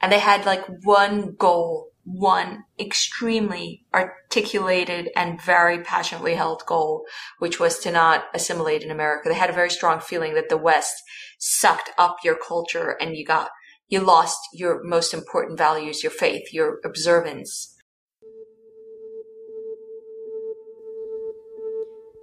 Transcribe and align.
And 0.00 0.10
they 0.10 0.18
had 0.18 0.46
like 0.46 0.64
one 0.82 1.34
goal, 1.36 1.88
one 2.04 2.64
extremely 2.78 3.84
articulated 3.92 5.10
and 5.14 5.40
very 5.40 5.82
passionately 5.82 6.34
held 6.34 6.64
goal, 6.66 7.04
which 7.38 7.60
was 7.60 7.78
to 7.80 7.90
not 7.90 8.24
assimilate 8.34 8.82
in 8.82 8.90
America. 8.90 9.28
They 9.28 9.34
had 9.34 9.50
a 9.50 9.54
very 9.54 9.70
strong 9.70 10.00
feeling 10.00 10.34
that 10.34 10.48
the 10.48 10.56
West 10.56 10.94
sucked 11.38 11.90
up 11.98 12.18
your 12.24 12.36
culture 12.36 12.96
and 13.00 13.14
you 13.14 13.24
got, 13.24 13.50
you 13.88 14.00
lost 14.00 14.38
your 14.52 14.82
most 14.82 15.12
important 15.12 15.58
values, 15.58 16.02
your 16.02 16.12
faith, 16.12 16.52
your 16.52 16.80
observance. 16.84 17.76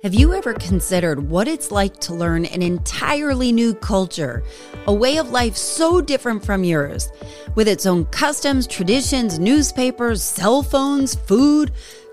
Have 0.04 0.14
you 0.14 0.36
ever 0.36 0.54
considered 0.54 1.28
what 1.28 1.48
it's 1.48 1.72
like 1.72 1.98
to 2.02 2.14
learn 2.14 2.46
an 2.46 2.62
entirely 2.62 3.52
new 3.52 3.74
culture, 3.74 4.44
a 4.86 4.94
way 4.94 5.18
of 5.18 5.32
life 5.32 5.58
so 5.58 6.02
different 6.02 6.46
from 6.46 6.64
yours, 6.64 7.12
with 7.56 7.68
its 7.68 7.88
own 7.88 8.06
customs, 8.06 8.68
traditions, 8.68 9.40
newspapers, 9.40 10.22
cell 10.22 10.62
phones, 10.62 11.16
food, 11.16 11.72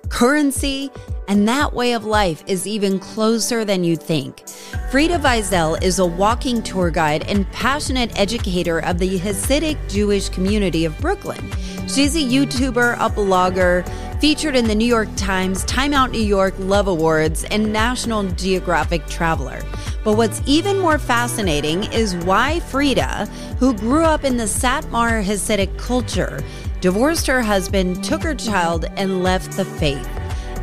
currency, 0.09 0.91
and 1.29 1.47
that 1.47 1.75
way 1.75 1.93
of 1.93 2.07
life 2.07 2.43
is 2.47 2.67
even 2.67 2.99
closer 2.99 3.67
than 3.67 3.85
you 3.85 3.97
think. 3.97 4.49
Frieda 4.91 5.19
Vizel 5.19 5.83
is 5.83 5.99
a 5.99 6.07
walking 6.07 6.63
tour 6.63 6.91
guide 6.91 7.29
and 7.29 7.51
passionate 7.53 8.19
educator 8.19 8.79
of 8.79 8.99
the 8.99 9.19
Hasidic 9.19 9.77
Jewish 9.91 10.31
community 10.31 10.87
of 10.87 10.99
Brooklyn. 11.01 11.51
She's 11.87 12.17
a 12.17 12.21
YouTuber, 12.21 12.95
a 12.95 13.11
blogger, 13.11 13.87
featured 14.25 14.57
in 14.57 14.67
the 14.67 14.75
New 14.75 14.87
York 14.87 15.15
Times, 15.17 15.67
Time 15.67 15.93
Out 15.93 16.11
New 16.11 16.19
York 16.19 16.55
Love 16.59 16.87
Awards, 16.87 17.45
and 17.45 17.71
National 17.71 18.23
Geographic 18.23 19.07
Traveler. 19.07 19.61
But 20.03 20.17
what's 20.17 20.41
even 20.47 20.79
more 20.79 20.99
fascinating 20.99 21.85
is 21.93 22.17
why 22.25 22.61
Frieda, 22.61 23.27
who 23.59 23.75
grew 23.75 24.03
up 24.03 24.25
in 24.25 24.39
the 24.39 24.45
Satmar 24.45 25.23
Hasidic 25.23 25.77
culture, 25.77 26.43
divorced 26.81 27.27
her 27.27 27.43
husband, 27.43 28.03
took 28.03 28.23
her 28.23 28.35
child, 28.35 28.87
and 28.97 29.23
left 29.23 29.59
the 29.59 29.65
faith 29.67 30.09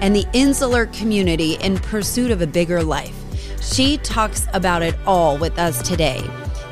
and 0.01 0.15
the 0.15 0.25
insular 0.33 0.87
community 0.87 1.53
in 1.61 1.77
pursuit 1.77 2.31
of 2.31 2.41
a 2.41 2.47
bigger 2.47 2.81
life. 2.81 3.15
She 3.61 3.99
talks 3.99 4.47
about 4.53 4.81
it 4.81 4.95
all 5.05 5.37
with 5.37 5.59
us 5.59 5.87
today. 5.87 6.27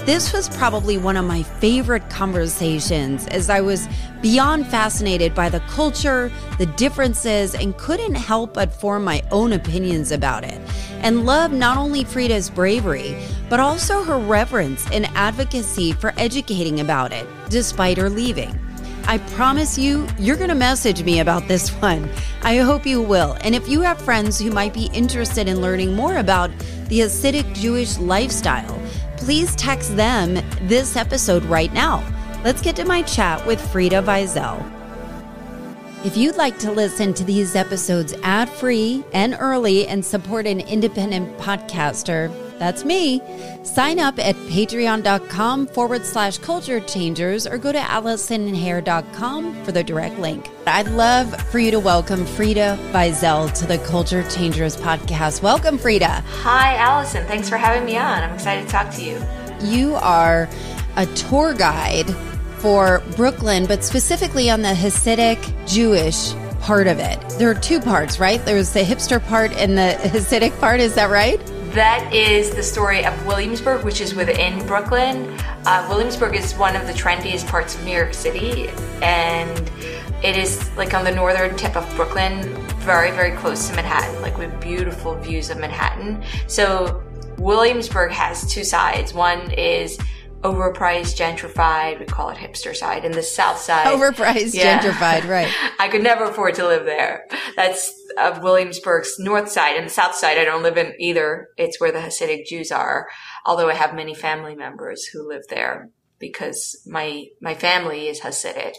This 0.10 0.34
was 0.34 0.50
probably 0.50 0.98
one 0.98 1.18
of 1.18 1.26
my 1.26 1.44
favorite 1.44 2.10
conversations 2.10 3.28
as 3.28 3.48
I 3.48 3.62
was 3.62 3.88
beyond 4.24 4.66
fascinated 4.66 5.36
by 5.36 5.50
the 5.50 5.60
culture, 5.60 6.32
the 6.58 6.66
differences, 6.66 7.54
and 7.54 7.78
couldn't 7.78 8.16
help 8.16 8.56
but 8.56 8.74
form 8.74 9.04
my 9.04 9.24
own 9.30 9.54
opinions 9.54 10.12
about 10.12 10.44
it. 10.44 10.60
And 11.02 11.28
love 11.28 11.52
not 11.52 11.78
only 11.78 12.06
Frieda's 12.06 12.50
bravery, 12.50 13.24
but 13.50 13.60
also 13.60 14.02
her 14.04 14.18
reverence 14.18 14.90
and 14.92 15.06
advocacy 15.14 15.92
for 15.92 16.16
educating 16.18 16.80
about 16.80 17.14
it, 17.14 17.28
despite 17.52 18.00
her 18.00 18.10
leaving. 18.10 18.60
I 19.04 19.20
promise 19.36 19.78
you, 19.78 20.08
you're 20.18 20.38
going 20.38 20.50
to 20.50 20.56
message 20.56 21.04
me 21.04 21.20
about 21.20 21.48
this 21.48 21.70
one. 21.84 22.10
I 22.42 22.58
hope 22.58 22.88
you 22.88 23.00
will. 23.00 23.38
And 23.42 23.54
if 23.54 23.70
you 23.70 23.82
have 23.82 24.02
friends 24.02 24.40
who 24.40 24.50
might 24.50 24.74
be 24.74 24.90
interested 24.92 25.48
in 25.48 25.62
learning 25.62 25.94
more 25.94 26.18
about 26.18 26.50
the 26.88 27.02
Hasidic 27.02 27.54
Jewish 27.54 28.00
lifestyle, 28.00 28.79
please 29.20 29.54
text 29.58 29.96
them 29.98 30.36
this 30.62 30.96
episode 30.96 31.44
right 31.44 31.74
now. 31.74 32.04
Let's 32.46 32.62
get 32.62 32.78
to 32.78 32.86
my 32.86 33.02
chat 33.02 33.46
with 33.46 33.60
Frieda 33.72 34.02
Vizel. 34.02 34.64
If 36.06 36.16
you'd 36.16 36.38
like 36.38 36.58
to 36.60 36.72
listen 36.72 37.14
to 37.16 37.26
these 37.26 37.54
episodes 37.54 38.14
ad 38.24 38.48
free 38.48 39.04
and 39.12 39.36
early 39.38 39.86
and 39.88 40.04
support 40.04 40.48
an 40.48 40.62
independent 40.62 41.38
podcaster, 41.38 42.34
that's 42.60 42.86
me. 42.86 43.22
Sign 43.64 44.00
up 44.00 44.20
at 44.20 44.36
patreon.com 44.36 45.68
forward 45.68 46.06
slash 46.06 46.38
culture 46.38 46.80
changers 46.82 47.48
or 47.48 47.58
go 47.58 47.72
to 47.72 47.80
AllisonHare.com 47.80 49.64
for 49.64 49.72
the 49.72 49.84
direct 49.84 50.20
link. 50.20 50.50
I'd 50.68 50.90
love 50.90 51.34
for 51.50 51.58
you 51.58 51.72
to 51.72 51.80
welcome 51.80 52.26
Frieda 52.26 52.78
Vizel 52.92 53.52
to 53.54 53.66
the 53.66 53.78
Culture 53.80 54.24
Changers 54.30 54.78
podcast. 54.78 55.42
Welcome, 55.42 55.78
Frieda. 55.78 56.24
Hi, 56.28 56.76
Allison. 56.76 57.26
Thanks 57.26 57.50
for 57.50 57.58
having 57.58 57.86
me 57.86 57.98
on. 57.98 58.24
I'm 58.24 58.34
excited 58.34 58.66
to 58.66 58.72
talk 58.72 58.94
to 58.96 59.04
you. 59.04 59.20
You 59.62 59.96
are 59.96 60.48
a 60.96 61.06
tour 61.08 61.54
guide 61.54 62.10
for 62.58 63.02
Brooklyn, 63.16 63.66
but 63.66 63.84
specifically 63.84 64.50
on 64.50 64.62
the 64.62 64.70
Hasidic 64.70 65.40
Jewish 65.68 66.34
part 66.60 66.88
of 66.88 67.00
it. 67.00 67.20
There 67.40 67.50
are 67.50 67.56
two 67.56 67.80
parts, 67.80 68.20
right? 68.20 68.44
There's 68.46 68.74
the 68.74 68.82
hipster 68.82 69.26
part 69.28 69.52
and 69.54 69.78
the 69.78 69.98
Hasidic 70.10 70.60
part. 70.60 70.82
Is 70.82 70.96
that 70.96 71.10
right? 71.10 71.40
That 71.74 72.12
is 72.12 72.50
the 72.50 72.64
story 72.64 73.06
of 73.06 73.26
Williamsburg, 73.28 73.86
which 73.86 74.02
is 74.02 74.16
within 74.16 74.66
Brooklyn. 74.66 75.30
Uh, 75.66 75.86
Williamsburg 75.88 76.36
is 76.36 76.54
one 76.56 76.76
of 76.76 76.88
the 76.88 76.94
trendiest 76.94 77.48
parts 77.48 77.76
of 77.76 77.84
New 77.84 77.92
York 77.92 78.16
City, 78.16 78.70
and 79.04 79.70
it 80.24 80.36
is 80.36 80.68
like 80.76 80.96
on 80.96 81.06
the 81.06 81.12
northern 81.12 81.56
tip 81.58 81.78
of 81.78 81.88
Brooklyn, 81.96 82.42
very, 82.80 83.12
very 83.12 83.38
close 83.38 83.70
to 83.70 83.76
Manhattan, 83.76 84.20
like 84.24 84.40
with 84.40 84.60
beautiful 84.60 85.14
views 85.16 85.52
of 85.52 85.60
Manhattan. 85.60 86.24
So 86.48 87.04
Williamsburg 87.38 88.12
has 88.14 88.52
two 88.52 88.64
sides. 88.64 89.14
One 89.14 89.52
is 89.52 90.00
overpriced, 90.42 91.18
gentrified. 91.18 92.00
We 92.00 92.06
call 92.06 92.30
it 92.32 92.38
hipster 92.38 92.76
side. 92.76 93.06
And 93.06 93.14
the 93.14 93.22
south 93.22 93.60
side. 93.60 93.86
Overpriced, 93.86 94.56
yeah. 94.56 94.80
gentrified, 94.80 95.30
right. 95.30 95.54
I 95.80 95.88
could 95.88 96.02
never 96.02 96.24
afford 96.26 96.56
to 96.56 96.66
live 96.66 96.86
there. 96.86 97.28
That's 97.56 97.99
of 98.18 98.42
Williamsburg's 98.42 99.16
north 99.20 99.50
side. 99.50 99.76
And 99.76 99.86
the 99.86 99.92
south 99.92 100.16
side, 100.16 100.38
I 100.38 100.46
don't 100.46 100.64
live 100.64 100.78
in 100.78 100.94
either. 101.00 101.50
It's 101.58 101.80
where 101.80 101.92
the 101.92 102.00
Hasidic 102.00 102.46
Jews 102.46 102.72
are. 102.72 103.08
Although 103.46 103.70
I 103.70 103.76
have 103.76 103.94
many 103.94 104.16
family 104.16 104.56
members 104.56 105.06
who 105.06 105.28
live 105.28 105.44
there 105.50 105.90
because 106.20 106.82
my, 106.86 107.28
my 107.42 107.56
family 107.56 108.08
is 108.08 108.22
Hasidic. 108.22 108.74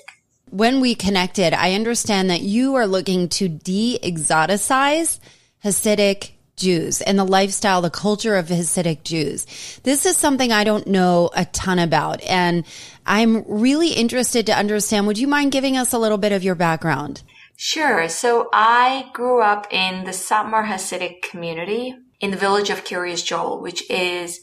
When 0.51 0.81
we 0.81 0.95
connected, 0.95 1.55
I 1.55 1.75
understand 1.75 2.31
that 2.31 2.41
you 2.41 2.75
are 2.75 2.87
looking 2.87 3.29
to 3.31 3.49
de-exoticize 3.49 5.21
Hasidic 5.65 6.33
Jews 6.57 7.01
and 7.01 7.19
the 7.19 7.25
lifestyle, 7.25 7.81
the 7.81 7.91
culture 7.91 8.37
of 8.37 8.49
Hasidic 8.49 9.03
Jews. 9.03 9.47
This 9.83 10.05
is 10.05 10.17
something 10.17 10.53
I 10.53 10.65
don't 10.65 10.87
know 10.87 11.31
a 11.35 11.47
ton 11.47 11.79
about. 11.79 12.21
And 12.23 12.65
I'm 13.07 13.45
really 13.49 13.93
interested 13.93 14.47
to 14.47 14.57
understand. 14.57 15.07
Would 15.07 15.19
you 15.19 15.27
mind 15.27 15.53
giving 15.53 15.77
us 15.77 15.93
a 15.93 15.99
little 15.99 16.19
bit 16.19 16.33
of 16.33 16.45
your 16.45 16.55
background? 16.55 17.23
Sure. 17.63 18.09
So 18.09 18.49
I 18.55 19.11
grew 19.13 19.43
up 19.43 19.67
in 19.71 20.05
the 20.05 20.13
Satmar 20.13 20.65
Hasidic 20.65 21.21
community 21.21 21.95
in 22.19 22.31
the 22.31 22.39
village 22.39 22.71
of 22.71 22.85
Kiryas 22.85 23.23
Joel, 23.23 23.61
which 23.61 23.89
is 23.91 24.41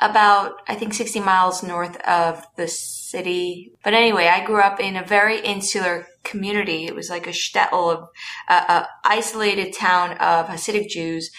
about, 0.00 0.60
I 0.66 0.74
think, 0.74 0.92
60 0.92 1.20
miles 1.20 1.62
north 1.62 1.96
of 2.00 2.44
the 2.56 2.66
city. 2.66 3.74
But 3.84 3.94
anyway, 3.94 4.26
I 4.26 4.44
grew 4.44 4.60
up 4.60 4.80
in 4.80 4.96
a 4.96 5.06
very 5.06 5.38
insular 5.38 6.08
community. 6.24 6.86
It 6.86 6.96
was 6.96 7.10
like 7.10 7.28
a 7.28 7.30
shtetl 7.30 7.94
of 8.48 8.86
isolated 9.04 9.72
town 9.72 10.18
of 10.18 10.48
Hasidic 10.48 10.88
Jews. 10.88 11.30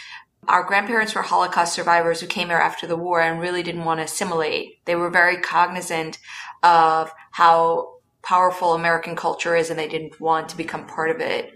Our 0.48 0.64
grandparents 0.64 1.16
were 1.16 1.22
Holocaust 1.22 1.74
survivors 1.74 2.22
who 2.22 2.28
came 2.28 2.48
here 2.48 2.56
after 2.56 2.88
the 2.88 2.96
war 2.96 3.20
and 3.20 3.42
really 3.42 3.62
didn't 3.62 3.84
want 3.84 4.00
to 4.00 4.06
assimilate. 4.06 4.86
They 4.86 4.96
were 4.96 5.10
very 5.10 5.36
cognizant 5.42 6.18
of 6.64 7.12
how 7.32 7.96
powerful 8.22 8.74
American 8.74 9.16
culture 9.16 9.56
is 9.56 9.70
and 9.70 9.80
they 9.80 9.88
didn't 9.88 10.20
want 10.20 10.50
to 10.50 10.58
become 10.58 10.86
part 10.86 11.10
of 11.10 11.22
it. 11.22 11.54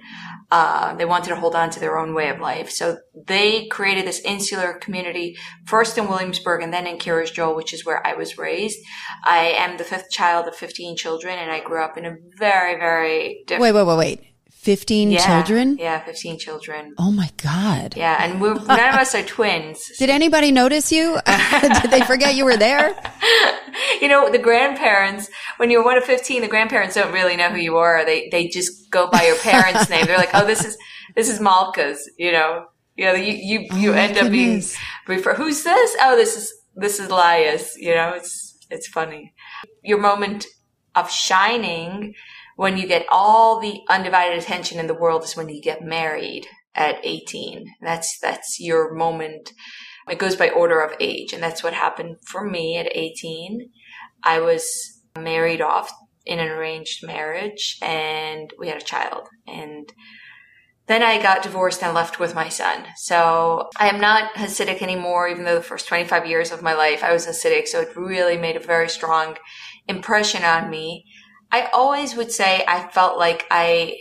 Uh, 0.51 0.96
they 0.96 1.06
wanted 1.06 1.29
to 1.29 1.35
hold 1.35 1.56
on 1.56 1.69
to 1.69 1.79
their 1.79 1.97
own 1.97 2.13
way 2.13 2.29
of 2.29 2.40
life. 2.40 2.69
So 2.69 2.97
they 3.16 3.68
created 3.68 4.06
this 4.06 4.22
insular 4.22 4.74
community 4.74 5.38
first 5.66 5.97
in 5.97 6.07
Williamsburg 6.07 6.62
and 6.62 6.74
then 6.74 6.88
in 6.88 6.97
Kiryas 6.97 7.34
Joel, 7.34 7.56
which 7.56 7.74
is 7.74 7.85
where 7.85 8.06
I 8.06 8.13
was 8.13 8.38
raised. 8.38 8.79
I 9.24 9.56
am 9.57 9.78
the 9.78 9.84
fifth 9.84 10.09
child 10.09 10.47
of 10.47 10.56
15 10.56 10.96
children 10.96 11.38
and 11.38 11.51
I 11.51 11.59
grew 11.59 11.84
up 11.84 11.97
in 11.97 12.06
a 12.06 12.16
very, 12.38 12.80
very 12.80 13.44
different. 13.45 13.62
Wait, 13.62 13.72
wait, 13.74 13.88
wait, 13.88 13.97
wait. 13.97 14.34
15 14.63 15.12
yeah, 15.12 15.25
children? 15.25 15.78
Yeah, 15.78 16.00
15 16.06 16.40
children. 16.40 16.95
Oh 16.97 17.12
my 17.12 17.30
God. 17.35 17.97
Yeah, 17.97 18.24
and 18.24 18.40
we're, 18.40 18.53
none 18.66 18.90
of 18.90 18.95
us 18.95 19.13
are 19.13 19.22
twins. 19.22 19.91
Did 20.00 20.09
anybody 20.09 20.51
notice 20.51 20.90
you? 20.90 21.19
Did 21.62 21.91
they 21.91 22.01
forget 22.01 22.35
you 22.35 22.45
were 22.45 22.57
there? 22.57 22.95
You 24.01 24.07
know, 24.07 24.30
the 24.30 24.38
grandparents, 24.38 25.30
when 25.58 25.69
you're 25.69 25.84
one 25.84 25.97
of 25.97 26.03
15, 26.03 26.41
the 26.41 26.47
grandparents 26.47 26.96
don't 26.96 27.13
really 27.13 27.36
know 27.36 27.50
who 27.50 27.57
you 27.57 27.77
are. 27.77 28.06
They, 28.06 28.30
they 28.30 28.48
just 28.48 28.89
go 28.89 29.10
by 29.10 29.24
your 29.24 29.38
parents' 29.38 29.89
name. 29.89 30.06
They're 30.06 30.18
like, 30.18 30.33
oh, 30.33 30.45
this 30.45 30.63
is, 30.63 30.77
this 31.16 31.30
is 31.30 31.39
Malka's, 31.39 32.10
you 32.18 32.31
know. 32.31 32.66
You 32.95 33.06
know, 33.06 33.13
you, 33.13 33.33
you, 33.33 33.68
you 33.75 33.92
oh 33.92 33.95
end 33.95 34.18
up 34.18 34.31
being, 34.31 34.62
refer, 35.07 35.33
who's 35.33 35.63
this? 35.63 35.95
Oh, 36.00 36.16
this 36.16 36.38
is, 36.38 36.54
this 36.75 37.00
is 37.00 37.10
Lias. 37.10 37.75
You 37.75 37.95
know, 37.95 38.13
it's, 38.13 38.60
it's 38.69 38.88
funny. 38.88 39.33
Your 39.83 40.00
moment 40.00 40.45
of 40.94 41.10
shining 41.10 42.13
when 42.56 42.77
you 42.77 42.88
get 42.88 43.07
all 43.12 43.60
the 43.60 43.81
undivided 43.89 44.38
attention 44.38 44.80
in 44.80 44.86
the 44.86 44.94
world 44.94 45.24
is 45.24 45.36
when 45.36 45.50
you 45.50 45.60
get 45.60 45.81
married 45.81 46.45
at 46.75 47.04
18. 47.04 47.74
That's, 47.81 48.19
that's 48.19 48.60
your 48.60 48.94
moment. 48.94 49.54
It 50.07 50.19
goes 50.19 50.36
by 50.36 50.50
order 50.50 50.80
of 50.81 50.95
age. 51.00 51.33
And 51.33 51.42
that's 51.42 51.63
what 51.63 51.74
happened 51.74 52.18
for 52.27 52.48
me 52.48 52.77
at 52.77 52.95
18. 52.95 53.72
I 54.24 54.39
was 54.39 54.93
married 55.18 55.62
off 55.62 55.92
in 56.25 56.39
an 56.39 56.50
arranged 56.50 57.06
marriage 57.06 57.77
and 57.81 58.51
we 58.57 58.68
had 58.68 58.81
a 58.81 58.86
child. 58.86 59.27
And 59.48 59.92
then 60.88 61.01
I 61.01 61.21
got 61.21 61.44
divorced 61.44 61.83
and 61.83 61.94
left 61.94 62.19
with 62.19 62.36
my 62.36 62.50
son. 62.50 62.86
So 62.98 63.69
I 63.77 63.89
am 63.89 64.01
not 64.01 64.33
Hasidic 64.36 64.81
anymore, 64.81 65.27
even 65.27 65.45
though 65.45 65.56
the 65.56 65.62
first 65.62 65.88
25 65.88 66.25
years 66.25 66.51
of 66.51 66.62
my 66.62 66.74
life 66.74 67.04
I 67.04 67.13
was 67.13 67.25
Hasidic. 67.25 67.68
So 67.68 67.81
it 67.81 67.95
really 67.95 68.38
made 68.38 68.56
a 68.56 68.62
very 68.62 68.89
strong 68.89 69.38
impression 69.88 70.44
on 70.44 70.69
me. 70.69 71.06
I 71.51 71.69
always 71.74 72.15
would 72.15 72.31
say 72.31 72.63
I 72.68 72.88
felt 72.89 73.18
like 73.18 73.45
I 73.51 73.98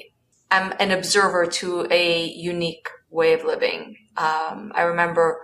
am 0.51 0.75
an 0.81 0.91
observer 0.91 1.47
to 1.47 1.87
a 1.91 2.27
unique 2.29 2.89
way 3.11 3.35
of 3.35 3.45
living. 3.45 3.97
Um, 4.17 4.73
I 4.75 4.83
remember 4.83 5.43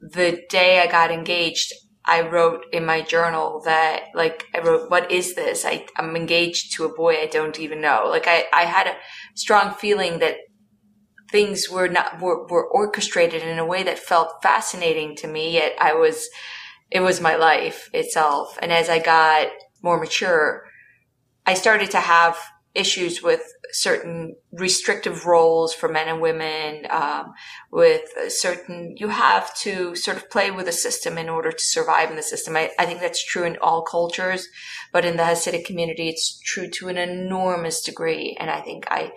the 0.00 0.42
day 0.50 0.80
I 0.80 0.86
got 0.86 1.10
engaged, 1.10 1.72
I 2.06 2.20
wrote 2.28 2.66
in 2.72 2.84
my 2.84 3.00
journal 3.00 3.62
that 3.64 4.08
like 4.14 4.46
I 4.54 4.60
wrote, 4.60 4.90
"What 4.90 5.10
is 5.10 5.34
this? 5.34 5.64
I, 5.64 5.86
I'm 5.96 6.16
engaged 6.16 6.74
to 6.74 6.84
a 6.84 6.94
boy 6.94 7.16
I 7.20 7.26
don't 7.26 7.58
even 7.58 7.80
know." 7.80 8.06
Like 8.08 8.26
I, 8.26 8.44
I 8.52 8.64
had 8.64 8.86
a 8.86 8.96
strong 9.34 9.74
feeling 9.74 10.18
that 10.18 10.36
things 11.30 11.68
were 11.68 11.88
not 11.88 12.20
were, 12.20 12.46
were 12.46 12.66
orchestrated 12.66 13.42
in 13.42 13.58
a 13.58 13.66
way 13.66 13.82
that 13.82 13.98
felt 13.98 14.42
fascinating 14.42 15.16
to 15.16 15.26
me. 15.26 15.54
Yet 15.54 15.74
I 15.80 15.94
was, 15.94 16.28
it 16.90 17.00
was 17.00 17.20
my 17.20 17.36
life 17.36 17.88
itself. 17.92 18.58
And 18.62 18.70
as 18.70 18.88
I 18.88 18.98
got 18.98 19.48
more 19.82 19.98
mature, 19.98 20.64
I 21.46 21.54
started 21.54 21.90
to 21.92 22.00
have 22.00 22.38
issues 22.74 23.22
with 23.22 23.42
certain 23.72 24.36
restrictive 24.52 25.26
roles 25.26 25.74
for 25.74 25.88
men 25.88 26.08
and 26.08 26.20
women, 26.20 26.86
um, 26.90 27.32
with 27.70 28.02
certain, 28.28 28.94
you 28.96 29.08
have 29.08 29.54
to 29.58 29.94
sort 29.96 30.16
of 30.16 30.30
play 30.30 30.50
with 30.50 30.66
the 30.66 30.72
system 30.72 31.18
in 31.18 31.28
order 31.28 31.50
to 31.50 31.64
survive 31.64 32.10
in 32.10 32.16
the 32.16 32.22
system. 32.22 32.56
I, 32.56 32.70
I 32.78 32.86
think 32.86 33.00
that's 33.00 33.24
true 33.24 33.44
in 33.44 33.56
all 33.60 33.82
cultures, 33.82 34.48
but 34.92 35.04
in 35.04 35.16
the 35.16 35.22
Hasidic 35.22 35.64
community, 35.64 36.08
it's 36.08 36.38
true 36.40 36.68
to 36.70 36.88
an 36.88 36.96
enormous 36.96 37.82
degree. 37.82 38.36
And 38.38 38.50
I 38.50 38.60
think 38.60 38.86
I, 38.90 39.12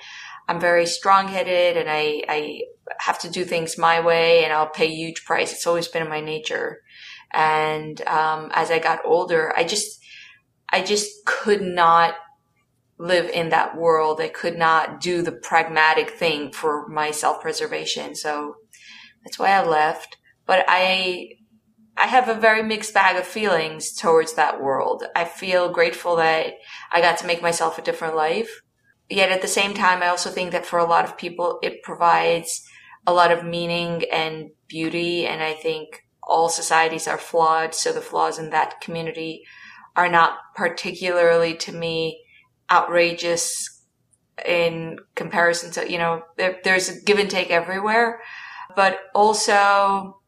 I'm 0.47 0.59
very 0.59 0.85
strong 0.85 1.27
headed 1.27 1.77
and 1.77 1.89
I, 1.89 2.23
I 2.27 2.61
have 2.99 3.19
to 3.19 3.29
do 3.29 3.43
things 3.43 3.77
my 3.77 3.99
way 3.99 4.43
and 4.43 4.53
I'll 4.53 4.69
pay 4.69 4.87
huge 4.87 5.25
price. 5.25 5.51
It's 5.51 5.67
always 5.67 5.87
been 5.87 6.03
in 6.03 6.09
my 6.09 6.21
nature. 6.21 6.81
And, 7.31 8.01
um, 8.07 8.49
as 8.53 8.71
I 8.71 8.79
got 8.79 9.05
older, 9.05 9.53
I 9.55 9.65
just, 9.65 9.99
I 10.69 10.81
just 10.81 11.25
could 11.25 11.61
not 11.61 12.15
live 12.97 13.29
in 13.29 13.49
that 13.49 13.77
world. 13.77 14.19
I 14.19 14.29
could 14.29 14.57
not 14.57 14.99
do 14.99 15.21
the 15.21 15.31
pragmatic 15.31 16.11
thing 16.11 16.51
for 16.51 16.87
my 16.87 17.11
self 17.11 17.41
preservation. 17.41 18.15
So 18.15 18.55
that's 19.23 19.37
why 19.37 19.51
I 19.51 19.63
left. 19.63 20.17
But 20.45 20.65
I, 20.67 21.29
I 21.95 22.07
have 22.07 22.29
a 22.29 22.33
very 22.33 22.63
mixed 22.63 22.93
bag 22.93 23.17
of 23.17 23.27
feelings 23.27 23.93
towards 23.93 24.33
that 24.33 24.61
world. 24.61 25.03
I 25.15 25.25
feel 25.25 25.71
grateful 25.71 26.15
that 26.17 26.53
I 26.91 27.01
got 27.01 27.17
to 27.19 27.27
make 27.27 27.41
myself 27.41 27.77
a 27.77 27.83
different 27.83 28.15
life. 28.15 28.61
Yet 29.09 29.31
at 29.31 29.41
the 29.41 29.47
same 29.47 29.73
time, 29.73 30.01
I 30.01 30.07
also 30.07 30.29
think 30.29 30.51
that 30.51 30.65
for 30.65 30.79
a 30.79 30.85
lot 30.85 31.05
of 31.05 31.17
people, 31.17 31.59
it 31.61 31.83
provides 31.83 32.63
a 33.05 33.13
lot 33.13 33.31
of 33.31 33.45
meaning 33.45 34.03
and 34.11 34.49
beauty. 34.67 35.25
And 35.25 35.41
I 35.41 35.53
think 35.53 36.03
all 36.23 36.49
societies 36.49 37.07
are 37.07 37.17
flawed. 37.17 37.73
So 37.73 37.93
the 37.93 38.01
flaws 38.01 38.37
in 38.37 38.49
that 38.49 38.81
community 38.81 39.43
are 39.95 40.09
not 40.09 40.39
particularly 40.55 41.55
to 41.55 41.71
me 41.71 42.21
outrageous 42.71 43.81
in 44.45 44.99
comparison 45.15 45.71
to, 45.71 45.91
you 45.91 45.97
know, 45.97 46.21
there, 46.37 46.59
there's 46.63 46.89
a 46.89 47.01
give 47.01 47.19
and 47.19 47.29
take 47.29 47.49
everywhere. 47.49 48.21
But 48.75 48.99
also, 49.15 50.21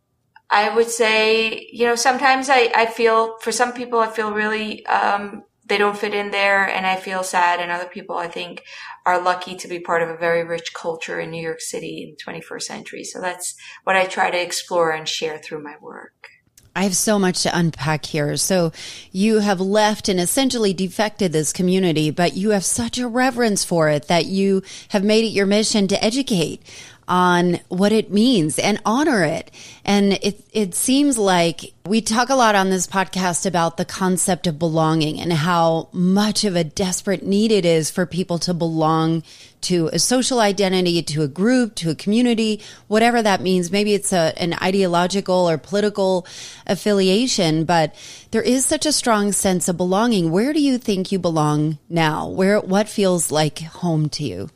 I 0.50 0.74
would 0.74 0.90
say, 0.90 1.68
you 1.72 1.86
know, 1.86 1.96
sometimes 1.96 2.50
I, 2.50 2.72
I 2.76 2.86
feel, 2.88 3.38
for 3.42 3.52
some 3.52 3.74
people, 3.74 4.00
I 4.00 4.08
feel 4.08 4.34
really, 4.34 4.86
um, 4.88 5.44
they 5.66 5.78
don't 5.78 5.98
fit 5.98 6.16
in 6.16 6.32
there 6.32 6.68
and 6.68 6.88
I 6.88 6.96
feel 6.96 7.24
sad. 7.24 7.60
And 7.60 7.70
other 7.70 7.86
people, 7.86 8.18
I 8.18 8.28
think, 8.28 8.64
are 9.06 9.22
lucky 9.22 9.56
to 9.56 9.68
be 9.68 9.80
part 9.80 10.02
of 10.02 10.10
a 10.10 10.18
very 10.18 10.44
rich 10.44 10.74
culture 10.74 11.20
in 11.20 11.30
New 11.30 11.42
York 11.42 11.62
City 11.62 12.04
in 12.04 12.16
the 12.34 12.40
21st 12.42 12.64
century. 12.64 13.04
So 13.04 13.22
that's 13.22 13.56
what 13.84 13.96
I 13.96 14.06
try 14.06 14.32
to 14.32 14.42
explore 14.42 14.92
and 14.92 15.08
share 15.08 15.38
through 15.38 15.64
my 15.64 15.76
work. 15.80 16.28
I 16.76 16.84
have 16.84 16.96
so 16.96 17.20
much 17.20 17.44
to 17.44 17.58
unpack 17.58 18.06
here. 18.06 18.38
So 18.38 18.72
you 19.12 19.40
have 19.40 19.60
left 19.60 20.08
and 20.08 20.20
essentially 20.20 20.74
defected 20.74 21.32
this 21.32 21.52
community, 21.52 22.12
but 22.12 22.36
you 22.36 22.52
have 22.52 22.64
such 22.64 22.98
a 22.98 23.08
reverence 23.08 23.64
for 23.64 23.90
it 23.90 24.08
that 24.08 24.26
you 24.26 24.62
have 24.90 25.04
made 25.04 25.26
it 25.26 25.30
your 25.30 25.46
mission 25.46 25.88
to 25.88 26.04
educate 26.04 26.62
on 27.10 27.60
what 27.68 27.92
it 27.92 28.12
means 28.12 28.60
and 28.60 28.80
honor 28.86 29.24
it. 29.24 29.52
And 29.84 30.14
it, 30.14 30.46
it 30.54 30.76
seems 30.76 31.18
like 31.18 31.74
we 31.86 32.02
talk 32.02 32.30
a 32.30 32.36
lot 32.36 32.54
on 32.54 32.70
this 32.70 32.86
podcast 32.86 33.48
about 33.48 33.78
the 33.78 33.84
concept 33.84 34.46
of 34.46 34.60
belonging 34.60 35.20
and 35.20 35.34
how 35.34 35.90
much 35.92 36.46
of 36.46 36.56
a 36.56 36.64
desperate 36.64 37.24
need 37.24 37.52
it 37.52 37.66
is 37.66 37.90
for 37.90 38.06
people 38.06 38.38
to 38.40 38.54
belong 38.54 39.24
to 39.62 39.90
a 39.92 39.98
social 39.98 40.40
identity, 40.40 41.02
to 41.02 41.24
a 41.24 41.28
group, 41.28 41.76
to 41.76 41.90
a 41.90 41.96
community, 41.96 42.62
whatever 42.88 43.22
that 43.22 43.42
means. 43.42 43.72
Maybe 43.72 43.96
it's 43.96 44.14
a, 44.14 44.34
an 44.38 44.54
ideological 44.62 45.50
or 45.50 45.58
political 45.58 46.28
affiliation, 46.68 47.66
but 47.66 47.96
there 48.32 48.44
is 48.44 48.66
such 48.66 48.86
a 48.86 48.94
strong 48.94 49.32
sense 49.32 49.68
of 49.68 49.76
belonging. 49.76 50.32
Where 50.32 50.54
do 50.54 50.62
you 50.62 50.78
think 50.78 51.12
you 51.12 51.18
belong 51.18 51.80
now? 51.90 52.30
Where, 52.30 52.60
what 52.60 52.88
feels 52.88 53.32
like 53.32 53.60
home 53.60 54.10
to 54.10 54.24
you? 54.24 54.50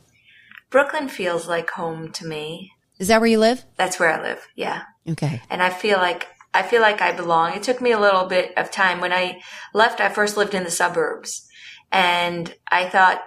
Brooklyn 0.74 1.08
feels 1.08 1.46
like 1.46 1.70
home 1.70 2.10
to 2.10 2.26
me. 2.26 2.72
Is 2.98 3.06
that 3.06 3.20
where 3.20 3.30
you 3.30 3.38
live? 3.38 3.64
That's 3.76 4.00
where 4.00 4.10
I 4.10 4.20
live. 4.20 4.48
Yeah. 4.56 4.82
Okay. 5.08 5.40
And 5.48 5.62
I 5.62 5.70
feel 5.70 5.98
like 5.98 6.26
I 6.52 6.64
feel 6.64 6.80
like 6.80 7.00
I 7.00 7.12
belong. 7.12 7.54
It 7.54 7.62
took 7.62 7.80
me 7.80 7.92
a 7.92 8.00
little 8.00 8.24
bit 8.24 8.52
of 8.56 8.72
time. 8.72 9.00
When 9.00 9.12
I 9.12 9.40
left, 9.72 10.00
I 10.00 10.08
first 10.08 10.36
lived 10.36 10.52
in 10.52 10.64
the 10.64 10.72
suburbs 10.72 11.46
and 11.92 12.52
I 12.72 12.88
thought, 12.88 13.22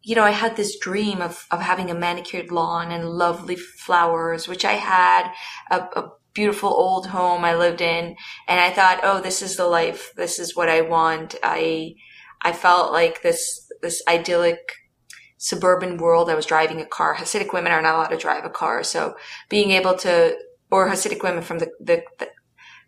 you 0.00 0.16
know, 0.16 0.22
I 0.22 0.30
had 0.30 0.56
this 0.56 0.78
dream 0.78 1.20
of, 1.20 1.46
of 1.50 1.60
having 1.60 1.90
a 1.90 1.94
manicured 1.94 2.50
lawn 2.50 2.90
and 2.90 3.10
lovely 3.10 3.56
flowers, 3.56 4.48
which 4.48 4.64
I 4.64 4.72
had, 4.72 5.30
a, 5.70 5.80
a 5.80 6.12
beautiful 6.32 6.70
old 6.70 7.08
home 7.08 7.44
I 7.44 7.56
lived 7.56 7.82
in. 7.82 8.16
And 8.48 8.58
I 8.58 8.70
thought, 8.70 9.00
oh, 9.02 9.20
this 9.20 9.42
is 9.42 9.58
the 9.58 9.66
life. 9.66 10.12
This 10.16 10.38
is 10.38 10.56
what 10.56 10.70
I 10.70 10.80
want. 10.80 11.34
I, 11.42 11.96
I 12.40 12.52
felt 12.52 12.90
like 12.90 13.20
this, 13.20 13.70
this 13.82 14.02
idyllic 14.08 14.60
suburban 15.46 15.96
world. 15.96 16.28
I 16.28 16.34
was 16.34 16.44
driving 16.44 16.80
a 16.80 16.86
car. 16.86 17.14
Hasidic 17.14 17.52
women 17.52 17.70
are 17.70 17.80
not 17.80 17.94
allowed 17.94 18.08
to 18.08 18.16
drive 18.16 18.44
a 18.44 18.50
car. 18.50 18.82
So 18.82 19.16
being 19.48 19.70
able 19.70 19.94
to, 19.98 20.36
or 20.72 20.88
Hasidic 20.88 21.22
women 21.22 21.42
from 21.42 21.60
the, 21.60 21.70
the, 21.78 22.02
the 22.18 22.28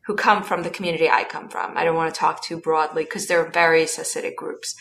who 0.07 0.17
come 0.17 0.43
from 0.43 0.63
the 0.63 0.71
community 0.71 1.09
I 1.09 1.23
come 1.23 1.49
from. 1.49 1.77
I 1.77 1.85
don't 1.85 1.95
want 1.95 2.13
to 2.13 2.19
talk 2.19 2.43
too 2.43 2.59
broadly 2.59 3.05
because 3.05 3.27
there 3.27 3.45
are 3.45 3.51
various 3.51 3.97
Hasidic 3.97 4.35
groups 4.35 4.75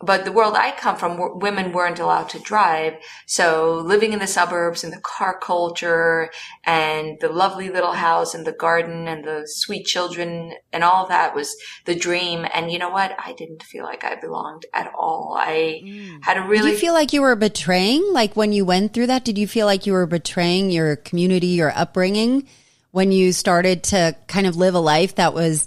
but 0.00 0.24
the 0.24 0.32
world 0.32 0.54
I 0.54 0.70
come 0.72 0.96
from, 0.96 1.40
women 1.40 1.72
weren't 1.72 1.98
allowed 1.98 2.28
to 2.30 2.38
drive. 2.38 2.94
So 3.26 3.82
living 3.84 4.12
in 4.12 4.20
the 4.20 4.28
suburbs 4.28 4.84
and 4.84 4.92
the 4.92 5.00
car 5.00 5.38
culture 5.40 6.30
and 6.64 7.18
the 7.20 7.28
lovely 7.28 7.68
little 7.68 7.92
house 7.92 8.32
and 8.32 8.46
the 8.46 8.52
garden 8.52 9.08
and 9.08 9.24
the 9.24 9.42
sweet 9.46 9.86
children 9.86 10.54
and 10.72 10.84
all 10.84 11.08
that 11.08 11.34
was 11.34 11.56
the 11.84 11.96
dream. 11.96 12.46
And 12.54 12.70
you 12.70 12.78
know 12.78 12.90
what? 12.90 13.16
I 13.18 13.32
didn't 13.32 13.64
feel 13.64 13.82
like 13.82 14.04
I 14.04 14.14
belonged 14.14 14.66
at 14.72 14.92
all. 14.96 15.36
I 15.36 15.82
mm. 15.84 16.18
had 16.22 16.36
a 16.36 16.42
really. 16.42 16.70
Did 16.70 16.74
you 16.74 16.78
feel 16.78 16.94
like 16.94 17.12
you 17.12 17.22
were 17.22 17.36
betraying? 17.36 18.12
Like 18.12 18.36
when 18.36 18.52
you 18.52 18.64
went 18.64 18.94
through 18.94 19.08
that, 19.08 19.24
did 19.24 19.36
you 19.36 19.48
feel 19.48 19.66
like 19.66 19.84
you 19.84 19.94
were 19.94 20.06
betraying 20.06 20.70
your 20.70 20.94
community, 20.94 21.48
your 21.48 21.72
upbringing 21.74 22.46
when 22.92 23.10
you 23.10 23.32
started 23.32 23.82
to 23.82 24.16
kind 24.28 24.46
of 24.46 24.56
live 24.56 24.76
a 24.76 24.80
life 24.80 25.16
that 25.16 25.34
was 25.34 25.66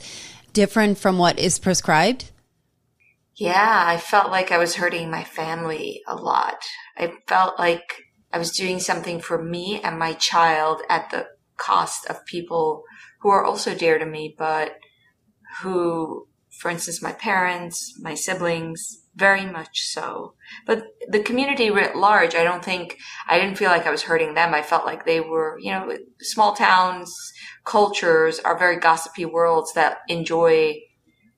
different 0.54 0.98
from 0.98 1.18
what 1.18 1.38
is 1.38 1.60
prescribed? 1.60 2.31
Yeah, 3.42 3.86
I 3.88 3.98
felt 3.98 4.30
like 4.30 4.52
I 4.52 4.60
was 4.60 4.76
hurting 4.76 5.10
my 5.10 5.24
family 5.24 6.04
a 6.06 6.16
lot. 6.16 6.64
I 6.96 7.14
felt 7.28 7.58
like 7.58 8.04
I 8.32 8.38
was 8.38 8.52
doing 8.52 8.80
something 8.80 9.20
for 9.20 9.44
me 9.44 9.82
and 9.84 9.98
my 9.98 10.14
child 10.14 10.84
at 10.88 11.10
the 11.10 11.26
cost 11.58 12.06
of 12.06 12.24
people 12.28 12.84
who 13.22 13.30
are 13.30 13.44
also 13.44 13.74
dear 13.74 13.98
to 13.98 14.06
me, 14.06 14.36
but 14.38 14.76
who, 15.64 16.28
for 16.60 16.70
instance, 16.70 17.02
my 17.02 17.14
parents, 17.14 18.00
my 18.00 18.14
siblings, 18.14 19.08
very 19.16 19.48
much 19.48 19.88
so. 19.88 20.36
But 20.68 20.84
the 21.08 21.24
community 21.24 21.72
writ 21.72 21.96
large, 21.96 22.36
I 22.36 22.44
don't 22.44 22.64
think, 22.64 23.00
I 23.28 23.40
didn't 23.40 23.58
feel 23.58 23.72
like 23.72 23.88
I 23.88 23.92
was 23.92 24.04
hurting 24.04 24.36
them. 24.36 24.54
I 24.54 24.62
felt 24.62 24.86
like 24.86 25.08
they 25.08 25.20
were, 25.20 25.58
you 25.60 25.72
know, 25.72 25.98
small 26.20 26.54
towns, 26.54 27.12
cultures 27.66 28.38
are 28.38 28.56
very 28.56 28.78
gossipy 28.78 29.26
worlds 29.26 29.74
that 29.74 29.98
enjoy 30.08 30.76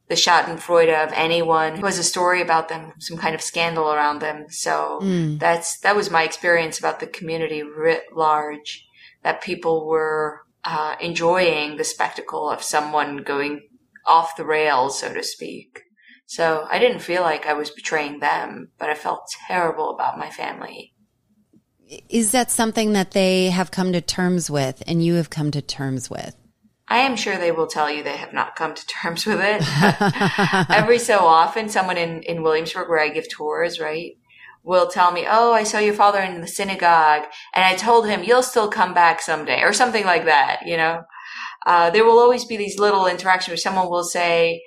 the 0.09 0.15
Schadenfreude 0.15 1.03
of 1.03 1.11
anyone 1.13 1.77
who 1.77 1.85
has 1.85 1.97
a 1.97 2.03
story 2.03 2.41
about 2.41 2.69
them, 2.69 2.93
some 2.99 3.17
kind 3.17 3.33
of 3.33 3.41
scandal 3.41 3.91
around 3.91 4.19
them. 4.19 4.45
So 4.49 4.99
mm. 5.01 5.39
that's 5.39 5.79
that 5.79 5.95
was 5.95 6.11
my 6.11 6.23
experience 6.23 6.77
about 6.77 6.99
the 6.99 7.07
community 7.07 7.63
writ 7.63 8.03
large. 8.13 8.85
That 9.23 9.41
people 9.41 9.87
were 9.87 10.41
uh, 10.65 10.95
enjoying 10.99 11.77
the 11.77 11.83
spectacle 11.85 12.49
of 12.49 12.61
someone 12.61 13.17
going 13.17 13.61
off 14.05 14.35
the 14.35 14.45
rails, 14.45 14.99
so 14.99 15.13
to 15.13 15.23
speak. 15.23 15.81
So 16.25 16.65
I 16.69 16.79
didn't 16.79 16.99
feel 16.99 17.21
like 17.21 17.45
I 17.45 17.53
was 17.53 17.69
betraying 17.69 18.19
them, 18.19 18.69
but 18.77 18.89
I 18.89 18.95
felt 18.95 19.29
terrible 19.47 19.91
about 19.91 20.17
my 20.17 20.29
family. 20.29 20.93
Is 22.09 22.31
that 22.31 22.49
something 22.49 22.93
that 22.93 23.11
they 23.11 23.49
have 23.49 23.71
come 23.71 23.93
to 23.93 24.01
terms 24.01 24.49
with 24.49 24.81
and 24.87 25.03
you 25.03 25.15
have 25.15 25.29
come 25.29 25.51
to 25.51 25.61
terms 25.61 26.09
with? 26.09 26.35
I 26.93 26.99
am 26.99 27.15
sure 27.15 27.39
they 27.39 27.51
will 27.51 27.65
tell 27.65 27.89
you 27.89 28.03
they 28.03 28.17
have 28.17 28.33
not 28.33 28.55
come 28.55 28.75
to 28.75 28.85
terms 28.85 29.25
with 29.25 29.39
it. 29.41 29.63
Every 30.69 30.99
so 30.99 31.25
often, 31.25 31.67
someone 31.67 31.97
in, 31.97 32.21
in 32.21 32.43
Williamsburg, 32.43 32.87
where 32.87 32.99
I 32.99 33.09
give 33.09 33.27
tours, 33.27 33.79
right, 33.79 34.11
will 34.61 34.87
tell 34.87 35.11
me, 35.11 35.25
Oh, 35.27 35.53
I 35.53 35.63
saw 35.63 35.79
your 35.79 35.95
father 35.95 36.19
in 36.19 36.39
the 36.39 36.47
synagogue. 36.47 37.23
And 37.55 37.65
I 37.65 37.73
told 37.75 38.07
him, 38.07 38.23
You'll 38.23 38.43
still 38.43 38.67
come 38.67 38.93
back 38.93 39.21
someday, 39.21 39.63
or 39.63 39.73
something 39.73 40.05
like 40.05 40.25
that, 40.25 40.67
you 40.67 40.77
know? 40.77 41.01
Uh, 41.65 41.89
there 41.89 42.05
will 42.05 42.19
always 42.19 42.45
be 42.45 42.57
these 42.57 42.77
little 42.77 43.07
interactions 43.07 43.49
where 43.49 43.57
someone 43.57 43.89
will 43.89 44.03
say, 44.03 44.61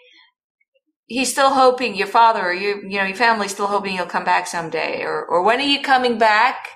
he's 1.06 1.30
still 1.30 1.50
hoping 1.50 1.95
your 1.95 2.09
father 2.09 2.40
or 2.40 2.52
you, 2.52 2.83
you 2.88 2.99
know, 2.99 3.04
your 3.04 3.14
family's 3.14 3.52
still 3.52 3.68
hoping 3.68 3.95
you'll 3.95 4.06
come 4.06 4.25
back 4.25 4.49
someday 4.49 5.02
or, 5.02 5.25
or 5.25 5.45
when 5.45 5.61
are 5.61 5.62
you 5.62 5.80
coming 5.80 6.18
back? 6.18 6.71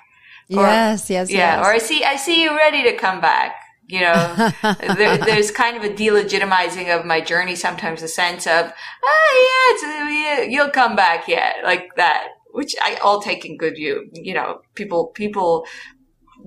Or, 0.49 0.63
yes, 0.63 1.09
yes, 1.09 1.29
yeah. 1.29 1.57
Yes. 1.57 1.65
Or 1.65 1.73
I 1.73 1.77
see, 1.79 2.05
I 2.05 2.15
see 2.15 2.41
you 2.41 2.55
ready 2.55 2.83
to 2.83 2.95
come 2.95 3.19
back. 3.19 3.55
You 3.91 4.01
know, 4.01 4.51
there, 4.95 5.17
there's 5.17 5.51
kind 5.51 5.75
of 5.75 5.83
a 5.83 5.93
delegitimizing 5.93 6.97
of 6.97 7.05
my 7.05 7.19
journey 7.19 7.55
sometimes, 7.55 8.01
a 8.01 8.07
sense 8.07 8.47
of, 8.47 8.71
oh 9.03 9.77
yeah, 10.09 10.43
you'll 10.43 10.69
come 10.69 10.95
back 10.95 11.27
yet, 11.27 11.57
like 11.63 11.89
that, 11.97 12.27
which 12.51 12.73
I 12.81 12.95
all 13.03 13.21
take 13.21 13.45
in 13.45 13.57
good 13.57 13.75
view. 13.75 14.09
You 14.13 14.33
know, 14.33 14.61
people, 14.75 15.07
people 15.07 15.65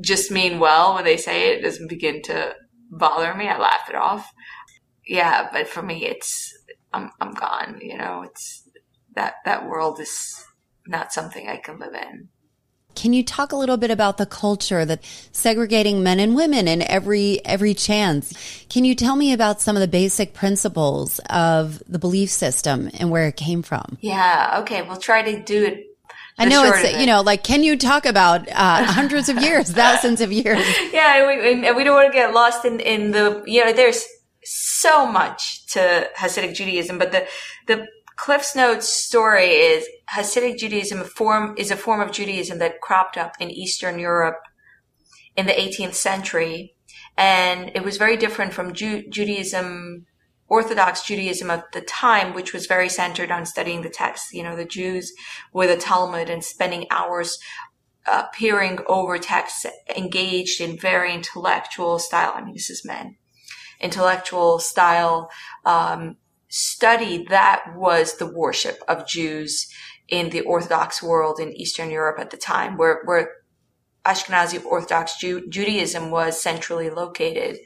just 0.00 0.30
mean 0.30 0.58
well 0.58 0.94
when 0.94 1.04
they 1.04 1.18
say 1.18 1.50
it. 1.50 1.58
It 1.58 1.62
doesn't 1.62 1.88
begin 1.88 2.22
to 2.22 2.54
bother 2.90 3.34
me. 3.34 3.46
I 3.46 3.58
laugh 3.58 3.88
it 3.90 3.94
off. 3.94 4.32
Yeah, 5.06 5.48
but 5.52 5.68
for 5.68 5.82
me, 5.82 6.06
it's 6.06 6.56
I'm 6.92 7.10
I'm 7.20 7.34
gone. 7.34 7.78
You 7.82 7.98
know, 7.98 8.22
it's 8.22 8.68
that 9.14 9.34
that 9.44 9.68
world 9.68 10.00
is 10.00 10.44
not 10.86 11.12
something 11.12 11.48
I 11.48 11.58
can 11.58 11.78
live 11.78 11.94
in. 11.94 12.28
Can 12.94 13.12
you 13.12 13.24
talk 13.24 13.52
a 13.52 13.56
little 13.56 13.76
bit 13.76 13.90
about 13.90 14.18
the 14.18 14.26
culture 14.26 14.84
that 14.84 15.04
segregating 15.32 16.02
men 16.02 16.20
and 16.20 16.34
women 16.34 16.68
in 16.68 16.82
every 16.82 17.44
every 17.44 17.74
chance? 17.74 18.32
Can 18.68 18.84
you 18.84 18.94
tell 18.94 19.16
me 19.16 19.32
about 19.32 19.60
some 19.60 19.76
of 19.76 19.80
the 19.80 19.88
basic 19.88 20.34
principles 20.34 21.20
of 21.30 21.82
the 21.88 21.98
belief 21.98 22.30
system 22.30 22.90
and 22.94 23.10
where 23.10 23.28
it 23.28 23.36
came 23.36 23.62
from? 23.62 23.98
Yeah, 24.00 24.58
okay, 24.62 24.82
we'll 24.82 24.96
try 24.96 25.22
to 25.22 25.42
do 25.42 25.64
it 25.64 25.86
I 26.38 26.46
know 26.46 26.64
it's, 26.64 26.82
it. 26.82 27.00
you 27.00 27.06
know, 27.06 27.22
like, 27.22 27.44
can 27.44 27.62
you 27.62 27.76
talk 27.76 28.06
about 28.06 28.48
uh, 28.50 28.84
hundreds 28.84 29.28
of 29.28 29.38
years, 29.38 29.70
thousands 29.70 30.20
of 30.20 30.32
years? 30.32 30.64
Yeah, 30.92 31.16
and 31.16 31.60
we, 31.60 31.66
and 31.68 31.76
we 31.76 31.84
don't 31.84 31.94
want 31.94 32.12
to 32.12 32.16
get 32.16 32.34
lost 32.34 32.64
in, 32.64 32.80
in 32.80 33.12
the, 33.12 33.42
you 33.46 33.64
know, 33.64 33.72
there's 33.72 34.04
so 34.42 35.06
much 35.06 35.66
to 35.68 36.08
Hasidic 36.18 36.54
Judaism, 36.54 36.98
but 36.98 37.12
the, 37.12 37.26
the 37.66 37.86
Cliff's 38.16 38.54
Notes 38.54 38.88
story 38.88 39.50
is 39.50 39.86
Hasidic 40.14 40.58
Judaism 40.58 41.02
form, 41.04 41.54
is 41.58 41.70
a 41.70 41.76
form 41.76 42.00
of 42.00 42.12
Judaism 42.12 42.58
that 42.58 42.80
cropped 42.80 43.16
up 43.16 43.34
in 43.40 43.50
Eastern 43.50 43.98
Europe 43.98 44.40
in 45.36 45.46
the 45.46 45.52
18th 45.52 45.94
century. 45.94 46.74
And 47.16 47.70
it 47.74 47.84
was 47.84 47.96
very 47.96 48.16
different 48.16 48.52
from 48.52 48.72
Ju- 48.72 49.08
Judaism 49.08 50.06
Orthodox 50.46 51.02
Judaism 51.02 51.50
of 51.50 51.62
the 51.72 51.80
time, 51.80 52.34
which 52.34 52.52
was 52.52 52.66
very 52.66 52.88
centered 52.88 53.30
on 53.30 53.46
studying 53.46 53.82
the 53.82 53.88
text. 53.88 54.32
You 54.32 54.42
know, 54.42 54.54
the 54.54 54.64
Jews 54.64 55.12
with 55.52 55.70
the 55.70 55.76
Talmud 55.76 56.28
and 56.28 56.44
spending 56.44 56.86
hours 56.90 57.38
uh, 58.06 58.24
peering 58.34 58.78
over 58.86 59.18
texts, 59.18 59.64
engaged 59.96 60.60
in 60.60 60.78
very 60.78 61.14
intellectual 61.14 61.98
style. 61.98 62.32
I 62.34 62.44
mean, 62.44 62.54
this 62.54 62.68
is 62.68 62.84
men, 62.84 63.16
intellectual 63.80 64.58
style 64.58 65.30
um, 65.64 66.16
study. 66.54 67.26
That 67.28 67.74
was 67.74 68.16
the 68.16 68.30
worship 68.30 68.80
of 68.86 69.08
Jews 69.08 69.68
in 70.08 70.30
the 70.30 70.42
Orthodox 70.42 71.02
world 71.02 71.40
in 71.40 71.52
Eastern 71.52 71.90
Europe 71.90 72.20
at 72.20 72.30
the 72.30 72.36
time, 72.36 72.76
where 72.76 73.02
where 73.04 73.32
Ashkenazi 74.06 74.64
Orthodox 74.64 75.18
Judaism 75.18 76.10
was 76.10 76.40
centrally 76.40 76.90
located. 76.90 77.58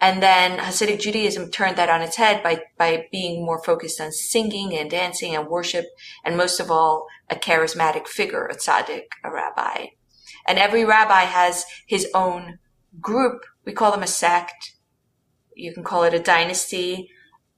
And 0.00 0.22
then 0.22 0.58
Hasidic 0.58 1.00
Judaism 1.00 1.50
turned 1.50 1.76
that 1.76 1.90
on 1.90 2.02
its 2.02 2.16
head 2.16 2.42
by, 2.42 2.62
by 2.76 3.06
being 3.12 3.44
more 3.44 3.62
focused 3.62 4.00
on 4.00 4.10
singing 4.10 4.76
and 4.76 4.90
dancing 4.90 5.36
and 5.36 5.46
worship, 5.46 5.84
and 6.24 6.36
most 6.36 6.58
of 6.58 6.72
all, 6.72 7.06
a 7.30 7.36
charismatic 7.36 8.08
figure, 8.08 8.46
a 8.46 8.56
tzaddik, 8.56 9.04
a 9.22 9.30
rabbi. 9.30 9.86
And 10.48 10.58
every 10.58 10.84
rabbi 10.84 11.20
has 11.20 11.64
his 11.86 12.08
own 12.14 12.58
group. 13.00 13.42
We 13.64 13.72
call 13.72 13.92
them 13.92 14.02
a 14.02 14.08
sect. 14.08 14.72
You 15.54 15.72
can 15.72 15.84
call 15.84 16.02
it 16.02 16.14
a 16.14 16.18
dynasty. 16.18 17.10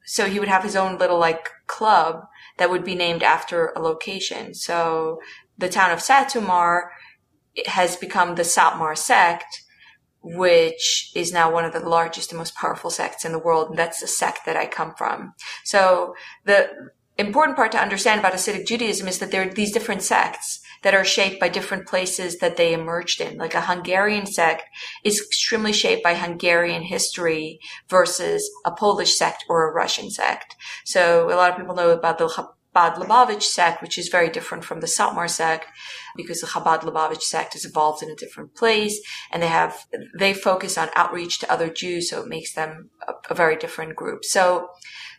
So 0.05 0.27
he 0.27 0.39
would 0.39 0.49
have 0.49 0.63
his 0.63 0.77
own 0.77 0.99
little 0.99 1.19
like 1.19 1.51
club 1.67 2.27
that 2.59 2.71
would 2.71 2.85
be 2.85 2.95
named 2.95 3.23
after 3.23 3.73
a 3.75 3.81
location. 3.81 4.55
So 4.55 5.21
the 5.59 5.69
town 5.69 5.91
of 5.91 6.01
Satumar 6.01 6.89
has 7.67 7.97
become 7.97 8.35
the 8.35 8.43
Satmar 8.43 8.97
sect, 8.97 9.63
which 10.23 11.13
is 11.15 11.33
now 11.33 11.53
one 11.53 11.65
of 11.65 11.73
the 11.73 11.81
largest 11.81 12.33
and 12.33 12.39
most 12.39 12.55
powerful 12.57 12.91
sects 12.91 13.25
in 13.25 13.33
the 13.33 13.39
world. 13.39 13.71
And 13.71 13.79
that's 13.79 14.01
the 14.01 14.07
sect 14.07 14.47
that 14.47 14.57
I 14.57 14.67
come 14.67 14.95
from. 14.97 15.35
So 15.65 16.15
the 16.45 16.71
important 17.17 17.57
part 17.57 17.73
to 17.73 17.81
understand 17.81 18.21
about 18.21 18.33
Hasidic 18.33 18.67
Judaism 18.67 19.09
is 19.09 19.19
that 19.19 19.31
there 19.31 19.47
are 19.47 19.53
these 19.53 19.73
different 19.73 20.03
sects 20.03 20.61
that 20.85 20.95
are 20.95 21.05
shaped 21.05 21.41
by 21.41 21.49
different 21.49 21.89
places 21.89 22.39
that 22.39 22.57
they 22.57 22.73
emerged 22.73 23.21
in. 23.21 23.39
Like 23.39 23.55
a 23.55 23.63
Hungarian 23.63 24.27
sect 24.27 24.63
is 25.03 25.21
extremely 25.21 25.73
shaped 25.73 26.05
by 26.05 26.15
Hungarian 26.15 26.83
history 26.83 27.59
versus 27.89 28.49
a 28.65 28.71
Polish 28.71 29.17
sect 29.17 29.45
or 29.49 29.69
a 29.69 29.73
Russian 29.73 30.11
sect. 30.11 30.55
So 30.85 31.29
a 31.33 31.35
lot 31.35 31.51
of 31.51 31.57
people 31.57 31.75
know 31.75 31.91
about 31.91 32.19
the 32.19 32.29
Chabad 32.29 32.97
Lubavitch 32.97 33.43
sect, 33.43 33.81
which 33.81 33.97
is 33.97 34.09
very 34.09 34.29
different 34.29 34.63
from 34.63 34.81
the 34.81 34.87
Satmar 34.87 35.31
sect 35.31 35.67
because 36.17 36.43
the 36.43 36.47
Chabad 36.49 36.81
Lubavitch 36.81 37.23
sect 37.23 37.57
is 37.57 37.65
evolved 37.65 38.03
in 38.03 38.11
a 38.11 38.17
different 38.17 38.55
place 38.55 39.01
and 39.33 39.43
they 39.43 39.49
have, 39.49 39.87
they 40.19 40.35
focus 40.35 40.77
on 40.77 40.91
outreach 40.95 41.39
to 41.39 41.51
other 41.51 41.71
Jews. 41.71 42.11
So 42.11 42.21
it 42.21 42.29
makes 42.29 42.53
them 42.53 42.91
a, 43.09 43.13
a 43.31 43.35
very 43.35 43.57
different 43.57 43.97
group. 43.97 44.23
So 44.25 44.69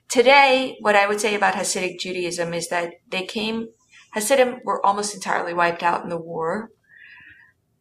today, 0.10 0.78
what 0.82 0.96
I 0.96 1.08
would 1.08 1.20
say 1.20 1.34
about 1.34 1.56
Hasidic 1.56 2.00
Judaism 2.00 2.54
is 2.54 2.70
that 2.70 2.94
they 3.10 3.26
came, 3.26 3.70
Hasidim 4.16 4.62
were 4.64 4.84
almost 4.84 5.14
entirely 5.14 5.54
wiped 5.54 5.84
out 5.84 6.04
in 6.04 6.10
the 6.10 6.18
war 6.18 6.72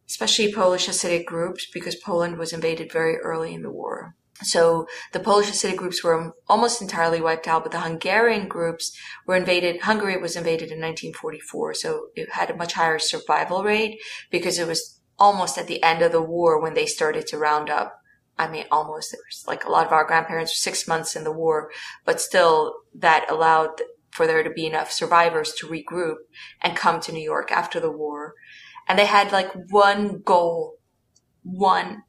especially 0.07 0.53
Polish 0.53 0.87
Hasidic 0.87 1.25
groups, 1.25 1.67
because 1.73 1.95
Poland 1.95 2.37
was 2.37 2.53
invaded 2.53 2.91
very 2.91 3.17
early 3.17 3.53
in 3.53 3.63
the 3.63 3.71
war. 3.71 4.15
So 4.43 4.85
the 5.13 5.19
Polish 5.19 5.49
Hasidic 5.49 5.77
groups 5.77 6.03
were 6.03 6.33
almost 6.47 6.81
entirely 6.81 7.21
wiped 7.21 7.47
out, 7.47 7.63
but 7.63 7.71
the 7.71 7.79
Hungarian 7.79 8.47
groups 8.47 8.95
were 9.25 9.35
invaded. 9.35 9.81
Hungary 9.81 10.17
was 10.17 10.35
invaded 10.35 10.71
in 10.71 10.81
1944, 10.81 11.73
so 11.73 12.07
it 12.15 12.33
had 12.33 12.49
a 12.49 12.55
much 12.55 12.73
higher 12.73 12.99
survival 12.99 13.63
rate 13.63 13.99
because 14.29 14.59
it 14.59 14.67
was 14.67 14.99
almost 15.17 15.57
at 15.57 15.67
the 15.67 15.81
end 15.81 16.01
of 16.01 16.11
the 16.11 16.21
war 16.21 16.61
when 16.61 16.73
they 16.73 16.85
started 16.85 17.25
to 17.27 17.37
round 17.37 17.69
up. 17.69 17.97
I 18.37 18.49
mean, 18.49 18.65
almost. 18.69 19.13
There 19.13 19.21
was 19.29 19.45
like 19.47 19.63
a 19.63 19.71
lot 19.71 19.85
of 19.85 19.93
our 19.93 20.03
grandparents 20.03 20.51
were 20.51 20.69
six 20.71 20.85
months 20.85 21.15
in 21.15 21.23
the 21.23 21.31
war, 21.31 21.71
but 22.03 22.19
still 22.19 22.75
that 22.93 23.31
allowed 23.31 23.81
for 24.15 24.25
there 24.25 24.43
to 24.43 24.49
be 24.49 24.65
enough 24.65 24.91
survivors 24.91 25.53
to 25.53 25.67
regroup 25.67 26.15
and 26.61 26.77
come 26.77 27.01
to 27.01 27.11
New 27.11 27.23
York 27.23 27.51
after 27.51 27.81
the 27.81 27.91
war. 27.91 28.33
And 28.87 28.97
they 28.97 29.05
had 29.05 29.33
like 29.33 29.51
one 29.69 30.21
goal, 30.23 30.77
one 31.43 32.03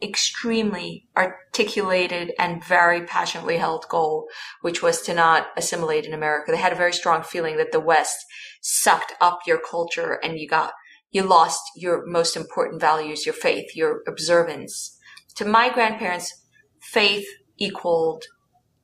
extremely 0.00 1.08
articulated 1.16 2.32
and 2.38 2.64
very 2.64 3.04
passionately 3.04 3.56
held 3.56 3.86
goal, 3.88 4.28
which 4.60 4.82
was 4.82 5.02
to 5.02 5.14
not 5.14 5.48
assimilate 5.56 6.04
in 6.04 6.12
America. 6.12 6.52
They 6.52 6.58
had 6.58 6.72
a 6.72 6.76
very 6.76 6.92
strong 6.92 7.24
feeling 7.24 7.56
that 7.56 7.72
the 7.72 7.80
West 7.80 8.24
sucked 8.60 9.14
up 9.20 9.40
your 9.44 9.58
culture 9.58 10.20
and 10.22 10.38
you 10.38 10.48
got, 10.48 10.72
you 11.10 11.24
lost 11.24 11.60
your 11.74 12.06
most 12.06 12.36
important 12.36 12.80
values, 12.80 13.26
your 13.26 13.34
faith, 13.34 13.74
your 13.74 14.02
observance. 14.06 14.96
To 15.36 15.44
my 15.44 15.72
grandparents, 15.72 16.32
faith 16.80 17.26
equaled 17.58 18.24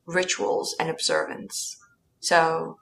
rituals 0.07 0.75
and 0.81 0.91
observance. 0.91 1.78
So 2.21 2.79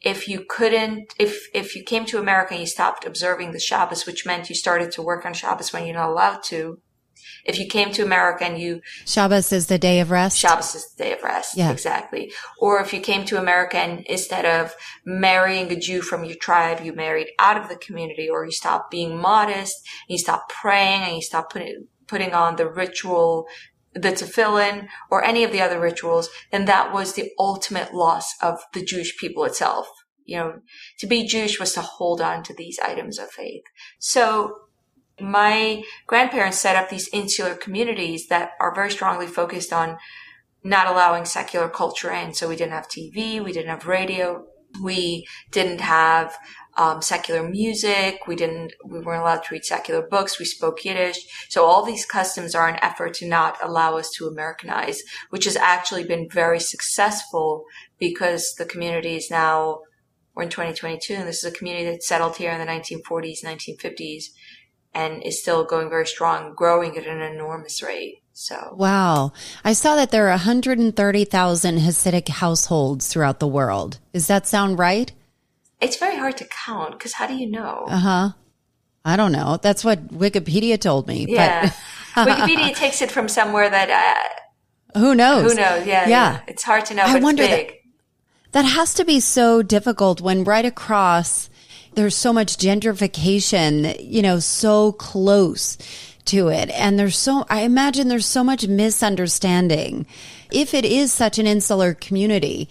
if 0.00 0.28
you 0.28 0.44
couldn't, 0.48 1.12
if, 1.18 1.48
if 1.52 1.74
you 1.74 1.82
came 1.82 2.06
to 2.06 2.18
America 2.18 2.54
and 2.54 2.60
you 2.60 2.66
stopped 2.66 3.04
observing 3.04 3.52
the 3.52 3.60
Shabbos, 3.60 4.06
which 4.06 4.24
meant 4.24 4.48
you 4.48 4.54
started 4.54 4.92
to 4.92 5.02
work 5.02 5.24
on 5.26 5.34
Shabbos 5.34 5.72
when 5.72 5.86
you're 5.86 5.94
not 5.94 6.10
allowed 6.10 6.42
to, 6.44 6.80
if 7.44 7.58
you 7.58 7.66
came 7.66 7.90
to 7.92 8.02
America 8.02 8.44
and 8.44 8.58
you 8.58 8.80
Shabbos 9.06 9.52
is 9.52 9.66
the 9.66 9.78
day 9.78 10.00
of 10.00 10.10
rest. 10.10 10.38
Shabbos 10.38 10.74
is 10.74 10.90
the 10.92 11.04
day 11.04 11.12
of 11.12 11.22
rest. 11.22 11.56
Yeah. 11.56 11.70
Exactly. 11.70 12.32
Or 12.60 12.80
if 12.80 12.92
you 12.92 13.00
came 13.00 13.24
to 13.26 13.38
America 13.38 13.78
and 13.78 14.04
instead 14.06 14.44
of 14.44 14.74
marrying 15.04 15.70
a 15.72 15.76
Jew 15.76 16.02
from 16.02 16.24
your 16.24 16.36
tribe, 16.36 16.84
you 16.84 16.92
married 16.92 17.28
out 17.38 17.56
of 17.56 17.68
the 17.68 17.76
community, 17.76 18.28
or 18.28 18.44
you 18.44 18.52
stopped 18.52 18.90
being 18.90 19.16
modest, 19.16 19.74
and 20.08 20.14
you 20.14 20.18
stopped 20.18 20.52
praying, 20.52 21.02
and 21.02 21.16
you 21.16 21.22
stopped 21.22 21.52
putting 21.52 21.86
putting 22.06 22.32
on 22.32 22.56
the 22.56 22.68
ritual 22.68 23.46
the 24.02 24.10
tefillin 24.10 24.88
or 25.10 25.24
any 25.24 25.44
of 25.44 25.52
the 25.52 25.60
other 25.60 25.80
rituals, 25.80 26.28
then 26.52 26.64
that 26.66 26.92
was 26.92 27.12
the 27.12 27.30
ultimate 27.38 27.94
loss 27.94 28.34
of 28.42 28.58
the 28.72 28.84
Jewish 28.84 29.16
people 29.18 29.44
itself. 29.44 29.88
You 30.24 30.36
know, 30.36 30.54
to 30.98 31.06
be 31.06 31.26
Jewish 31.26 31.58
was 31.58 31.72
to 31.72 31.80
hold 31.80 32.20
on 32.20 32.42
to 32.44 32.54
these 32.54 32.78
items 32.80 33.18
of 33.18 33.30
faith. 33.30 33.62
So 33.98 34.58
my 35.20 35.82
grandparents 36.06 36.58
set 36.58 36.76
up 36.76 36.90
these 36.90 37.08
insular 37.12 37.54
communities 37.54 38.28
that 38.28 38.52
are 38.60 38.74
very 38.74 38.90
strongly 38.90 39.26
focused 39.26 39.72
on 39.72 39.96
not 40.62 40.86
allowing 40.86 41.24
secular 41.24 41.68
culture 41.68 42.12
in. 42.12 42.34
So 42.34 42.48
we 42.48 42.56
didn't 42.56 42.72
have 42.72 42.88
TV, 42.88 43.42
we 43.42 43.52
didn't 43.52 43.70
have 43.70 43.86
radio, 43.86 44.44
we 44.82 45.26
didn't 45.50 45.80
have 45.80 46.36
um, 46.78 47.02
secular 47.02 47.46
music, 47.46 48.20
we 48.28 48.36
didn't, 48.36 48.72
we 48.84 49.00
weren't 49.00 49.20
allowed 49.20 49.42
to 49.42 49.52
read 49.52 49.64
secular 49.64 50.00
books, 50.00 50.38
we 50.38 50.44
spoke 50.44 50.84
Yiddish. 50.84 51.18
So 51.48 51.64
all 51.64 51.84
these 51.84 52.06
customs 52.06 52.54
are 52.54 52.68
an 52.68 52.78
effort 52.80 53.14
to 53.14 53.26
not 53.26 53.58
allow 53.62 53.96
us 53.98 54.10
to 54.12 54.28
Americanize, 54.28 55.02
which 55.30 55.44
has 55.44 55.56
actually 55.56 56.04
been 56.04 56.28
very 56.30 56.60
successful 56.60 57.64
because 57.98 58.54
the 58.58 58.64
community 58.64 59.16
is 59.16 59.28
now, 59.28 59.80
we're 60.34 60.44
in 60.44 60.50
2022, 60.50 61.14
and 61.14 61.26
this 61.26 61.44
is 61.44 61.52
a 61.52 61.56
community 61.56 61.86
that 61.86 62.04
settled 62.04 62.36
here 62.36 62.52
in 62.52 62.60
the 62.60 62.64
1940s, 62.64 63.44
1950s 63.44 64.26
and 64.94 65.22
is 65.22 65.40
still 65.40 65.64
going 65.64 65.90
very 65.90 66.06
strong, 66.06 66.54
growing 66.54 66.96
at 66.96 67.06
an 67.06 67.20
enormous 67.20 67.82
rate. 67.82 68.22
So 68.32 68.74
wow, 68.76 69.32
I 69.64 69.72
saw 69.72 69.96
that 69.96 70.12
there 70.12 70.26
are 70.26 70.30
130,000 70.30 71.78
Hasidic 71.78 72.28
households 72.28 73.08
throughout 73.08 73.40
the 73.40 73.48
world. 73.48 73.98
Does 74.12 74.28
that 74.28 74.46
sound 74.46 74.78
right? 74.78 75.12
It's 75.80 75.96
very 75.96 76.16
hard 76.16 76.36
to 76.38 76.44
count 76.44 76.92
because 76.92 77.14
how 77.14 77.26
do 77.26 77.34
you 77.34 77.48
know? 77.48 77.86
Uh 77.88 77.98
huh. 77.98 78.30
I 79.04 79.16
don't 79.16 79.32
know. 79.32 79.58
That's 79.62 79.84
what 79.84 80.08
Wikipedia 80.08 80.78
told 80.80 81.06
me. 81.06 81.26
Yeah, 81.28 81.70
Wikipedia 82.14 82.74
takes 82.74 83.00
it 83.00 83.10
from 83.10 83.28
somewhere 83.28 83.70
that 83.70 83.90
uh, 84.94 84.98
who 84.98 85.14
knows? 85.14 85.52
Who 85.52 85.56
knows? 85.56 85.86
Yeah, 85.86 86.02
yeah, 86.02 86.08
yeah. 86.08 86.40
It's 86.48 86.62
hard 86.62 86.84
to 86.86 86.94
know. 86.94 87.04
I 87.04 87.18
wonder 87.20 87.46
that 87.46 87.70
that 88.52 88.64
has 88.64 88.94
to 88.94 89.04
be 89.04 89.20
so 89.20 89.62
difficult 89.62 90.20
when 90.20 90.44
right 90.44 90.64
across 90.64 91.48
there's 91.94 92.16
so 92.16 92.32
much 92.32 92.56
gentrification. 92.56 93.96
You 94.00 94.22
know, 94.22 94.40
so 94.40 94.92
close 94.92 95.78
to 96.28 96.48
it. 96.48 96.70
And 96.70 96.98
there's 96.98 97.16
so, 97.16 97.44
I 97.48 97.62
imagine 97.62 98.08
there's 98.08 98.26
so 98.26 98.44
much 98.44 98.66
misunderstanding. 98.66 100.06
If 100.52 100.74
it 100.74 100.84
is 100.84 101.12
such 101.12 101.38
an 101.38 101.46
insular 101.46 101.94
community, 101.94 102.68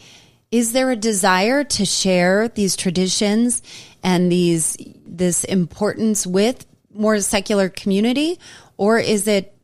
is 0.52 0.72
there 0.74 0.90
a 0.90 0.96
desire 0.96 1.64
to 1.64 1.86
share 1.86 2.48
these 2.48 2.76
traditions 2.76 3.62
and 4.04 4.32
these, 4.32 4.78
this 5.06 5.44
importance 5.44 6.26
with 6.26 6.66
more 6.94 7.20
secular 7.20 7.70
community? 7.70 8.40
Or 8.78 8.98
is 8.98 9.28
it 9.28 9.56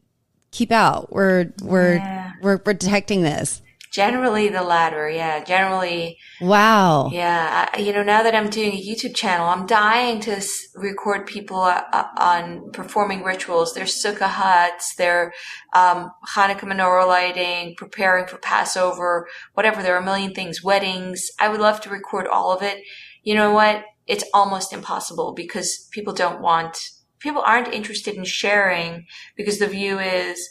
keep 0.52 0.72
out? 0.72 1.12
We're, 1.12 1.54
we're, 1.62 1.96
yeah. 1.96 2.34
we're 2.42 2.58
protecting 2.58 3.24
this. 3.24 3.62
Generally 3.94 4.50
the 4.50 4.64
latter, 4.64 5.08
yeah. 5.08 5.44
Generally. 5.44 6.18
Wow. 6.42 7.12
Yeah. 7.14 7.70
I, 7.72 7.78
you 7.78 7.94
know, 7.94 8.02
now 8.02 8.24
that 8.24 8.34
I'm 8.34 8.50
doing 8.50 8.74
a 8.74 8.84
YouTube 8.84 9.16
channel, 9.16 9.48
I'm 9.48 9.68
dying 9.68 10.20
to 10.22 10.38
s- 10.38 10.70
record 10.74 11.28
people 11.28 11.62
uh, 11.62 11.84
uh, 11.94 12.08
on 12.18 12.72
performing 12.72 13.24
rituals. 13.24 13.76
Their 13.76 13.86
sukkah 13.86 14.30
huts, 14.30 14.96
their 14.96 15.32
um, 15.76 16.10
Hanukkah 16.36 16.62
menorah 16.62 17.08
lighting, 17.08 17.76
preparing 17.78 18.26
for 18.26 18.38
Passover, 18.38 19.28
whatever. 19.54 19.84
There 19.84 19.96
are 19.96 20.02
a 20.02 20.04
million 20.04 20.34
things. 20.34 20.64
Weddings. 20.64 21.30
I 21.40 21.50
would 21.50 21.62
love 21.62 21.80
to 21.82 21.92
record 21.92 22.26
all 22.26 22.52
of 22.52 22.64
it. 22.64 22.80
You 23.22 23.36
know 23.36 23.52
what? 23.52 23.86
It's 24.08 24.26
almost 24.34 24.74
impossible 24.74 25.34
because 25.34 25.88
people 25.92 26.14
don't 26.14 26.42
want, 26.42 26.80
people 27.20 27.44
aren't 27.46 27.72
interested 27.72 28.16
in 28.16 28.26
sharing 28.26 29.06
because 29.38 29.60
the 29.60 29.68
view 29.68 30.00
is, 30.00 30.50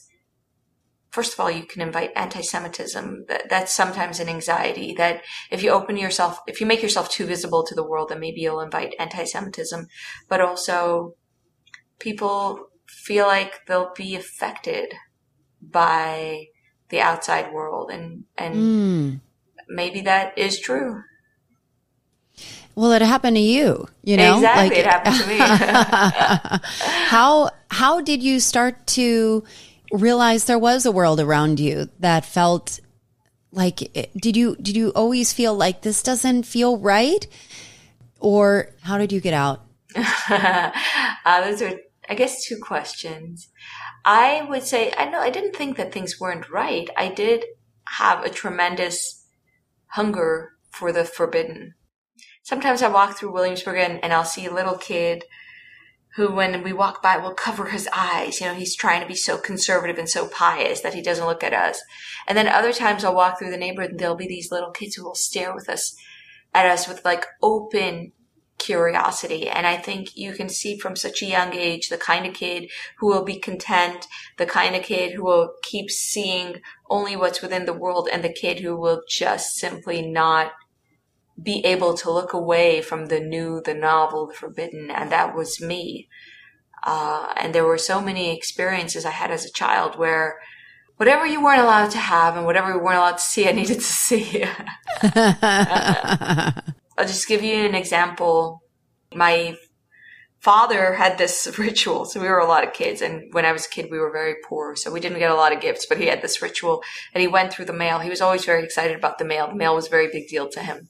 first 1.12 1.34
of 1.34 1.40
all, 1.40 1.50
you 1.50 1.64
can 1.64 1.82
invite 1.82 2.10
anti-Semitism. 2.16 3.26
That, 3.28 3.48
that's 3.48 3.72
sometimes 3.72 4.18
an 4.18 4.28
anxiety 4.28 4.94
that 4.96 5.22
if 5.50 5.62
you 5.62 5.70
open 5.70 5.96
yourself, 5.96 6.40
if 6.46 6.60
you 6.60 6.66
make 6.66 6.82
yourself 6.82 7.10
too 7.10 7.26
visible 7.26 7.64
to 7.64 7.74
the 7.74 7.86
world, 7.86 8.08
then 8.08 8.18
maybe 8.18 8.40
you'll 8.40 8.60
invite 8.60 8.94
anti-Semitism. 8.98 9.86
But 10.28 10.40
also, 10.40 11.14
people 11.98 12.70
feel 12.88 13.26
like 13.26 13.66
they'll 13.66 13.92
be 13.94 14.16
affected 14.16 14.94
by 15.60 16.46
the 16.88 17.00
outside 17.00 17.52
world, 17.52 17.90
and 17.90 18.24
and 18.36 18.54
mm. 18.54 19.20
maybe 19.68 20.00
that 20.02 20.36
is 20.36 20.58
true. 20.58 21.02
Well, 22.74 22.92
it 22.92 23.02
happened 23.02 23.36
to 23.36 23.42
you, 23.42 23.86
you 24.02 24.16
know. 24.16 24.36
Exactly, 24.36 24.68
like, 24.70 24.78
it 24.78 24.86
happened 24.86 25.16
to 25.16 25.26
me. 25.28 25.36
how 27.08 27.50
how 27.68 28.00
did 28.00 28.22
you 28.22 28.40
start 28.40 28.86
to 28.98 29.44
realize 29.92 30.44
there 30.44 30.58
was 30.58 30.86
a 30.86 30.92
world 30.92 31.20
around 31.20 31.60
you 31.60 31.88
that 32.00 32.24
felt 32.24 32.80
like 33.52 34.10
did 34.16 34.36
you 34.36 34.56
did 34.56 34.76
you 34.76 34.88
always 34.90 35.32
feel 35.32 35.54
like 35.54 35.82
this 35.82 36.02
doesn't 36.02 36.44
feel 36.44 36.78
right? 36.78 37.26
Or 38.18 38.70
how 38.82 38.98
did 38.98 39.12
you 39.12 39.20
get 39.20 39.34
out? 39.34 39.64
Uh, 41.24 41.40
those 41.44 41.62
are 41.62 41.78
i 42.08 42.14
guess 42.14 42.44
two 42.44 42.58
questions. 42.58 43.48
I 44.04 44.44
would 44.48 44.64
say 44.64 44.92
i 44.96 45.04
know 45.04 45.20
i 45.20 45.30
didn't 45.30 45.54
think 45.54 45.76
that 45.76 45.92
things 45.92 46.18
weren't 46.18 46.50
right. 46.50 46.88
I 46.96 47.08
did 47.08 47.44
have 47.84 48.24
a 48.24 48.30
tremendous 48.30 49.24
hunger 49.88 50.54
for 50.70 50.90
the 50.90 51.04
forbidden. 51.04 51.74
Sometimes 52.42 52.82
i 52.82 52.88
walk 52.88 53.16
through 53.16 53.32
williamsburg 53.32 53.78
and, 53.78 54.02
and 54.02 54.12
i'll 54.12 54.24
see 54.24 54.46
a 54.46 54.54
little 54.54 54.76
kid 54.76 55.24
who, 56.16 56.32
when 56.32 56.62
we 56.62 56.72
walk 56.72 57.02
by, 57.02 57.16
will 57.16 57.34
cover 57.34 57.66
his 57.66 57.88
eyes. 57.94 58.40
You 58.40 58.48
know, 58.48 58.54
he's 58.54 58.76
trying 58.76 59.00
to 59.00 59.06
be 59.06 59.14
so 59.14 59.38
conservative 59.38 59.98
and 59.98 60.08
so 60.08 60.28
pious 60.28 60.80
that 60.80 60.94
he 60.94 61.02
doesn't 61.02 61.26
look 61.26 61.42
at 61.42 61.54
us. 61.54 61.80
And 62.26 62.36
then 62.36 62.48
other 62.48 62.72
times 62.72 63.04
I'll 63.04 63.14
walk 63.14 63.38
through 63.38 63.50
the 63.50 63.56
neighborhood 63.56 63.92
and 63.92 64.00
there'll 64.00 64.14
be 64.14 64.28
these 64.28 64.52
little 64.52 64.70
kids 64.70 64.94
who 64.94 65.04
will 65.04 65.14
stare 65.14 65.54
with 65.54 65.68
us 65.68 65.96
at 66.54 66.66
us 66.66 66.86
with 66.86 67.04
like 67.04 67.26
open 67.42 68.12
curiosity. 68.58 69.48
And 69.48 69.66
I 69.66 69.76
think 69.76 70.16
you 70.16 70.32
can 70.32 70.48
see 70.48 70.78
from 70.78 70.94
such 70.94 71.22
a 71.22 71.26
young 71.26 71.52
age 71.54 71.88
the 71.88 71.98
kind 71.98 72.26
of 72.26 72.34
kid 72.34 72.70
who 72.98 73.08
will 73.08 73.24
be 73.24 73.38
content, 73.38 74.06
the 74.38 74.46
kind 74.46 74.76
of 74.76 74.84
kid 74.84 75.12
who 75.12 75.24
will 75.24 75.54
keep 75.62 75.90
seeing 75.90 76.60
only 76.88 77.16
what's 77.16 77.42
within 77.42 77.64
the 77.64 77.72
world, 77.72 78.08
and 78.12 78.22
the 78.22 78.32
kid 78.32 78.60
who 78.60 78.76
will 78.76 79.02
just 79.08 79.56
simply 79.56 80.06
not 80.06 80.52
be 81.40 81.64
able 81.64 81.94
to 81.94 82.10
look 82.10 82.32
away 82.32 82.82
from 82.82 83.06
the 83.06 83.20
new, 83.20 83.60
the 83.64 83.74
novel, 83.74 84.26
the 84.26 84.34
forbidden. 84.34 84.90
And 84.90 85.10
that 85.12 85.34
was 85.34 85.60
me. 85.60 86.08
Uh, 86.82 87.32
and 87.36 87.54
there 87.54 87.64
were 87.64 87.78
so 87.78 88.00
many 88.00 88.36
experiences 88.36 89.04
I 89.04 89.10
had 89.10 89.30
as 89.30 89.44
a 89.44 89.52
child 89.52 89.98
where 89.98 90.38
whatever 90.96 91.26
you 91.26 91.42
weren't 91.42 91.62
allowed 91.62 91.90
to 91.92 91.98
have 91.98 92.36
and 92.36 92.44
whatever 92.44 92.72
you 92.72 92.78
weren't 92.78 92.98
allowed 92.98 93.18
to 93.18 93.24
see, 93.24 93.48
I 93.48 93.52
needed 93.60 93.76
to 93.76 93.80
see. 93.80 94.44
I'll 96.98 97.06
just 97.06 97.28
give 97.28 97.42
you 97.42 97.64
an 97.66 97.74
example. 97.74 98.62
My 99.14 99.56
father 100.42 100.94
had 100.94 101.18
this 101.18 101.48
ritual. 101.58 102.04
So 102.04 102.20
we 102.20 102.28
were 102.28 102.38
a 102.38 102.48
lot 102.48 102.66
of 102.66 102.72
kids. 102.72 103.00
And 103.00 103.32
when 103.32 103.44
I 103.44 103.52
was 103.52 103.66
a 103.66 103.70
kid, 103.70 103.88
we 103.90 103.98
were 103.98 104.10
very 104.10 104.34
poor. 104.46 104.74
So 104.76 104.90
we 104.90 105.00
didn't 105.00 105.20
get 105.20 105.30
a 105.30 105.36
lot 105.36 105.52
of 105.52 105.60
gifts, 105.60 105.86
but 105.86 105.98
he 105.98 106.06
had 106.06 106.20
this 106.20 106.42
ritual 106.42 106.82
and 107.14 107.22
he 107.22 107.28
went 107.28 107.52
through 107.52 107.66
the 107.66 107.72
mail. 107.72 108.00
He 108.00 108.10
was 108.10 108.20
always 108.20 108.44
very 108.44 108.64
excited 108.64 108.96
about 108.96 109.18
the 109.18 109.24
mail. 109.24 109.48
The 109.48 109.54
mail 109.54 109.74
was 109.74 109.86
a 109.86 109.90
very 109.90 110.08
big 110.10 110.28
deal 110.28 110.48
to 110.50 110.60
him. 110.60 110.88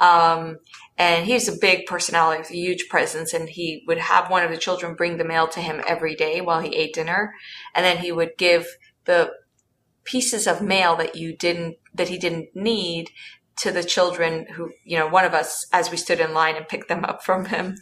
Um, 0.00 0.58
and 0.96 1.24
he 1.24 1.34
was 1.34 1.48
a 1.48 1.56
big 1.56 1.86
personality 1.86 2.40
with 2.40 2.50
a 2.50 2.56
huge 2.56 2.88
presence 2.88 3.32
and 3.32 3.48
he 3.48 3.84
would 3.86 3.98
have 3.98 4.30
one 4.30 4.42
of 4.42 4.50
the 4.50 4.56
children 4.56 4.96
bring 4.96 5.16
the 5.16 5.24
mail 5.24 5.46
to 5.48 5.60
him 5.60 5.80
every 5.86 6.16
day 6.16 6.40
while 6.40 6.60
he 6.60 6.74
ate 6.74 6.94
dinner. 6.94 7.32
And 7.74 7.84
then 7.84 7.98
he 7.98 8.10
would 8.10 8.32
give 8.36 8.66
the 9.04 9.30
pieces 10.02 10.48
of 10.48 10.60
mail 10.60 10.96
that 10.96 11.14
you 11.14 11.36
didn't, 11.36 11.76
that 11.94 12.08
he 12.08 12.18
didn't 12.18 12.48
need 12.54 13.10
to 13.60 13.72
the 13.72 13.82
children 13.82 14.46
who, 14.54 14.70
you 14.84 14.98
know, 14.98 15.08
one 15.08 15.24
of 15.24 15.34
us 15.34 15.66
as 15.72 15.90
we 15.90 15.96
stood 15.96 16.20
in 16.20 16.34
line 16.34 16.56
and 16.56 16.68
picked 16.68 16.88
them 16.88 17.04
up 17.04 17.24
from 17.24 17.46
him. 17.46 17.76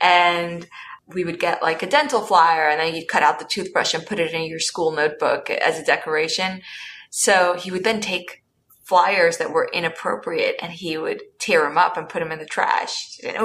And 0.00 0.66
we 1.06 1.24
would 1.24 1.40
get 1.40 1.62
like 1.62 1.82
a 1.82 1.88
dental 1.88 2.20
flyer 2.20 2.68
and 2.68 2.80
then 2.80 2.94
you'd 2.94 3.08
cut 3.08 3.22
out 3.22 3.38
the 3.38 3.44
toothbrush 3.44 3.94
and 3.94 4.06
put 4.06 4.20
it 4.20 4.32
in 4.32 4.44
your 4.44 4.60
school 4.60 4.92
notebook 4.92 5.50
as 5.50 5.78
a 5.78 5.84
decoration. 5.84 6.62
So 7.10 7.54
he 7.54 7.70
would 7.70 7.84
then 7.84 8.00
take 8.00 8.44
flyers 8.84 9.38
that 9.38 9.52
were 9.52 9.70
inappropriate 9.72 10.56
and 10.60 10.72
he 10.72 10.96
would 10.96 11.22
tear 11.38 11.62
them 11.62 11.78
up 11.78 11.96
and 11.96 12.08
put 12.08 12.20
them 12.20 12.32
in 12.32 12.38
the 12.38 12.46
trash. 12.46 13.18
And, 13.24 13.36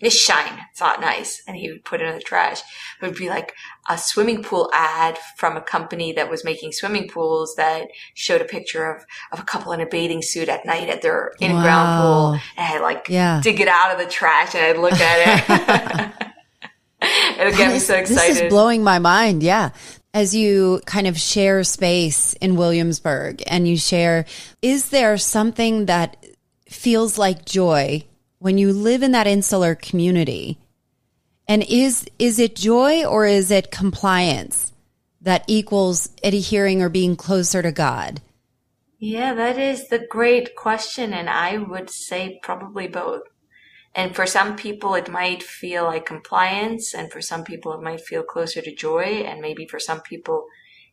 this 0.00 0.18
shine. 0.18 0.58
It's 0.70 0.80
not 0.80 1.00
nice. 1.00 1.42
And 1.46 1.56
he 1.56 1.70
would 1.70 1.84
put 1.84 2.00
it 2.00 2.08
in 2.08 2.14
the 2.14 2.20
trash. 2.20 2.60
It 3.00 3.06
would 3.06 3.16
be 3.16 3.28
like 3.28 3.54
a 3.88 3.96
swimming 3.96 4.42
pool 4.42 4.70
ad 4.72 5.18
from 5.36 5.56
a 5.56 5.60
company 5.60 6.12
that 6.12 6.30
was 6.30 6.44
making 6.44 6.72
swimming 6.72 7.08
pools 7.08 7.54
that 7.56 7.88
showed 8.14 8.40
a 8.40 8.44
picture 8.44 8.90
of, 8.90 9.04
of 9.32 9.40
a 9.40 9.44
couple 9.44 9.72
in 9.72 9.80
a 9.80 9.86
bathing 9.86 10.22
suit 10.22 10.48
at 10.48 10.66
night 10.66 10.88
at 10.88 11.02
their 11.02 11.32
in-ground 11.40 11.64
wow. 11.64 12.02
pool. 12.02 12.40
And 12.56 12.74
I'd 12.74 12.82
like 12.82 13.08
yeah. 13.08 13.40
dig 13.42 13.60
it 13.60 13.68
out 13.68 13.92
of 13.92 13.98
the 13.98 14.10
trash 14.10 14.54
and 14.54 14.64
I'd 14.64 14.78
look 14.78 14.92
at 14.92 16.18
it. 16.20 16.32
it 17.40 17.44
would 17.44 17.56
get 17.56 17.72
me 17.72 17.78
so 17.78 17.94
excited. 17.94 18.36
This 18.36 18.42
is 18.42 18.50
blowing 18.50 18.82
my 18.84 18.98
mind. 18.98 19.42
Yeah 19.42 19.70
as 20.14 20.34
you 20.34 20.80
kind 20.86 21.06
of 21.06 21.18
share 21.18 21.62
space 21.62 22.32
in 22.40 22.56
Williamsburg 22.56 23.42
and 23.46 23.68
you 23.68 23.76
share, 23.76 24.24
is 24.62 24.88
there 24.88 25.18
something 25.18 25.84
that 25.84 26.16
feels 26.70 27.18
like 27.18 27.44
joy 27.44 28.02
when 28.46 28.58
you 28.58 28.72
live 28.72 29.02
in 29.02 29.10
that 29.10 29.26
insular 29.26 29.74
community? 29.74 30.56
And 31.48 31.64
is, 31.68 32.06
is 32.16 32.38
it 32.38 32.54
joy 32.54 33.04
or 33.04 33.26
is 33.26 33.50
it 33.50 33.72
compliance 33.72 34.72
that 35.20 35.42
equals 35.48 36.10
adhering 36.22 36.80
or 36.80 36.88
being 36.88 37.16
closer 37.16 37.60
to 37.60 37.72
God? 37.72 38.20
Yeah, 39.00 39.34
that 39.34 39.58
is 39.58 39.88
the 39.88 40.06
great 40.08 40.54
question. 40.54 41.12
And 41.12 41.28
I 41.28 41.58
would 41.58 41.90
say 41.90 42.38
probably 42.40 42.86
both. 42.86 43.22
And 43.96 44.14
for 44.14 44.26
some 44.26 44.54
people, 44.54 44.94
it 44.94 45.10
might 45.10 45.42
feel 45.42 45.82
like 45.82 46.06
compliance. 46.06 46.94
And 46.94 47.10
for 47.10 47.20
some 47.20 47.42
people, 47.42 47.72
it 47.72 47.82
might 47.82 48.00
feel 48.00 48.22
closer 48.22 48.62
to 48.62 48.72
joy. 48.72 49.24
And 49.26 49.40
maybe 49.40 49.66
for 49.66 49.80
some 49.80 50.02
people, 50.02 50.46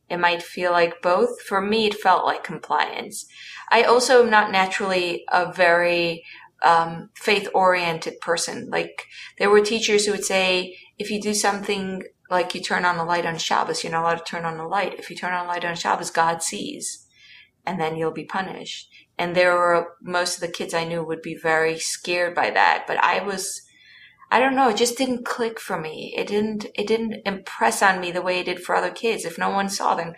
it 0.10 0.18
might 0.18 0.42
feel 0.42 0.72
like 0.72 1.04
both. 1.04 1.40
For 1.42 1.62
me, 1.62 1.86
it 1.86 2.02
felt 2.02 2.26
like 2.26 2.44
compliance. 2.44 3.28
I 3.70 3.84
also 3.84 4.24
am 4.24 4.32
not 4.32 4.52
naturally 4.52 5.24
a 5.32 5.54
very 5.54 6.24
um, 6.64 7.10
faith 7.16 7.48
oriented 7.54 8.20
person. 8.22 8.70
Like 8.70 9.06
there 9.38 9.50
were 9.50 9.62
teachers 9.62 10.06
who 10.06 10.12
would 10.14 10.26
say, 10.26 10.78
if 10.98 11.10
you 11.10 11.22
do 11.22 11.34
something 11.34 12.04
like 12.30 12.56
you 12.56 12.62
turn 12.62 12.86
on 12.86 12.98
the 12.98 13.04
light 13.04 13.26
on 13.26 13.38
Shabbos, 13.38 13.84
you're 13.84 13.92
not 13.92 14.04
allowed 14.04 14.18
to 14.20 14.24
turn 14.24 14.46
on 14.46 14.58
the 14.58 14.66
light. 14.66 15.00
If 15.00 15.10
you 15.10 15.16
turn 15.16 15.34
on 15.34 15.46
the 15.46 15.52
light 15.52 15.66
on 15.66 15.76
Shabbos, 15.76 16.10
God 16.10 16.42
sees 16.42 17.04
and 17.66 17.80
then 17.80 17.96
you'll 17.96 18.12
be 18.12 18.26
punished. 18.26 18.90
And 19.18 19.36
there 19.36 19.54
were 19.54 19.96
most 20.02 20.36
of 20.36 20.42
the 20.42 20.54
kids 20.54 20.74
I 20.74 20.86
knew 20.86 21.04
would 21.04 21.22
be 21.22 21.36
very 21.36 21.78
scared 21.78 22.36
by 22.36 22.50
that. 22.50 22.86
But 22.88 22.98
I 22.98 23.24
was, 23.24 23.62
I 24.32 24.40
don't 24.40 24.56
know, 24.56 24.70
it 24.70 24.78
just 24.78 24.98
didn't 24.98 25.26
click 25.26 25.60
for 25.60 25.80
me. 25.80 26.14
It 26.18 26.28
didn't, 26.28 26.66
it 26.76 26.88
didn't 26.88 27.22
impress 27.26 27.82
on 27.82 28.02
me 28.02 28.12
the 28.12 28.22
way 28.22 28.40
it 28.40 28.46
did 28.46 28.62
for 28.62 28.76
other 28.76 28.92
kids. 28.92 29.24
If 29.24 29.38
no 29.38 29.50
one 29.50 29.70
saw 29.70 29.96
them, 29.96 30.14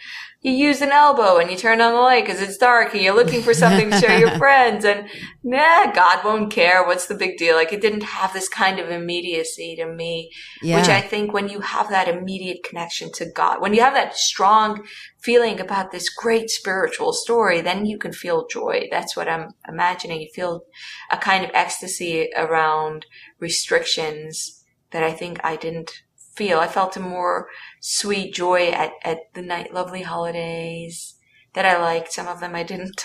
you 0.45 0.51
use 0.51 0.79
an 0.81 0.91
elbow 0.91 1.39
and 1.39 1.49
you 1.49 1.57
turn 1.57 1.81
on 1.81 1.93
the 1.93 1.99
light 1.99 2.23
because 2.23 2.39
it's 2.39 2.57
dark 2.57 2.93
and 2.93 3.01
you're 3.01 3.15
looking 3.15 3.41
for 3.41 3.51
something 3.51 3.89
to 3.89 3.97
show 3.97 4.15
your 4.15 4.29
friends 4.37 4.85
and 4.85 5.09
nah, 5.41 5.91
God 5.91 6.23
won't 6.23 6.51
care. 6.51 6.85
What's 6.85 7.07
the 7.07 7.15
big 7.15 7.37
deal? 7.37 7.55
Like 7.55 7.73
it 7.73 7.81
didn't 7.81 8.03
have 8.03 8.31
this 8.31 8.47
kind 8.47 8.79
of 8.79 8.91
immediacy 8.91 9.75
to 9.77 9.87
me, 9.87 10.29
yeah. 10.61 10.79
which 10.79 10.87
I 10.87 11.01
think 11.01 11.33
when 11.33 11.49
you 11.49 11.61
have 11.61 11.89
that 11.89 12.07
immediate 12.07 12.63
connection 12.63 13.11
to 13.13 13.25
God, 13.25 13.59
when 13.59 13.73
you 13.73 13.81
have 13.81 13.95
that 13.95 14.15
strong 14.15 14.85
feeling 15.19 15.59
about 15.59 15.91
this 15.91 16.09
great 16.09 16.51
spiritual 16.51 17.11
story, 17.11 17.61
then 17.61 17.87
you 17.87 17.97
can 17.97 18.13
feel 18.13 18.45
joy. 18.45 18.87
That's 18.91 19.17
what 19.17 19.27
I'm 19.27 19.49
imagining. 19.67 20.21
You 20.21 20.29
feel 20.31 20.65
a 21.09 21.17
kind 21.17 21.43
of 21.43 21.49
ecstasy 21.55 22.29
around 22.37 23.07
restrictions 23.39 24.63
that 24.91 25.01
I 25.01 25.11
think 25.11 25.39
I 25.43 25.55
didn't 25.55 26.03
feel. 26.35 26.59
I 26.59 26.67
felt 26.67 26.97
a 26.97 26.99
more 26.99 27.47
sweet 27.79 28.33
joy 28.33 28.69
at, 28.69 28.93
at 29.03 29.19
the 29.33 29.41
night 29.41 29.73
lovely 29.73 30.01
holidays 30.01 31.15
that 31.53 31.65
I 31.65 31.81
liked. 31.81 32.11
Some 32.11 32.27
of 32.27 32.39
them 32.39 32.55
I 32.55 32.63
didn't. 32.63 33.03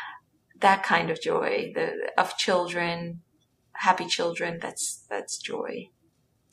that 0.60 0.82
kind 0.82 1.10
of 1.10 1.20
joy, 1.20 1.72
the 1.74 2.10
of 2.16 2.36
children, 2.36 3.20
happy 3.72 4.06
children. 4.06 4.58
That's 4.60 5.04
that's 5.08 5.38
joy. 5.38 5.90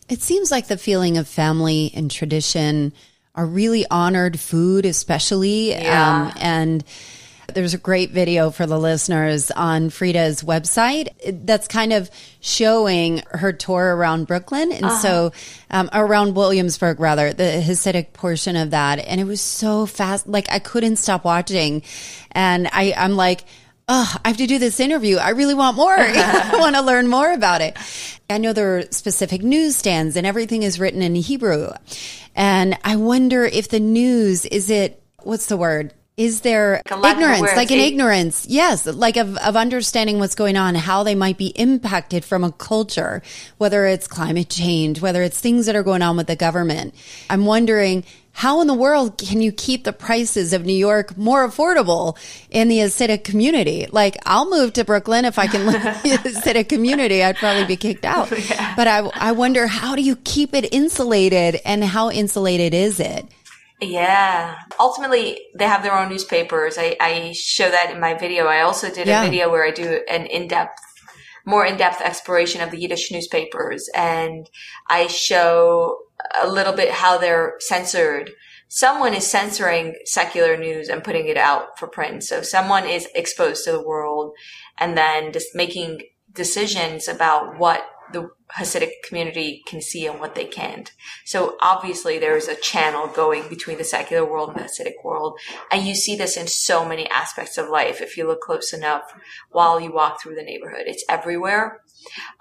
It 0.08 0.22
seems 0.22 0.52
like 0.52 0.68
the 0.68 0.78
feeling 0.78 1.18
of 1.18 1.28
family 1.28 1.92
and 1.96 2.12
tradition 2.12 2.94
are 3.34 3.46
really 3.46 3.86
honored. 3.90 4.40
Food, 4.40 4.86
especially, 4.86 5.72
yeah. 5.72 6.28
um, 6.28 6.34
and 6.40 6.84
there's 7.54 7.74
a 7.74 7.78
great 7.78 8.12
video 8.12 8.50
for 8.50 8.66
the 8.66 8.78
listeners 8.78 9.52
on 9.52 9.90
Frieda's 9.90 10.44
website 10.44 11.10
that's 11.46 11.68
kind 11.68 11.94
of 11.94 12.10
showing 12.40 13.22
her 13.32 13.54
tour 13.54 13.96
around 13.96 14.28
Brooklyn. 14.28 14.72
And 14.72 14.86
uh-huh. 14.86 14.98
so, 15.00 15.32
um, 15.70 15.90
around 15.94 16.36
Williamsburg, 16.36 17.00
rather, 17.00 17.34
the 17.34 17.64
Hasidic 17.66 18.14
portion 18.14 18.56
of 18.56 18.72
that. 18.72 19.00
And 19.00 19.22
it 19.22 19.26
was 19.26 19.42
so 19.42 19.86
fast. 19.86 20.28
Like, 20.28 20.52
I 20.52 20.60
couldn't 20.60 20.98
stop 20.98 21.24
watching. 21.24 21.84
And 22.32 22.68
I, 22.72 22.94
I'm 22.98 23.16
like, 23.16 23.46
oh, 23.88 24.16
I 24.24 24.30
have 24.30 24.38
to 24.38 24.48
do 24.48 24.60
this 24.60 24.80
interview. 24.80 25.18
I 25.18 25.30
really 25.30 25.54
want 25.54 25.78
more. 25.78 25.94
I 25.98 26.52
want 26.60 26.76
to 26.76 26.82
learn 26.82 27.08
more 27.08 27.32
about 27.32 27.62
it. 27.62 27.78
I 28.30 28.38
know 28.38 28.54
there 28.54 28.80
are 28.80 28.84
specific 28.92 29.44
newsstands 29.44 30.16
and 30.16 30.26
everything 30.26 30.64
is 30.64 30.80
written 30.80 31.02
in 31.02 31.16
Hebrew. 31.16 31.70
And 32.36 32.78
I 32.84 32.96
wonder 32.96 33.46
if 33.46 33.70
the 33.70 33.80
news, 33.80 34.46
is 34.46 34.70
it, 34.70 35.02
what's 35.24 35.46
the 35.46 35.58
word? 35.58 35.94
Is 36.18 36.42
there 36.42 36.82
ignorance 36.88 37.42
like 37.42 37.72
an 37.72 37.80
ignorance 37.80 38.46
yes 38.48 38.86
like 38.86 39.18
of, 39.18 39.36
of 39.38 39.58
understanding 39.58 40.18
what's 40.20 40.36
going 40.36 40.56
on 40.56 40.74
how 40.76 41.04
they 41.04 41.16
might 41.16 41.38
be 41.38 41.48
impacted 41.48 42.24
from 42.24 42.44
a 42.44 42.54
culture 42.54 43.22
whether 43.58 43.86
it's 43.86 44.08
climate 44.08 44.50
change 44.50 45.02
whether 45.02 45.22
it's 45.24 45.42
things 45.42 45.66
that 45.66 45.76
are 45.76 45.84
going 45.84 46.02
on 46.02 46.16
with 46.16 46.28
the 46.28 46.36
government 46.36 46.96
i'm 47.30 47.46
wondering 47.46 48.06
how 48.36 48.60
in 48.60 48.68
the 48.68 48.74
world 48.74 49.18
can 49.18 49.42
you 49.42 49.54
keep 49.54 49.86
the 49.86 49.94
prices 49.94 50.52
of 50.52 50.66
New 50.66 50.74
York 50.74 51.18
more 51.18 51.48
affordable 51.48 52.18
in 52.50 52.68
the 52.68 52.80
Hasidic 52.80 53.24
community? 53.24 53.88
Like, 53.90 54.18
I'll 54.26 54.50
move 54.50 54.74
to 54.74 54.84
Brooklyn 54.84 55.24
if 55.24 55.40
I 55.40 55.48
can 55.48 55.66
live 55.66 55.76
in 55.76 55.84
the 55.84 56.18
Hasidic 56.30 56.68
community. 56.68 57.24
I'd 57.24 57.38
probably 57.38 57.64
be 57.64 57.78
kicked 57.78 58.04
out. 58.16 58.30
Yeah. 58.50 58.76
But 58.76 58.88
I, 58.90 59.10
I 59.14 59.32
wonder, 59.32 59.68
how 59.68 59.96
do 59.96 60.02
you 60.02 60.18
keep 60.18 60.54
it 60.54 60.74
insulated 60.74 61.62
and 61.64 61.82
how 61.82 62.12
insulated 62.12 62.74
is 62.74 63.00
it? 63.00 63.26
Yeah. 63.82 64.56
Ultimately, 64.80 65.40
they 65.58 65.66
have 65.66 65.84
their 65.84 65.98
own 65.98 66.10
newspapers. 66.10 66.78
I, 66.78 66.96
I 67.00 67.34
show 67.34 67.70
that 67.70 67.92
in 67.92 68.00
my 68.00 68.14
video. 68.14 68.46
I 68.46 68.62
also 68.62 68.90
did 68.90 69.08
yeah. 69.08 69.22
a 69.22 69.30
video 69.30 69.50
where 69.50 69.66
I 69.66 69.72
do 69.72 70.02
an 70.10 70.26
in-depth, 70.26 70.80
more 71.46 71.66
in-depth 71.66 72.02
exploration 72.02 72.62
of 72.62 72.72
the 72.72 72.80
Yiddish 72.80 73.12
newspapers. 73.12 73.90
And 73.94 74.50
I 74.90 75.08
show 75.08 75.98
a 76.42 76.48
little 76.48 76.74
bit 76.74 76.92
how 76.92 77.18
they're 77.18 77.56
censored. 77.60 78.32
Someone 78.68 79.14
is 79.14 79.28
censoring 79.28 79.96
secular 80.06 80.58
news 80.58 80.90
and 80.90 81.04
putting 81.04 81.28
it 81.28 81.38
out 81.38 81.78
for 81.78 81.88
print. 81.88 82.24
So 82.24 82.42
someone 82.42 82.88
is 82.88 83.08
exposed 83.14 83.66
to 83.66 83.72
the 83.72 83.86
world 83.86 84.34
and 84.80 84.98
then 84.98 85.32
just 85.34 85.54
making 85.54 86.02
decisions 86.34 87.08
about 87.08 87.60
what 87.60 87.86
the 88.16 88.30
Hasidic 88.58 89.04
community 89.08 89.62
can 89.68 89.82
see 89.82 90.08
and 90.08 90.20
what 90.20 90.36
they 90.36 90.46
can't. 90.46 90.92
So 91.26 91.58
obviously 91.62 92.18
there's 92.18 92.48
a 92.48 92.56
channel 92.56 93.08
going 93.08 93.50
between 93.50 93.78
the 93.78 93.84
secular 93.84 94.26
world 94.26 94.50
and 94.50 94.60
the 94.60 94.64
Hasidic 94.64 95.04
world. 95.04 95.38
And 95.72 95.86
you 95.86 95.96
see 95.96 96.16
this 96.16 96.38
in 96.38 96.48
so 96.48 96.86
many 96.86 97.10
aspects 97.10 97.58
of 97.58 97.70
life. 97.70 98.00
If 98.00 98.16
you 98.16 98.26
look 98.26 98.40
close 98.42 98.72
enough 98.72 99.04
while 99.50 99.80
you 99.82 99.92
walk 99.92 100.22
through 100.22 100.36
the 100.36 100.44
neighborhood, 100.44 100.84
it's 100.86 101.04
everywhere. 101.10 101.82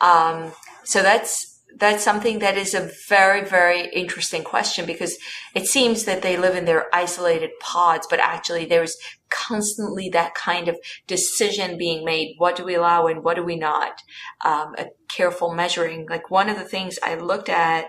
Um, 0.01 0.53
so 0.85 1.03
that's, 1.03 1.54
that's 1.77 2.05
something 2.05 2.39
that 2.39 2.57
is 2.57 2.75
a 2.75 2.91
very, 3.09 3.45
very 3.45 3.89
interesting 3.93 4.45
question 4.45 4.87
because 4.87 5.17
it 5.55 5.67
seems 5.67 6.05
that 6.05 6.23
they 6.23 6.37
live 6.37 6.55
in 6.55 6.65
their 6.65 6.87
isolated 6.95 7.51
pods, 7.61 8.07
but 8.09 8.21
actually 8.21 8.65
there's 8.65 8.97
constantly 9.31 10.09
that 10.11 10.35
kind 10.35 10.69
of 10.69 10.79
decision 11.07 11.77
being 11.77 12.05
made. 12.05 12.35
What 12.39 12.57
do 12.57 12.65
we 12.65 12.75
allow 12.75 13.07
and 13.07 13.25
what 13.25 13.35
do 13.37 13.43
we 13.43 13.57
not? 13.57 14.01
Um, 14.45 14.75
a 14.79 14.87
careful 15.09 15.53
measuring. 15.55 16.07
Like 16.09 16.31
one 16.31 16.49
of 16.49 16.59
the 16.59 16.65
things 16.65 16.99
I 17.03 17.17
looked 17.17 17.49
at 17.49 17.87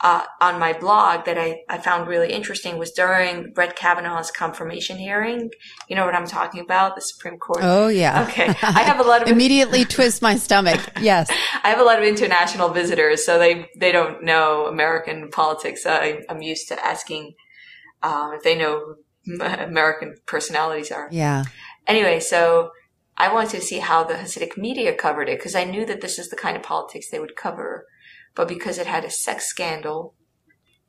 uh, 0.00 0.22
on 0.40 0.58
my 0.58 0.74
blog 0.74 1.24
that 1.24 1.38
I, 1.38 1.60
I 1.68 1.78
found 1.78 2.06
really 2.06 2.30
interesting 2.30 2.76
was 2.76 2.90
during 2.90 3.52
Brett 3.52 3.76
Kavanaugh's 3.76 4.30
confirmation 4.30 4.98
hearing. 4.98 5.50
You 5.88 5.96
know 5.96 6.04
what 6.04 6.14
I'm 6.14 6.26
talking 6.26 6.60
about? 6.60 6.96
The 6.96 7.00
Supreme 7.00 7.38
Court. 7.38 7.60
Oh 7.62 7.88
yeah. 7.88 8.24
Okay. 8.24 8.48
I 8.48 8.82
have 8.82 9.00
a 9.00 9.02
lot 9.02 9.22
of 9.22 9.28
immediately 9.36 9.84
twist 9.84 10.20
my 10.20 10.36
stomach. 10.36 10.80
Yes. 11.00 11.30
I 11.64 11.70
have 11.70 11.80
a 11.80 11.84
lot 11.84 11.98
of 11.98 12.04
international 12.04 12.68
visitors, 12.68 13.24
so 13.24 13.38
they 13.38 13.68
they 13.78 13.90
don't 13.90 14.22
know 14.22 14.66
American 14.66 15.30
politics. 15.30 15.82
So 15.84 15.90
I, 15.90 16.22
am 16.28 16.42
used 16.42 16.68
to 16.68 16.84
asking 16.84 17.34
um, 18.02 18.32
if 18.34 18.42
they 18.42 18.54
know 18.54 18.96
American 19.40 20.16
personalities 20.26 20.92
are. 20.92 21.08
Yeah. 21.10 21.44
Anyway, 21.86 22.20
so 22.20 22.70
I 23.16 23.32
wanted 23.32 23.50
to 23.52 23.60
see 23.62 23.78
how 23.78 24.04
the 24.04 24.14
Hasidic 24.14 24.58
media 24.58 24.94
covered 24.94 25.28
it 25.28 25.38
because 25.38 25.54
I 25.54 25.64
knew 25.64 25.86
that 25.86 26.02
this 26.02 26.18
is 26.18 26.28
the 26.28 26.36
kind 26.36 26.56
of 26.56 26.62
politics 26.62 27.08
they 27.10 27.20
would 27.20 27.36
cover. 27.36 27.86
But 28.36 28.46
because 28.46 28.78
it 28.78 28.86
had 28.86 29.04
a 29.04 29.10
sex 29.10 29.46
scandal, 29.46 30.14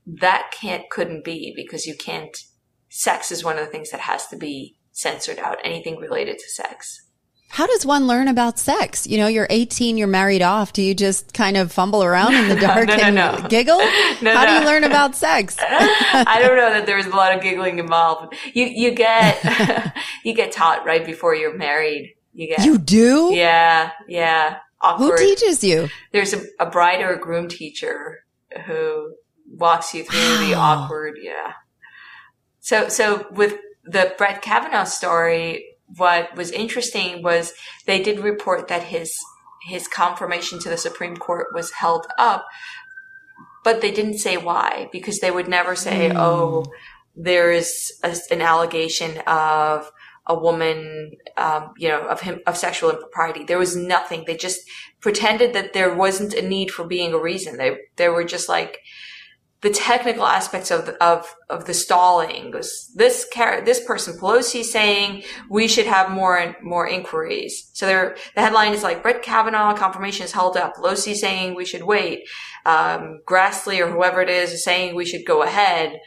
that 0.06 0.52
can't, 0.52 0.90
couldn't 0.90 1.24
be 1.24 1.54
because 1.56 1.88
you 1.88 1.96
can't, 1.96 2.38
sex 2.90 3.32
is 3.32 3.44
one 3.44 3.58
of 3.58 3.66
the 3.66 3.72
things 3.72 3.90
that 3.90 4.02
has 4.02 4.28
to 4.28 4.38
be 4.38 4.78
censored 4.92 5.40
out, 5.40 5.58
anything 5.64 5.98
related 5.98 6.38
to 6.38 6.50
sex. 6.50 7.08
How 7.50 7.66
does 7.66 7.86
one 7.86 8.08
learn 8.08 8.28
about 8.28 8.60
sex? 8.60 9.08
You 9.08 9.18
know, 9.18 9.28
you're 9.28 9.48
18, 9.50 9.98
you're 9.98 10.08
married 10.08 10.42
off. 10.42 10.74
Do 10.74 10.82
you 10.82 10.94
just 10.94 11.34
kind 11.34 11.56
of 11.56 11.72
fumble 11.72 12.04
around 12.04 12.36
in 12.36 12.50
the 12.50 12.56
dark 12.60 12.90
no, 12.90 12.96
no, 12.98 13.04
and 13.04 13.16
no. 13.16 13.48
giggle? 13.48 13.80
How 13.80 14.46
do 14.46 14.52
you 14.52 14.66
learn 14.66 14.84
about 14.84 15.16
sex? 15.16 15.56
I 15.62 16.40
don't 16.42 16.58
know 16.58 16.70
that 16.72 16.86
there's 16.86 17.06
a 17.06 17.16
lot 17.16 17.34
of 17.34 17.42
giggling 17.42 17.80
involved. 17.80 18.36
You 18.54 18.66
you 18.66 18.92
get 18.92 19.94
you 20.26 20.34
get 20.36 20.52
taught 20.52 20.86
right 20.86 21.06
before 21.06 21.36
you're 21.36 21.58
married. 21.58 22.16
You 22.34 22.48
get 22.50 22.66
You 22.66 22.78
do? 22.78 23.32
Yeah, 23.34 23.92
yeah. 24.10 24.58
Awkward. 24.82 25.20
Who 25.20 25.36
teaches 25.36 25.63
you? 25.63 25.90
There's 26.12 26.34
a, 26.34 26.44
a 26.60 26.70
bride 26.70 27.02
or 27.02 27.13
a 27.13 27.20
groom 27.20 27.48
teacher 27.48 28.20
who 28.66 29.16
walks 29.50 29.94
you 29.94 30.04
through 30.04 30.48
the 30.48 30.54
awkward, 30.56 31.18
yeah. 31.22 31.54
So 32.60 32.90
so 32.90 33.26
with 33.32 33.58
the 33.86 34.13
Brett 34.18 34.42
Kavanaugh 34.42 34.84
story, 34.84 35.66
what 35.96 36.36
was 36.36 36.52
interesting 36.52 37.24
was 37.24 37.54
they 37.86 38.02
did 38.02 38.20
report 38.20 38.68
that 38.68 38.84
his 38.84 39.18
his 39.68 39.88
confirmation 39.88 40.60
to 40.60 40.70
the 40.70 40.78
Supreme 40.78 41.18
Court 41.18 41.48
was 41.54 41.72
held 41.72 42.08
up, 42.18 42.46
but 43.63 43.82
they 43.82 43.92
didn't 43.92 44.20
say 44.20 44.38
why 44.38 44.90
because 44.92 45.20
they 45.20 45.32
would 45.32 45.48
never 45.48 45.76
say, 45.76 46.10
mm. 46.10 46.16
"Oh, 46.18 46.66
there 47.16 47.52
is 47.52 47.92
a, 48.04 48.16
an 48.32 48.42
allegation 48.42 49.18
of 49.26 49.92
a 50.28 50.38
woman, 50.38 51.12
um, 51.38 51.74
you 51.78 51.90
know, 51.90 52.06
of 52.08 52.22
him 52.22 52.40
of 52.46 52.58
sexual 52.58 52.92
impropriety." 52.92 53.44
There 53.44 53.60
was 53.60 53.76
nothing. 53.76 54.24
They 54.26 54.38
just 54.38 54.62
pretended 55.00 55.54
that 55.54 55.74
there 55.74 55.94
wasn't 55.94 56.34
a 56.34 56.48
need 56.48 56.72
for 56.72 56.86
being 56.86 57.13
a 57.13 57.20
reason. 57.20 57.58
They 57.58 57.78
they 57.96 58.10
were 58.10 58.24
just 58.24 58.50
like 58.50 58.80
the 59.62 59.70
technical 59.72 60.26
aspects 60.26 60.70
of 60.70 60.86
the, 60.86 61.04
of 61.04 61.34
of 61.50 61.66
the 61.66 61.74
stalling. 61.74 62.54
This 62.96 63.28
car- 63.34 63.62
this 63.62 63.84
person 63.84 64.18
Pelosi 64.18 64.63
saying 64.63 65.24
we 65.50 65.68
should 65.68 65.88
have 65.88 66.12
more 66.12 66.38
and 66.38 66.56
more 66.62 66.88
inquiries. 66.88 67.72
So 67.74 67.88
there, 67.88 68.18
the 68.36 68.42
headline 68.42 68.74
is 68.74 68.84
like 68.84 69.02
Brett 69.02 69.24
Kavanaugh 69.24 69.76
confirmation 69.76 70.26
is 70.26 70.32
held 70.32 70.58
up. 70.58 70.76
Pelosi 70.76 71.16
saying 71.16 71.56
we 71.56 71.66
should 71.66 71.84
wait. 71.84 72.28
Um, 72.66 73.22
Grassley 73.26 73.84
or 73.84 73.90
whoever 73.90 74.22
it 74.22 74.30
is 74.30 74.52
is 74.52 74.63
saying 74.63 74.96
we 74.96 75.06
should 75.06 75.26
go 75.26 75.42
ahead, 75.42 76.00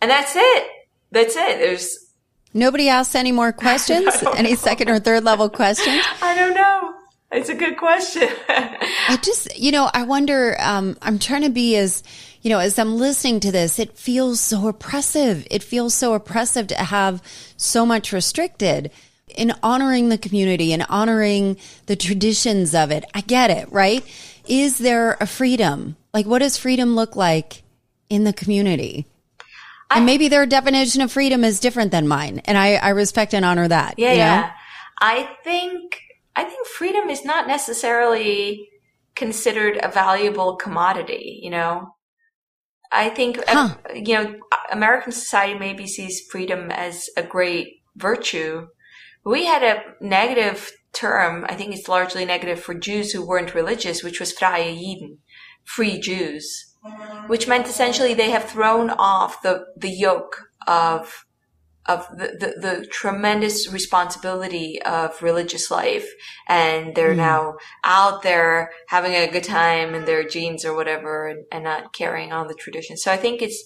and 0.00 0.10
that's 0.10 0.34
it. 0.36 0.68
That's 1.10 1.36
it. 1.36 1.58
There's 1.58 2.01
nobody 2.54 2.88
asked 2.88 3.14
any 3.14 3.32
more 3.32 3.52
questions. 3.52 4.22
any 4.36 4.54
second 4.56 4.88
or 4.88 4.98
third 4.98 5.24
level 5.24 5.48
questions? 5.48 6.04
I 6.22 6.34
don't 6.34 6.54
know. 6.54 6.94
It's 7.32 7.48
a 7.48 7.54
good 7.54 7.78
question. 7.78 8.28
I 8.48 9.18
just, 9.22 9.58
you 9.58 9.72
know, 9.72 9.90
I 9.92 10.02
wonder. 10.02 10.56
Um, 10.60 10.96
I'm 11.00 11.18
trying 11.18 11.42
to 11.42 11.50
be 11.50 11.76
as 11.76 12.02
you 12.42 12.50
know, 12.50 12.58
as 12.58 12.78
I'm 12.78 12.96
listening 12.96 13.40
to 13.40 13.52
this, 13.52 13.78
it 13.78 13.96
feels 13.96 14.40
so 14.40 14.66
oppressive. 14.66 15.46
It 15.50 15.62
feels 15.62 15.94
so 15.94 16.14
oppressive 16.14 16.66
to 16.68 16.74
have 16.74 17.22
so 17.56 17.86
much 17.86 18.12
restricted 18.12 18.90
in 19.28 19.54
honoring 19.62 20.08
the 20.08 20.18
community 20.18 20.72
and 20.72 20.84
honoring 20.88 21.56
the 21.86 21.96
traditions 21.96 22.74
of 22.74 22.90
it. 22.90 23.04
I 23.14 23.20
get 23.20 23.50
it, 23.50 23.70
right? 23.70 24.04
Is 24.46 24.78
there 24.78 25.16
a 25.20 25.26
freedom? 25.26 25.96
Like, 26.12 26.26
what 26.26 26.40
does 26.40 26.56
freedom 26.56 26.96
look 26.96 27.14
like 27.14 27.62
in 28.10 28.24
the 28.24 28.32
community? 28.32 29.06
And 29.96 30.06
maybe 30.06 30.28
their 30.28 30.46
definition 30.46 31.00
of 31.00 31.12
freedom 31.12 31.44
is 31.44 31.60
different 31.60 31.90
than 31.90 32.08
mine. 32.08 32.40
And 32.44 32.58
I, 32.58 32.74
I 32.74 32.90
respect 32.90 33.34
and 33.34 33.44
honor 33.44 33.68
that. 33.68 33.94
Yeah, 33.98 34.12
yeah. 34.12 34.52
I 35.00 35.36
think, 35.44 36.00
I 36.36 36.44
think 36.44 36.66
freedom 36.66 37.10
is 37.10 37.24
not 37.24 37.46
necessarily 37.46 38.68
considered 39.14 39.78
a 39.82 39.88
valuable 39.88 40.56
commodity, 40.56 41.40
you 41.42 41.50
know? 41.50 41.94
I 42.90 43.08
think, 43.08 43.38
uh, 43.38 43.42
huh. 43.48 43.74
uh, 43.88 43.94
you 43.94 44.14
know, 44.14 44.34
American 44.70 45.12
society 45.12 45.58
maybe 45.58 45.86
sees 45.86 46.26
freedom 46.30 46.70
as 46.70 47.08
a 47.16 47.22
great 47.22 47.82
virtue. 47.96 48.68
We 49.24 49.46
had 49.46 49.62
a 49.62 49.82
negative 50.00 50.70
term, 50.92 51.46
I 51.48 51.54
think 51.54 51.74
it's 51.74 51.88
largely 51.88 52.24
negative 52.24 52.60
for 52.60 52.74
Jews 52.74 53.12
who 53.12 53.26
weren't 53.26 53.54
religious, 53.54 54.02
which 54.02 54.20
was 54.20 54.32
freie 54.32 54.76
Juden, 54.76 55.18
free 55.64 55.98
Jews, 55.98 56.71
which 57.26 57.46
meant 57.46 57.66
essentially 57.66 58.14
they 58.14 58.30
have 58.30 58.44
thrown 58.44 58.90
off 58.90 59.42
the, 59.42 59.64
the 59.76 59.90
yoke 59.90 60.44
of 60.66 61.24
of 61.86 62.06
the, 62.10 62.28
the, 62.38 62.60
the, 62.60 62.86
tremendous 62.86 63.72
responsibility 63.72 64.80
of 64.82 65.20
religious 65.20 65.68
life 65.68 66.08
and 66.48 66.94
they're 66.94 67.12
mm. 67.12 67.16
now 67.16 67.54
out 67.82 68.22
there 68.22 68.70
having 68.86 69.14
a 69.14 69.30
good 69.30 69.42
time 69.42 69.92
in 69.92 70.04
their 70.04 70.22
jeans 70.22 70.64
or 70.64 70.76
whatever 70.76 71.26
and, 71.26 71.44
and, 71.50 71.64
not 71.64 71.92
carrying 71.92 72.32
on 72.32 72.46
the 72.46 72.54
tradition. 72.54 72.96
So 72.96 73.10
I 73.10 73.16
think 73.16 73.42
it's 73.42 73.64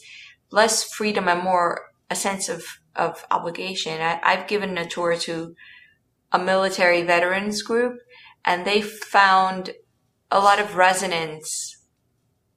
less 0.50 0.82
freedom 0.82 1.28
and 1.28 1.42
more 1.42 1.82
a 2.08 2.14
sense 2.14 2.48
of, 2.48 2.64
of 2.94 3.22
obligation. 3.30 4.00
I, 4.00 4.18
I've 4.22 4.46
given 4.46 4.78
a 4.78 4.86
tour 4.86 5.14
to 5.16 5.54
a 6.32 6.38
military 6.38 7.02
veterans 7.02 7.60
group 7.62 7.98
and 8.46 8.66
they 8.66 8.80
found 8.80 9.74
a 10.30 10.38
lot 10.40 10.58
of 10.58 10.76
resonance 10.76 11.75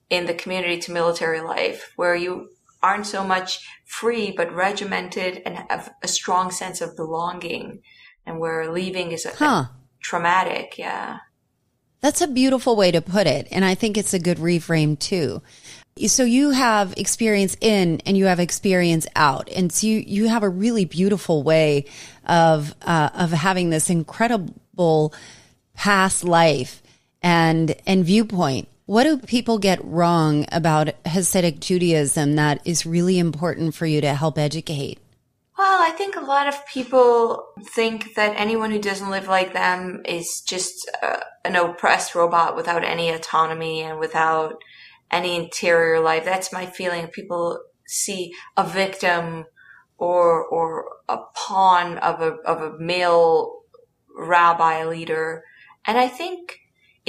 in 0.10 0.26
the 0.26 0.34
community 0.34 0.80
to 0.80 0.91
military 0.91 1.41
life 1.41 1.91
where 1.95 2.15
you 2.15 2.50
aren't 2.82 3.06
so 3.06 3.24
much 3.24 3.60
free, 3.86 4.32
but 4.32 4.54
regimented 4.54 5.41
and 5.45 5.58
have 5.69 5.93
a 6.02 6.08
strong 6.08 6.52
sense 6.52 6.82
of 6.82 6.95
belonging 6.95 7.82
and 8.26 8.39
where 8.39 8.72
leaving 8.72 9.12
is 9.12 9.26
a, 9.26 9.32
huh. 9.32 9.45
a 9.45 9.72
traumatic. 10.02 10.78
Yeah. 10.78 11.17
That's 12.02 12.22
a 12.22 12.28
beautiful 12.28 12.76
way 12.76 12.91
to 12.91 13.02
put 13.02 13.28
it. 13.28 13.48
And 13.52 13.65
I 13.65 13.76
think 13.76 13.98
it's 13.98 14.13
a 14.13 14.19
good 14.19 14.38
reframe 14.38 14.98
too. 14.98 15.41
So 16.08 16.24
you 16.24 16.52
have 16.52 16.93
experience 16.95 17.58
in 17.60 18.02
and 18.06 18.17
you 18.17 18.26
have 18.26 18.39
experience 18.39 19.06
out. 19.17 19.50
And 19.50 19.72
so 19.72 19.86
you, 19.86 20.04
you 20.08 20.30
have 20.30 20.43
a 20.43 20.50
really 20.50 20.86
beautiful 20.86 21.43
way 21.43 21.86
of, 22.26 22.74
uh, 22.84 23.10
of 23.13 23.32
having 23.32 23.69
this 23.69 23.89
incredible 23.89 25.13
past 25.76 26.24
life 26.24 26.82
and, 27.22 27.76
and 27.86 28.06
viewpoint 28.06 28.69
what 28.89 29.04
do 29.04 29.19
people 29.19 29.60
get 29.60 29.86
wrong 29.86 30.47
about 30.52 30.88
Hasidic 31.06 31.60
Judaism 31.60 32.36
that 32.38 32.60
is 32.65 32.88
really 32.88 33.19
important 33.19 33.75
for 33.75 33.86
you 33.86 34.02
to 34.02 34.15
help 34.15 34.39
educate? 34.39 34.97
Well, 35.56 35.80
I 35.84 35.91
think 35.91 36.15
a 36.15 36.21
lot 36.21 36.47
of 36.47 36.65
people 36.65 37.49
think 37.63 38.15
that 38.15 38.34
anyone 38.36 38.71
who 38.71 38.82
doesn't 38.82 39.12
live 39.12 39.28
like 39.28 39.54
them 39.54 40.02
is 40.06 40.41
just 40.41 40.89
uh, 41.04 41.19
an 41.45 41.56
oppressed 41.56 42.15
robot 42.15 42.56
without 42.56 42.84
any 42.84 43.12
autonomy 43.12 43.82
and 43.82 43.99
without 43.99 44.56
any 45.12 45.36
interior 45.36 45.99
life. 45.99 46.25
That's 46.25 46.52
my 46.52 46.65
feeling. 46.65 47.10
People 47.10 47.62
see 47.86 48.34
a 48.58 48.63
victim 48.63 49.45
or 49.99 50.43
or 50.47 50.86
a 51.08 51.19
pawn 51.36 51.99
of 51.99 52.21
a 52.21 52.38
of 52.43 52.60
a 52.63 52.80
male 52.80 53.62
rabbi 54.17 54.84
leader, 54.86 55.43
and 55.86 55.99
I 55.99 56.08
think 56.08 56.58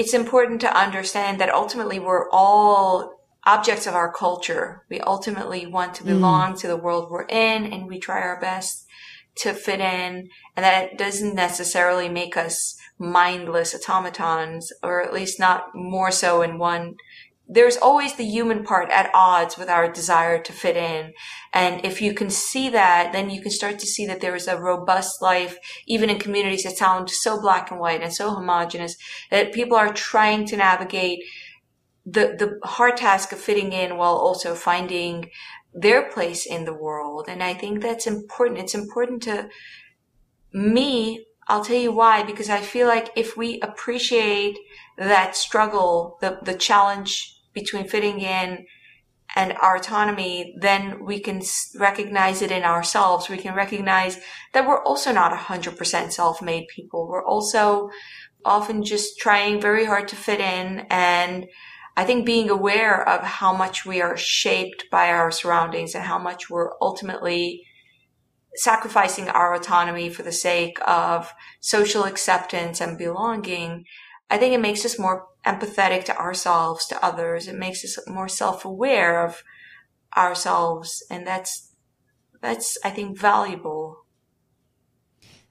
it's 0.00 0.14
important 0.14 0.62
to 0.62 0.74
understand 0.74 1.38
that 1.38 1.52
ultimately 1.52 1.98
we're 1.98 2.30
all 2.30 3.20
objects 3.44 3.86
of 3.86 3.92
our 3.92 4.10
culture. 4.10 4.82
We 4.88 4.98
ultimately 5.00 5.66
want 5.66 5.92
to 5.96 6.04
belong 6.04 6.54
mm. 6.54 6.60
to 6.60 6.68
the 6.68 6.76
world 6.78 7.10
we're 7.10 7.26
in 7.26 7.70
and 7.70 7.86
we 7.86 7.98
try 7.98 8.22
our 8.22 8.40
best 8.40 8.86
to 9.42 9.52
fit 9.52 9.78
in. 9.78 10.30
And 10.56 10.64
that 10.64 10.96
doesn't 10.96 11.34
necessarily 11.34 12.08
make 12.08 12.34
us 12.34 12.78
mindless 12.98 13.74
automatons 13.74 14.72
or 14.82 15.02
at 15.02 15.12
least 15.12 15.38
not 15.38 15.74
more 15.74 16.10
so 16.10 16.40
in 16.40 16.56
one 16.56 16.94
there's 17.52 17.76
always 17.76 18.14
the 18.14 18.24
human 18.24 18.62
part 18.62 18.90
at 18.90 19.10
odds 19.12 19.58
with 19.58 19.68
our 19.68 19.90
desire 19.90 20.40
to 20.40 20.52
fit 20.52 20.76
in. 20.76 21.12
And 21.52 21.84
if 21.84 22.00
you 22.00 22.14
can 22.14 22.30
see 22.30 22.68
that, 22.68 23.12
then 23.12 23.28
you 23.28 23.42
can 23.42 23.50
start 23.50 23.80
to 23.80 23.86
see 23.86 24.06
that 24.06 24.20
there 24.20 24.36
is 24.36 24.46
a 24.46 24.56
robust 24.56 25.20
life, 25.20 25.58
even 25.88 26.10
in 26.10 26.20
communities 26.20 26.62
that 26.62 26.76
sound 26.76 27.10
so 27.10 27.40
black 27.40 27.72
and 27.72 27.80
white 27.80 28.02
and 28.02 28.14
so 28.14 28.30
homogenous, 28.30 28.96
that 29.32 29.52
people 29.52 29.76
are 29.76 29.92
trying 29.92 30.46
to 30.46 30.56
navigate 30.56 31.24
the, 32.06 32.36
the 32.38 32.60
hard 32.68 32.96
task 32.96 33.32
of 33.32 33.40
fitting 33.40 33.72
in 33.72 33.96
while 33.96 34.14
also 34.14 34.54
finding 34.54 35.28
their 35.74 36.08
place 36.08 36.46
in 36.46 36.64
the 36.64 36.72
world. 36.72 37.26
And 37.28 37.42
I 37.42 37.54
think 37.54 37.82
that's 37.82 38.06
important. 38.06 38.60
It's 38.60 38.76
important 38.76 39.24
to 39.24 39.48
me. 40.52 41.26
I'll 41.48 41.64
tell 41.64 41.76
you 41.76 41.90
why, 41.90 42.22
because 42.22 42.48
I 42.48 42.60
feel 42.60 42.86
like 42.86 43.10
if 43.16 43.36
we 43.36 43.58
appreciate 43.60 44.56
that 44.98 45.34
struggle, 45.34 46.16
the, 46.20 46.38
the 46.44 46.54
challenge 46.54 47.38
between 47.52 47.88
fitting 47.88 48.20
in 48.20 48.66
and 49.36 49.52
our 49.60 49.76
autonomy, 49.76 50.56
then 50.60 51.04
we 51.04 51.20
can 51.20 51.40
recognize 51.78 52.42
it 52.42 52.50
in 52.50 52.64
ourselves. 52.64 53.28
We 53.28 53.38
can 53.38 53.54
recognize 53.54 54.18
that 54.52 54.66
we're 54.66 54.82
also 54.82 55.12
not 55.12 55.32
100% 55.32 56.12
self-made 56.12 56.66
people. 56.68 57.08
We're 57.08 57.24
also 57.24 57.90
often 58.44 58.82
just 58.82 59.18
trying 59.18 59.60
very 59.60 59.84
hard 59.84 60.08
to 60.08 60.16
fit 60.16 60.40
in. 60.40 60.86
And 60.90 61.46
I 61.96 62.04
think 62.04 62.26
being 62.26 62.50
aware 62.50 63.08
of 63.08 63.22
how 63.22 63.52
much 63.54 63.86
we 63.86 64.00
are 64.00 64.16
shaped 64.16 64.86
by 64.90 65.10
our 65.10 65.30
surroundings 65.30 65.94
and 65.94 66.04
how 66.04 66.18
much 66.18 66.50
we're 66.50 66.70
ultimately 66.80 67.62
sacrificing 68.56 69.28
our 69.28 69.54
autonomy 69.54 70.10
for 70.10 70.24
the 70.24 70.32
sake 70.32 70.78
of 70.86 71.32
social 71.60 72.04
acceptance 72.04 72.80
and 72.80 72.98
belonging 72.98 73.84
I 74.30 74.38
think 74.38 74.54
it 74.54 74.60
makes 74.60 74.84
us 74.84 74.98
more 74.98 75.26
empathetic 75.44 76.04
to 76.04 76.16
ourselves, 76.16 76.86
to 76.86 77.04
others. 77.04 77.48
It 77.48 77.56
makes 77.56 77.84
us 77.84 77.98
more 78.06 78.28
self-aware 78.28 79.24
of 79.24 79.42
ourselves. 80.16 81.02
And 81.10 81.26
that's, 81.26 81.72
that's, 82.40 82.78
I 82.84 82.90
think, 82.90 83.18
valuable. 83.18 84.04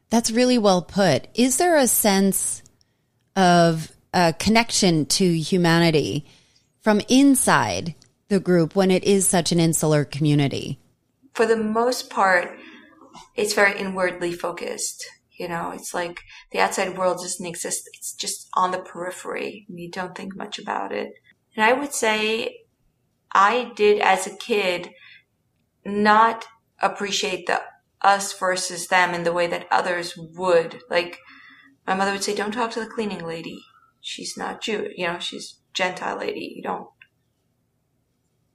That's 0.09 0.31
really 0.31 0.57
well 0.57 0.81
put. 0.81 1.27
Is 1.35 1.57
there 1.57 1.75
a 1.75 1.87
sense 1.87 2.63
of 3.35 3.91
a 4.13 4.33
connection 4.33 5.05
to 5.05 5.37
humanity 5.37 6.25
from 6.81 7.01
inside 7.09 7.95
the 8.29 8.39
group 8.39 8.75
when 8.75 8.91
it 8.91 9.03
is 9.03 9.27
such 9.27 9.51
an 9.51 9.59
insular 9.59 10.05
community? 10.05 10.79
For 11.33 11.45
the 11.45 11.57
most 11.57 12.09
part, 12.09 12.57
it's 13.35 13.53
very 13.53 13.77
inwardly 13.77 14.31
focused. 14.31 15.05
You 15.39 15.47
know, 15.47 15.71
it's 15.71 15.93
like 15.93 16.19
the 16.51 16.59
outside 16.59 16.97
world 16.97 17.19
doesn't 17.21 17.45
exist. 17.45 17.89
It's 17.93 18.13
just 18.13 18.49
on 18.55 18.71
the 18.71 18.79
periphery 18.79 19.65
and 19.69 19.79
you 19.79 19.89
don't 19.89 20.13
think 20.13 20.35
much 20.35 20.59
about 20.59 20.91
it. 20.91 21.13
And 21.55 21.63
I 21.63 21.71
would 21.73 21.93
say 21.93 22.57
I 23.31 23.71
did 23.75 24.01
as 24.01 24.27
a 24.27 24.35
kid 24.35 24.91
not 25.85 26.45
appreciate 26.81 27.47
the 27.47 27.61
us 28.01 28.37
versus 28.37 28.87
them 28.87 29.13
in 29.13 29.23
the 29.23 29.33
way 29.33 29.47
that 29.47 29.67
others 29.71 30.17
would. 30.17 30.81
Like 30.89 31.19
my 31.87 31.95
mother 31.95 32.11
would 32.11 32.23
say, 32.23 32.35
don't 32.35 32.51
talk 32.51 32.71
to 32.71 32.81
the 32.81 32.85
cleaning 32.85 33.25
lady. 33.25 33.61
She's 34.01 34.37
not 34.37 34.61
Jew, 34.61 34.89
you 34.95 35.07
know, 35.07 35.19
she's 35.19 35.59
Gentile 35.73 36.17
lady. 36.17 36.53
You 36.57 36.63
don't. 36.63 36.87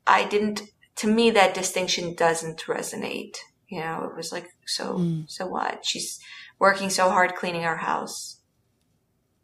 I 0.07 0.27
didn't, 0.27 0.63
to 0.97 1.07
me, 1.07 1.31
that 1.31 1.55
distinction 1.55 2.15
doesn't 2.15 2.65
resonate. 2.67 3.37
You 3.69 3.81
know, 3.81 4.05
it 4.05 4.17
was 4.17 4.33
like, 4.33 4.49
so, 4.67 4.99
mm. 4.99 5.25
so 5.31 5.47
what? 5.47 5.85
She's, 5.85 6.21
working 6.59 6.91
so 6.91 7.11
hard 7.11 7.35
cleaning 7.35 7.65
our 7.65 7.77
house. 7.77 8.41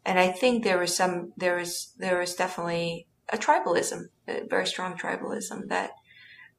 And 0.05 0.19
I 0.19 0.31
think 0.31 0.63
there 0.63 0.79
was 0.79 0.95
some, 0.95 1.33
there 1.37 1.55
was, 1.55 1.93
there 1.97 2.19
was 2.19 2.33
definitely 2.35 3.07
a 3.31 3.37
tribalism, 3.37 4.05
a 4.27 4.45
very 4.49 4.65
strong 4.65 4.97
tribalism 4.97 5.67
that 5.69 5.91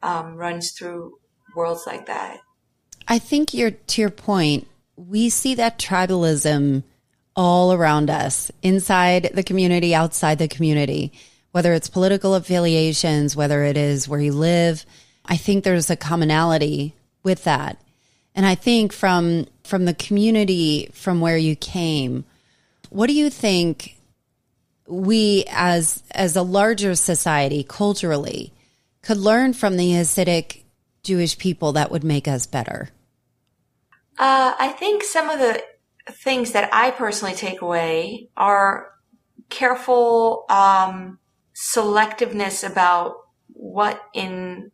um, 0.02 0.36
runs 0.36 0.72
through 0.72 1.18
worlds 1.54 1.84
like 1.86 2.06
that. 2.06 2.38
I 3.08 3.18
think 3.18 3.52
you're, 3.52 3.72
to 3.72 4.00
your 4.00 4.10
point, 4.10 4.68
we 4.96 5.28
see 5.28 5.54
that 5.56 5.78
tribalism 5.78 6.84
all 7.34 7.72
around 7.72 8.10
us, 8.10 8.50
inside 8.62 9.30
the 9.34 9.42
community, 9.42 9.94
outside 9.94 10.38
the 10.38 10.48
community, 10.48 11.12
whether 11.50 11.72
it's 11.72 11.88
political 11.88 12.34
affiliations, 12.34 13.34
whether 13.34 13.64
it 13.64 13.76
is 13.76 14.08
where 14.08 14.20
you 14.20 14.32
live. 14.32 14.84
I 15.24 15.36
think 15.36 15.64
there's 15.64 15.90
a 15.90 15.96
commonality 15.96 16.94
with 17.22 17.44
that. 17.44 17.81
And 18.34 18.46
I 18.46 18.54
think 18.54 18.92
from 18.92 19.46
from 19.64 19.84
the 19.84 19.94
community 19.94 20.90
from 20.92 21.20
where 21.20 21.36
you 21.36 21.54
came, 21.54 22.24
what 22.90 23.06
do 23.06 23.12
you 23.12 23.30
think 23.30 23.98
we 24.86 25.44
as 25.50 26.02
as 26.12 26.36
a 26.36 26.42
larger 26.42 26.94
society 26.94 27.62
culturally 27.62 28.52
could 29.02 29.18
learn 29.18 29.52
from 29.52 29.76
the 29.76 29.92
Hasidic 29.92 30.62
Jewish 31.02 31.36
people 31.36 31.72
that 31.72 31.90
would 31.90 32.04
make 32.04 32.28
us 32.28 32.46
better? 32.46 32.90
Uh, 34.18 34.54
I 34.58 34.68
think 34.68 35.02
some 35.02 35.30
of 35.30 35.38
the 35.38 35.62
things 36.10 36.52
that 36.52 36.68
I 36.72 36.90
personally 36.90 37.34
take 37.34 37.60
away 37.60 38.28
are 38.36 38.92
careful 39.48 40.44
um, 40.48 41.18
selectiveness 41.54 42.68
about 42.68 43.16
what 43.52 44.02
in 44.14 44.70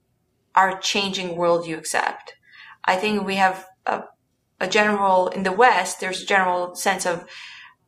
our 0.54 0.78
changing 0.78 1.36
world 1.36 1.66
you 1.66 1.76
accept. 1.76 2.34
I 2.88 2.96
think 2.96 3.26
we 3.26 3.36
have 3.36 3.66
a, 3.84 4.04
a 4.60 4.66
general, 4.66 5.28
in 5.28 5.42
the 5.42 5.52
West, 5.52 6.00
there's 6.00 6.22
a 6.22 6.26
general 6.26 6.74
sense 6.74 7.04
of 7.04 7.26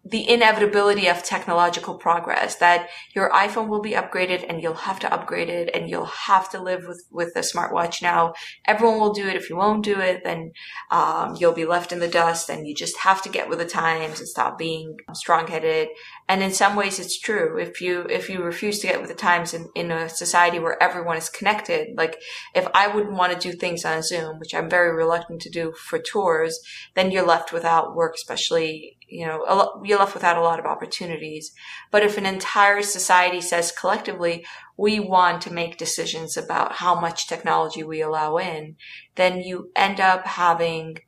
the 0.05 0.29
inevitability 0.29 1.09
of 1.09 1.23
technological 1.23 1.95
progress 1.95 2.57
that 2.57 2.89
your 3.15 3.31
iphone 3.33 3.69
will 3.69 3.83
be 3.83 3.93
upgraded 3.93 4.47
and 4.49 4.63
you'll 4.63 4.73
have 4.73 4.99
to 4.99 5.13
upgrade 5.13 5.51
it 5.51 5.69
and 5.75 5.91
you'll 5.91 6.07
have 6.07 6.49
to 6.51 6.59
live 6.59 6.87
with 6.89 7.05
with 7.11 7.37
a 7.37 7.41
smartwatch 7.41 8.01
now. 8.01 8.33
Everyone 8.67 8.99
will 8.99 9.13
do 9.13 9.29
it. 9.29 9.37
If 9.37 9.51
you 9.51 9.57
won't 9.57 9.85
do 9.85 10.01
it 10.01 10.25
then 10.25 10.53
um, 10.91 11.37
you'll 11.39 11.53
be 11.53 11.67
left 11.67 11.93
in 11.93 11.99
the 11.99 12.09
dust 12.09 12.49
and 12.49 12.67
you 12.67 12.75
just 12.75 12.97
have 12.99 13.21
to 13.23 13.29
get 13.29 13.51
with 13.51 13.59
the 13.59 13.67
times 13.67 14.21
and 14.21 14.29
stop 14.29 14.57
being 14.57 14.97
strong-headed 15.13 15.89
and 16.31 16.45
in 16.45 16.53
some 16.53 16.77
ways 16.77 17.01
it's 17.01 17.19
true 17.19 17.59
if 17.59 17.81
you 17.81 18.07
if 18.09 18.31
you 18.31 18.41
refuse 18.41 18.79
to 18.79 18.87
get 18.87 19.01
with 19.01 19.11
the 19.11 19.17
times 19.17 19.53
in, 19.53 19.69
in 19.75 19.91
a 19.91 20.09
society 20.09 20.61
where 20.61 20.81
everyone 20.81 21.17
is 21.17 21.29
connected 21.29 21.89
like 21.97 22.17
if 22.55 22.67
i 22.73 22.87
wouldn't 22.87 23.17
want 23.17 23.33
to 23.33 23.51
do 23.51 23.57
things 23.57 23.85
on 23.85 24.01
zoom 24.03 24.39
which 24.39 24.55
i'm 24.55 24.71
very 24.71 24.95
reluctant 24.95 25.43
to 25.43 25.51
do 25.51 25.73
for 25.73 25.99
tours 25.99 26.61
then 26.95 27.11
you're 27.11 27.27
left 27.27 27.53
without 27.53 27.97
work 27.97 28.15
especially 28.15 28.97
you 29.11 29.27
know, 29.27 29.81
you're 29.85 29.99
left 29.99 30.15
without 30.15 30.39
a 30.39 30.43
lot 30.43 30.61
of 30.61 30.67
opportunities. 30.67 31.53
But 31.91 32.05
if 32.05 32.17
an 32.17 32.27
entire 32.27 32.81
society 32.81 33.41
says 33.41 33.73
collectively, 33.73 34.47
we 34.77 35.01
want 35.01 35.43
to 35.43 35.53
make 35.53 35.77
decisions 35.77 36.37
about 36.37 36.77
how 36.77 36.99
much 36.99 37.27
technology 37.27 37.83
we 37.83 38.01
allow 38.01 38.37
in, 38.37 38.77
then 39.17 39.41
you 39.41 39.73
end 39.75 39.99
up 39.99 40.27
having 40.27 40.99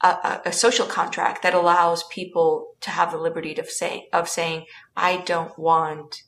a, 0.00 0.40
a, 0.46 0.52
social 0.52 0.86
contract 0.86 1.42
that 1.42 1.52
allows 1.52 2.04
people 2.04 2.69
to 2.82 2.90
have 2.90 3.12
the 3.12 3.18
liberty 3.18 3.56
of 3.58 3.68
say, 3.68 4.08
of 4.12 4.28
saying, 4.28 4.64
I 4.96 5.18
don't 5.18 5.58
want 5.58 6.22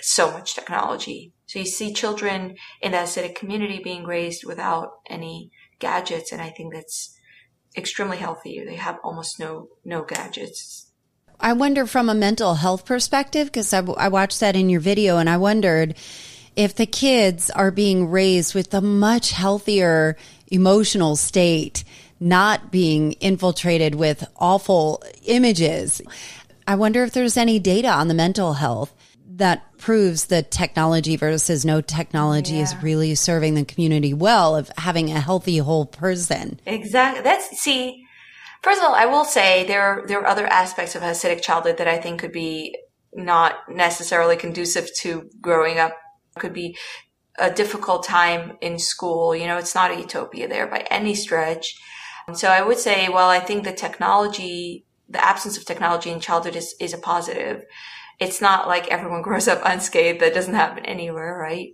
so 0.00 0.30
much 0.30 0.54
technology. 0.54 1.32
So 1.46 1.58
you 1.58 1.64
see 1.64 1.92
children 1.92 2.56
in 2.80 2.92
the 2.92 2.98
Hasidic 2.98 3.34
community 3.34 3.80
being 3.82 4.04
raised 4.04 4.44
without 4.44 4.90
any 5.08 5.50
gadgets. 5.78 6.30
And 6.30 6.40
I 6.40 6.50
think 6.50 6.74
that's, 6.74 7.18
extremely 7.76 8.16
healthy. 8.18 8.62
They 8.64 8.76
have 8.76 8.98
almost 9.02 9.38
no 9.38 9.68
no 9.84 10.02
gadgets. 10.02 10.90
I 11.40 11.52
wonder 11.52 11.86
from 11.86 12.08
a 12.08 12.14
mental 12.14 12.54
health 12.54 12.84
perspective 12.84 13.46
because 13.46 13.72
I, 13.72 13.78
I 13.80 14.08
watched 14.08 14.40
that 14.40 14.56
in 14.56 14.68
your 14.68 14.80
video 14.80 15.18
and 15.18 15.30
I 15.30 15.36
wondered 15.36 15.96
if 16.56 16.74
the 16.74 16.86
kids 16.86 17.50
are 17.50 17.70
being 17.70 18.10
raised 18.10 18.54
with 18.54 18.74
a 18.74 18.80
much 18.80 19.30
healthier 19.30 20.16
emotional 20.48 21.14
state, 21.14 21.84
not 22.20 22.70
being 22.70 23.12
infiltrated 23.12 23.94
with 23.94 24.26
awful 24.36 25.02
images. 25.24 26.00
I 26.66 26.74
wonder 26.74 27.02
if 27.04 27.12
there's 27.12 27.36
any 27.36 27.58
data 27.58 27.88
on 27.88 28.08
the 28.08 28.14
mental 28.14 28.54
health 28.54 28.94
that 29.38 29.78
proves 29.78 30.26
that 30.26 30.50
technology 30.50 31.16
versus 31.16 31.64
no 31.64 31.80
technology 31.80 32.56
yeah. 32.56 32.62
is 32.62 32.82
really 32.82 33.14
serving 33.14 33.54
the 33.54 33.64
community 33.64 34.12
well 34.12 34.56
of 34.56 34.70
having 34.76 35.10
a 35.10 35.20
healthy 35.20 35.58
whole 35.58 35.86
person. 35.86 36.60
Exactly. 36.66 37.22
That's 37.22 37.58
see. 37.58 38.04
First 38.62 38.80
of 38.80 38.88
all, 38.88 38.94
I 38.94 39.06
will 39.06 39.24
say 39.24 39.64
there 39.66 40.04
there 40.08 40.20
are 40.20 40.26
other 40.26 40.46
aspects 40.46 40.96
of 40.96 41.02
Hasidic 41.02 41.40
childhood 41.40 41.78
that 41.78 41.86
I 41.86 41.98
think 41.98 42.20
could 42.20 42.32
be 42.32 42.76
not 43.14 43.54
necessarily 43.68 44.36
conducive 44.36 44.88
to 45.00 45.30
growing 45.40 45.78
up. 45.78 45.96
Could 46.38 46.52
be 46.52 46.76
a 47.38 47.50
difficult 47.50 48.04
time 48.04 48.58
in 48.60 48.78
school. 48.78 49.34
You 49.34 49.46
know, 49.46 49.58
it's 49.58 49.74
not 49.74 49.92
a 49.92 49.96
utopia 50.00 50.48
there 50.48 50.66
by 50.66 50.84
any 50.90 51.14
stretch. 51.14 51.76
So 52.34 52.48
I 52.48 52.62
would 52.62 52.78
say, 52.78 53.08
well, 53.08 53.28
I 53.28 53.40
think 53.40 53.64
the 53.64 53.72
technology, 53.72 54.84
the 55.08 55.24
absence 55.24 55.56
of 55.56 55.64
technology 55.64 56.10
in 56.10 56.20
childhood 56.20 56.56
is, 56.56 56.74
is 56.80 56.92
a 56.92 56.98
positive 56.98 57.64
it's 58.18 58.40
not 58.40 58.68
like 58.68 58.88
everyone 58.88 59.22
grows 59.28 59.48
up 59.48 59.60
unscathed. 59.64 60.20
That 60.20 60.34
doesn't 60.34 60.54
happen 60.54 60.84
anywhere, 60.84 61.36
right? 61.38 61.70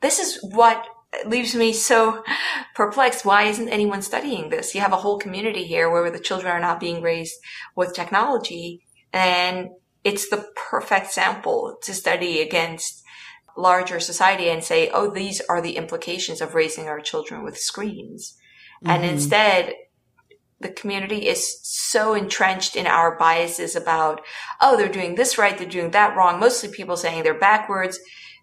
This 0.00 0.18
is 0.18 0.38
what 0.42 0.86
leaves 1.26 1.54
me 1.54 1.72
so 1.72 2.22
perplexed. 2.74 3.24
Why 3.24 3.44
isn't 3.44 3.68
anyone 3.68 4.02
studying 4.02 4.50
this? 4.50 4.74
You 4.74 4.80
have 4.80 4.92
a 4.92 4.96
whole 4.96 5.18
community 5.18 5.64
here 5.64 5.90
where 5.90 6.10
the 6.10 6.18
children 6.18 6.52
are 6.52 6.60
not 6.60 6.80
being 6.80 7.02
raised 7.02 7.34
with 7.74 7.94
technology 7.94 8.82
and 9.12 9.70
it's 10.04 10.28
the 10.28 10.46
perfect 10.54 11.10
sample 11.10 11.78
to 11.82 11.94
study 11.94 12.40
against 12.40 13.02
larger 13.56 13.98
society 13.98 14.50
and 14.50 14.62
say, 14.62 14.90
oh, 14.90 15.10
these 15.10 15.40
are 15.48 15.62
the 15.62 15.76
implications 15.76 16.40
of 16.40 16.54
raising 16.54 16.86
our 16.86 17.00
children 17.00 17.42
with 17.42 17.58
screens. 17.58 18.36
Mm-hmm. 18.84 18.90
And 18.90 19.04
instead, 19.04 19.74
the 20.60 20.70
community 20.70 21.28
is 21.28 21.58
so 21.62 22.14
entrenched 22.14 22.76
in 22.76 22.86
our 22.86 23.18
biases 23.18 23.76
about, 23.76 24.22
oh, 24.60 24.76
they're 24.76 24.88
doing 24.88 25.14
this 25.14 25.36
right, 25.36 25.56
they're 25.56 25.68
doing 25.68 25.90
that 25.90 26.16
wrong. 26.16 26.40
Mostly 26.40 26.70
people 26.70 26.96
saying 26.96 27.22
they're 27.22 27.38
backwards 27.38 27.98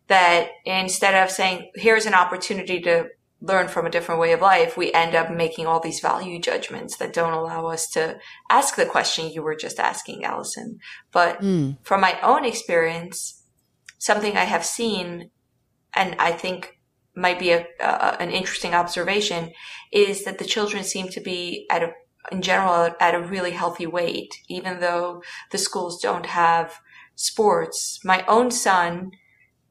that 0.07 0.49
instead 0.65 1.15
of 1.15 1.31
saying, 1.31 1.71
here's 1.75 2.05
an 2.05 2.13
opportunity 2.13 2.81
to 2.81 3.07
learn 3.41 3.67
from 3.67 3.85
a 3.85 3.89
different 3.89 4.21
way 4.21 4.31
of 4.31 4.41
life, 4.41 4.77
we 4.77 4.93
end 4.93 5.15
up 5.15 5.29
making 5.29 5.65
all 5.65 5.79
these 5.79 5.99
value 5.99 6.39
judgments 6.39 6.97
that 6.97 7.13
don't 7.13 7.33
allow 7.33 7.67
us 7.67 7.89
to 7.89 8.17
ask 8.49 8.75
the 8.75 8.85
question 8.85 9.29
you 9.29 9.43
were 9.43 9.55
just 9.55 9.79
asking, 9.79 10.23
Allison. 10.23 10.79
But 11.11 11.41
mm. 11.41 11.77
from 11.83 11.99
my 11.99 12.19
own 12.21 12.45
experience, 12.45 13.43
something 13.97 14.37
I 14.37 14.45
have 14.45 14.65
seen, 14.65 15.29
and 15.93 16.15
I 16.19 16.31
think 16.31 16.79
might 17.15 17.37
be 17.37 17.51
a, 17.51 17.67
uh, 17.81 18.15
an 18.19 18.31
interesting 18.31 18.73
observation 18.73 19.51
is 19.91 20.23
that 20.23 20.39
the 20.39 20.45
children 20.45 20.83
seem 20.83 21.09
to 21.09 21.21
be 21.21 21.67
at 21.69 21.83
a 21.83 21.91
in 22.31 22.41
general 22.41 22.95
at 22.99 23.15
a 23.15 23.21
really 23.21 23.51
healthy 23.51 23.85
weight, 23.85 24.33
even 24.47 24.79
though 24.79 25.21
the 25.51 25.57
schools 25.57 26.01
don't 26.01 26.25
have 26.25 26.79
sports. 27.15 27.99
My 28.03 28.23
own 28.27 28.51
son 28.51 29.11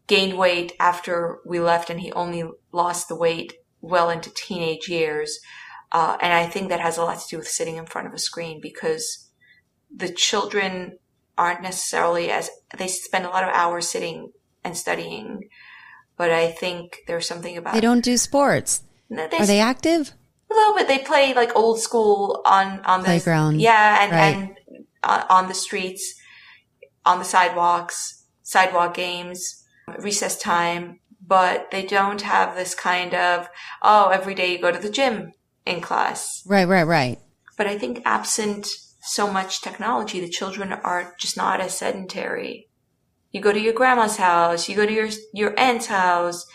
gained 0.06 0.36
weight 0.36 0.72
after 0.78 1.38
we 1.46 1.60
left 1.60 1.90
and 1.90 2.00
he 2.00 2.12
only 2.12 2.44
lost 2.72 3.08
the 3.08 3.16
weight 3.16 3.54
well 3.80 4.10
into 4.10 4.30
teenage 4.34 4.88
years. 4.88 5.38
Uh, 5.90 6.16
and 6.20 6.32
I 6.32 6.46
think 6.46 6.68
that 6.68 6.80
has 6.80 6.96
a 6.96 7.02
lot 7.02 7.20
to 7.20 7.28
do 7.28 7.38
with 7.38 7.48
sitting 7.48 7.76
in 7.76 7.86
front 7.86 8.08
of 8.08 8.14
a 8.14 8.18
screen 8.18 8.60
because 8.60 9.28
the 9.94 10.10
children 10.10 10.98
aren't 11.36 11.62
necessarily 11.62 12.30
as, 12.30 12.50
they 12.76 12.88
spend 12.88 13.26
a 13.26 13.30
lot 13.30 13.44
of 13.44 13.50
hours 13.54 13.88
sitting 13.88 14.32
and 14.64 14.76
studying. 14.76 15.48
But 16.16 16.30
I 16.30 16.50
think 16.50 16.98
there's 17.06 17.26
something 17.26 17.56
about. 17.56 17.74
They 17.74 17.80
don't 17.80 18.04
do 18.04 18.16
sports. 18.16 18.82
They, 19.10 19.24
Are 19.24 19.46
they 19.46 19.60
active? 19.60 20.12
A 20.52 20.54
little 20.54 20.74
bit. 20.74 20.88
They 20.88 20.98
play 20.98 21.34
like 21.34 21.56
old 21.56 21.80
school 21.80 22.42
on 22.44 22.80
on 22.84 23.00
the 23.00 23.06
playground. 23.06 23.60
Yeah, 23.60 24.02
and 24.02 24.12
right. 24.12 24.36
and 24.36 24.84
uh, 25.02 25.24
on 25.30 25.48
the 25.48 25.54
streets, 25.54 26.14
on 27.06 27.18
the 27.18 27.24
sidewalks, 27.24 28.24
sidewalk 28.42 28.94
games, 28.94 29.64
recess 29.98 30.38
time. 30.38 31.00
But 31.24 31.70
they 31.70 31.86
don't 31.86 32.20
have 32.22 32.56
this 32.56 32.74
kind 32.74 33.14
of 33.14 33.48
oh, 33.82 34.08
every 34.08 34.34
day 34.34 34.52
you 34.52 34.60
go 34.60 34.72
to 34.72 34.78
the 34.78 34.90
gym 34.90 35.32
in 35.64 35.80
class. 35.80 36.42
Right, 36.46 36.66
right, 36.66 36.86
right. 36.86 37.18
But 37.56 37.66
I 37.66 37.78
think 37.78 38.02
absent 38.04 38.68
so 39.02 39.30
much 39.30 39.62
technology, 39.62 40.20
the 40.20 40.28
children 40.28 40.72
are 40.72 41.14
just 41.18 41.36
not 41.36 41.60
as 41.60 41.76
sedentary. 41.76 42.68
You 43.30 43.40
go 43.40 43.52
to 43.52 43.60
your 43.60 43.72
grandma's 43.72 44.16
house, 44.16 44.68
you 44.68 44.76
go 44.76 44.86
to 44.86 44.92
your 44.92 45.08
your 45.32 45.58
aunt's 45.58 45.86
house, 45.86 46.46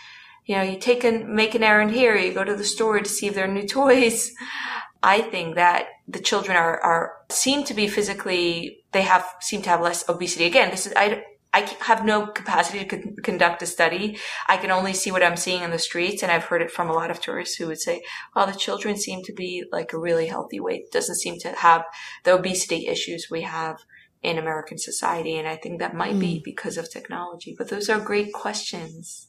you 0.48 0.56
know, 0.56 0.64
you 0.64 0.80
take 0.80 1.04
and 1.04 1.30
make 1.30 1.56
an 1.56 1.64
errand 1.64 1.92
here, 1.92 2.16
you 2.16 2.34
go 2.34 2.44
to 2.44 2.56
the 2.56 2.64
store 2.64 3.00
to 3.00 3.10
see 3.10 3.28
if 3.28 3.36
there 3.36 3.46
are 3.46 3.54
new 3.54 3.68
toys. 3.68 4.32
I 5.04 5.22
think 5.22 5.56
that 5.56 5.88
the 6.08 6.20
children 6.20 6.58
are, 6.58 6.82
are, 6.82 7.14
seem 7.30 7.64
to 7.66 7.74
be 7.74 7.88
physically, 7.88 8.80
they 8.94 9.04
have, 9.04 9.26
seem 9.42 9.62
to 9.62 9.70
have 9.70 9.82
less 9.82 10.08
obesity. 10.10 10.46
Again, 10.46 10.72
this 10.72 10.88
is, 10.88 10.94
I, 10.96 11.24
I 11.54 11.62
have 11.82 12.04
no 12.04 12.28
capacity 12.28 12.80
to 12.80 12.86
con- 12.86 13.16
conduct 13.24 13.62
a 13.62 13.66
study. 13.66 14.18
I 14.48 14.58
can 14.58 14.72
only 14.72 14.94
see 14.94 15.12
what 15.12 15.22
I'm 15.22 15.38
seeing 15.38 15.64
in 15.64 15.72
the 15.72 15.80
streets. 15.80 16.24
And 16.24 16.32
I've 16.32 16.46
heard 16.46 16.62
it 16.62 16.72
from 16.72 16.90
a 16.90 16.94
lot 16.94 17.12
of 17.12 17.22
tourists 17.22 17.56
who 17.56 17.68
would 17.68 17.80
say, 17.80 18.02
well, 18.36 18.48
the 18.48 18.54
children 18.54 18.98
seem 18.98 19.24
to 19.24 19.34
be 19.34 19.66
like 19.72 19.94
a 19.94 20.00
really 20.00 20.28
healthy 20.28 20.60
weight. 20.60 20.86
It 20.86 20.92
doesn't 20.92 21.20
seem 21.20 21.40
to 21.40 21.52
have 21.52 21.84
the 22.24 22.34
obesity 22.34 22.88
issues 22.88 23.28
we 23.30 23.42
have 23.42 23.78
in 24.24 24.38
American 24.38 24.78
society. 24.78 25.38
And 25.38 25.48
I 25.48 25.58
think 25.58 25.80
that 25.80 25.96
might 25.96 26.16
mm. 26.16 26.20
be 26.20 26.42
because 26.44 26.78
of 26.78 26.90
technology. 26.90 27.54
But 27.58 27.70
those 27.70 27.90
are 27.90 28.00
great 28.00 28.34
questions. 28.34 29.28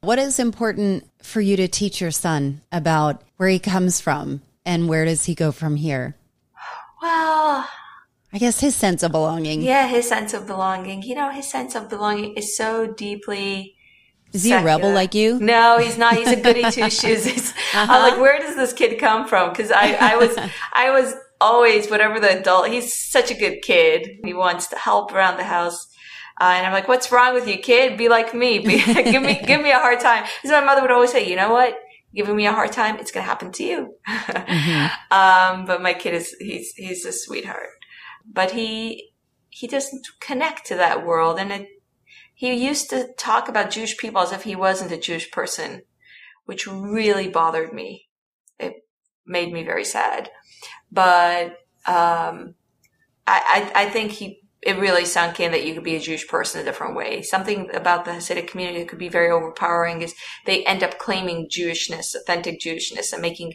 What 0.00 0.18
is 0.18 0.38
important 0.38 1.10
for 1.22 1.40
you 1.40 1.56
to 1.56 1.66
teach 1.66 2.00
your 2.00 2.12
son 2.12 2.60
about 2.70 3.22
where 3.36 3.48
he 3.48 3.58
comes 3.58 4.00
from 4.00 4.42
and 4.64 4.88
where 4.88 5.04
does 5.04 5.24
he 5.24 5.34
go 5.34 5.50
from 5.50 5.74
here? 5.74 6.14
Well, 7.02 7.68
I 8.32 8.38
guess 8.38 8.60
his 8.60 8.76
sense 8.76 9.02
of 9.02 9.12
belonging. 9.12 9.62
Yeah, 9.62 9.88
his 9.88 10.08
sense 10.08 10.34
of 10.34 10.46
belonging. 10.46 11.02
You 11.02 11.16
know, 11.16 11.30
his 11.30 11.48
sense 11.48 11.74
of 11.74 11.88
belonging 11.88 12.34
is 12.34 12.56
so 12.56 12.86
deeply. 12.86 13.74
Is 14.32 14.44
he 14.44 14.50
secular. 14.50 14.70
a 14.70 14.76
rebel 14.76 14.92
like 14.92 15.14
you? 15.14 15.40
No, 15.40 15.78
he's 15.78 15.98
not. 15.98 16.14
He's 16.14 16.28
a 16.28 16.40
goody 16.40 16.62
two 16.70 16.90
shoes. 16.90 17.26
Uh-huh. 17.26 17.86
I'm 17.88 18.10
like, 18.10 18.20
where 18.20 18.38
does 18.38 18.54
this 18.54 18.72
kid 18.72 19.00
come 19.00 19.26
from? 19.26 19.50
Because 19.50 19.72
I, 19.72 19.94
I 19.94 20.16
was, 20.16 20.36
I 20.74 20.90
was 20.90 21.14
always 21.40 21.90
whatever 21.90 22.20
the 22.20 22.38
adult. 22.38 22.68
He's 22.68 22.94
such 22.94 23.30
a 23.30 23.34
good 23.34 23.62
kid. 23.62 24.20
He 24.22 24.34
wants 24.34 24.68
to 24.68 24.76
help 24.76 25.12
around 25.12 25.38
the 25.38 25.44
house. 25.44 25.88
Uh, 26.40 26.52
and 26.56 26.66
I'm 26.66 26.72
like, 26.72 26.86
what's 26.86 27.10
wrong 27.10 27.34
with 27.34 27.48
you, 27.48 27.58
kid? 27.58 27.98
Be 27.98 28.08
like 28.08 28.34
me. 28.34 28.60
Be, 28.60 28.78
give 28.84 29.22
me, 29.22 29.40
give 29.44 29.60
me 29.60 29.70
a 29.70 29.78
hard 29.78 30.00
time. 30.00 30.24
Because 30.42 30.52
my 30.52 30.64
mother 30.64 30.82
would 30.82 30.90
always 30.90 31.10
say, 31.10 31.28
you 31.28 31.36
know 31.36 31.52
what? 31.52 31.76
Giving 32.14 32.36
me 32.36 32.46
a 32.46 32.52
hard 32.52 32.72
time, 32.72 32.96
it's 32.98 33.10
going 33.10 33.24
to 33.24 33.28
happen 33.28 33.52
to 33.52 33.64
you. 33.64 33.94
mm-hmm. 34.08 34.86
um, 35.10 35.66
but 35.66 35.82
my 35.82 35.94
kid 35.94 36.14
is, 36.14 36.34
he's, 36.38 36.72
he's 36.74 37.04
a 37.04 37.12
sweetheart, 37.12 37.70
but 38.30 38.52
he, 38.52 39.10
he 39.48 39.66
doesn't 39.66 40.06
connect 40.20 40.66
to 40.66 40.76
that 40.76 41.04
world. 41.04 41.38
And 41.38 41.50
it, 41.52 41.68
he 42.34 42.54
used 42.54 42.88
to 42.90 43.08
talk 43.18 43.48
about 43.48 43.70
Jewish 43.70 43.98
people 43.98 44.20
as 44.20 44.32
if 44.32 44.44
he 44.44 44.54
wasn't 44.54 44.92
a 44.92 44.96
Jewish 44.96 45.30
person, 45.32 45.82
which 46.44 46.68
really 46.68 47.28
bothered 47.28 47.72
me. 47.72 48.08
It 48.60 48.84
made 49.26 49.52
me 49.52 49.64
very 49.64 49.84
sad. 49.84 50.30
But 50.90 51.58
um, 51.84 52.54
I, 53.26 53.70
I, 53.74 53.82
I 53.84 53.88
think 53.90 54.12
he 54.12 54.40
it 54.62 54.78
really 54.78 55.04
sunk 55.04 55.38
in 55.38 55.52
that 55.52 55.64
you 55.64 55.74
could 55.74 55.84
be 55.84 55.94
a 55.94 56.00
Jewish 56.00 56.26
person 56.26 56.60
a 56.60 56.64
different 56.64 56.96
way. 56.96 57.22
Something 57.22 57.70
about 57.74 58.04
the 58.04 58.10
Hasidic 58.10 58.48
community 58.48 58.80
that 58.80 58.88
could 58.88 58.98
be 58.98 59.08
very 59.08 59.30
overpowering 59.30 60.02
is 60.02 60.14
they 60.46 60.64
end 60.64 60.82
up 60.82 60.98
claiming 60.98 61.48
Jewishness, 61.48 62.14
authentic 62.14 62.60
Jewishness, 62.60 63.12
and 63.12 63.22
making 63.22 63.54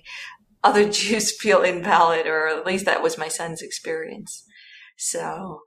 other 0.64 0.90
Jews 0.90 1.36
feel 1.38 1.62
invalid, 1.62 2.26
or 2.26 2.48
at 2.48 2.66
least 2.66 2.86
that 2.86 3.04
was 3.04 3.18
my 3.18 3.28
son's 3.28 3.62
experience. 3.62 4.46
So 4.98 5.62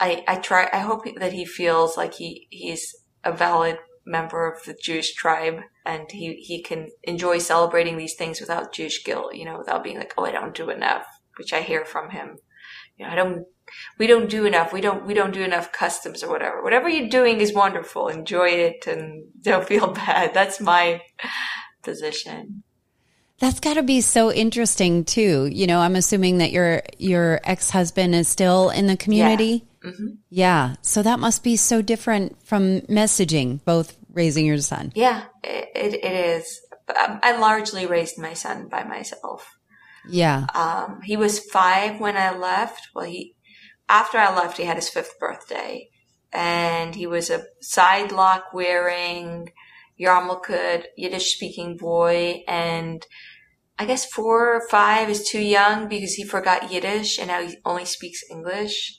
I, 0.00 0.24
I 0.26 0.36
try, 0.36 0.68
I 0.72 0.78
hope 0.78 1.04
that 1.18 1.32
he 1.32 1.44
feels 1.44 1.96
like 1.96 2.14
he, 2.14 2.48
he's 2.50 2.92
a 3.24 3.32
valid 3.32 3.78
member 4.04 4.50
of 4.50 4.64
the 4.64 4.76
Jewish 4.82 5.14
tribe 5.14 5.60
and 5.86 6.10
he, 6.10 6.34
he 6.34 6.60
can 6.60 6.88
enjoy 7.04 7.38
celebrating 7.38 7.96
these 7.96 8.16
things 8.16 8.40
without 8.40 8.72
Jewish 8.72 9.04
guilt, 9.04 9.34
you 9.34 9.44
know, 9.44 9.58
without 9.58 9.84
being 9.84 9.98
like, 9.98 10.12
oh, 10.18 10.24
I 10.24 10.32
don't 10.32 10.54
do 10.54 10.70
enough, 10.70 11.06
which 11.38 11.52
I 11.52 11.60
hear 11.60 11.84
from 11.84 12.10
him. 12.10 12.38
You 12.96 13.06
know, 13.06 13.12
I 13.12 13.14
don't, 13.14 13.44
we 13.98 14.06
don't 14.06 14.28
do 14.28 14.44
enough. 14.44 14.72
We 14.72 14.80
don't, 14.80 15.06
we 15.06 15.14
don't 15.14 15.32
do 15.32 15.42
enough 15.42 15.72
customs 15.72 16.22
or 16.22 16.30
whatever. 16.30 16.62
Whatever 16.62 16.88
you're 16.88 17.08
doing 17.08 17.40
is 17.40 17.52
wonderful. 17.52 18.08
Enjoy 18.08 18.48
it 18.48 18.86
and 18.86 19.24
don't 19.42 19.66
feel 19.66 19.92
bad. 19.92 20.34
That's 20.34 20.60
my 20.60 21.02
position. 21.82 22.62
That's 23.38 23.58
got 23.58 23.74
to 23.74 23.82
be 23.82 24.00
so 24.00 24.32
interesting 24.32 25.04
too. 25.04 25.46
You 25.46 25.66
know, 25.66 25.80
I'm 25.80 25.96
assuming 25.96 26.38
that 26.38 26.52
your 26.52 26.82
your 26.96 27.40
ex-husband 27.42 28.14
is 28.14 28.28
still 28.28 28.70
in 28.70 28.86
the 28.86 28.96
community. 28.96 29.66
Yeah. 29.82 29.90
Mm-hmm. 29.90 30.06
yeah. 30.30 30.74
So 30.82 31.02
that 31.02 31.18
must 31.18 31.42
be 31.42 31.56
so 31.56 31.82
different 31.82 32.40
from 32.46 32.82
messaging, 32.82 33.58
both 33.64 33.96
raising 34.12 34.46
your 34.46 34.58
son. 34.58 34.92
Yeah, 34.94 35.24
it, 35.42 35.70
it, 35.74 35.94
it 35.94 36.12
is. 36.12 36.60
I 36.88 37.36
largely 37.36 37.86
raised 37.86 38.16
my 38.16 38.34
son 38.34 38.68
by 38.68 38.84
myself. 38.84 39.58
Yeah. 40.08 40.46
Um, 40.54 41.00
he 41.02 41.16
was 41.16 41.40
five 41.40 42.00
when 42.00 42.16
I 42.16 42.36
left. 42.36 42.88
Well, 42.94 43.06
he, 43.06 43.34
after 43.88 44.18
I 44.18 44.34
left, 44.34 44.58
he 44.58 44.64
had 44.64 44.76
his 44.76 44.88
fifth 44.88 45.18
birthday 45.18 45.88
and 46.32 46.94
he 46.94 47.06
was 47.06 47.30
a 47.30 47.44
sidelock 47.60 48.52
wearing 48.54 49.50
yarmulke 50.00 50.84
Yiddish 50.96 51.34
speaking 51.34 51.76
boy. 51.76 52.42
And 52.48 53.04
I 53.78 53.84
guess 53.84 54.06
four 54.06 54.56
or 54.56 54.68
five 54.68 55.10
is 55.10 55.28
too 55.28 55.40
young 55.42 55.88
because 55.88 56.14
he 56.14 56.24
forgot 56.24 56.72
Yiddish 56.72 57.18
and 57.18 57.28
now 57.28 57.42
he 57.42 57.56
only 57.64 57.84
speaks 57.84 58.22
English. 58.30 58.98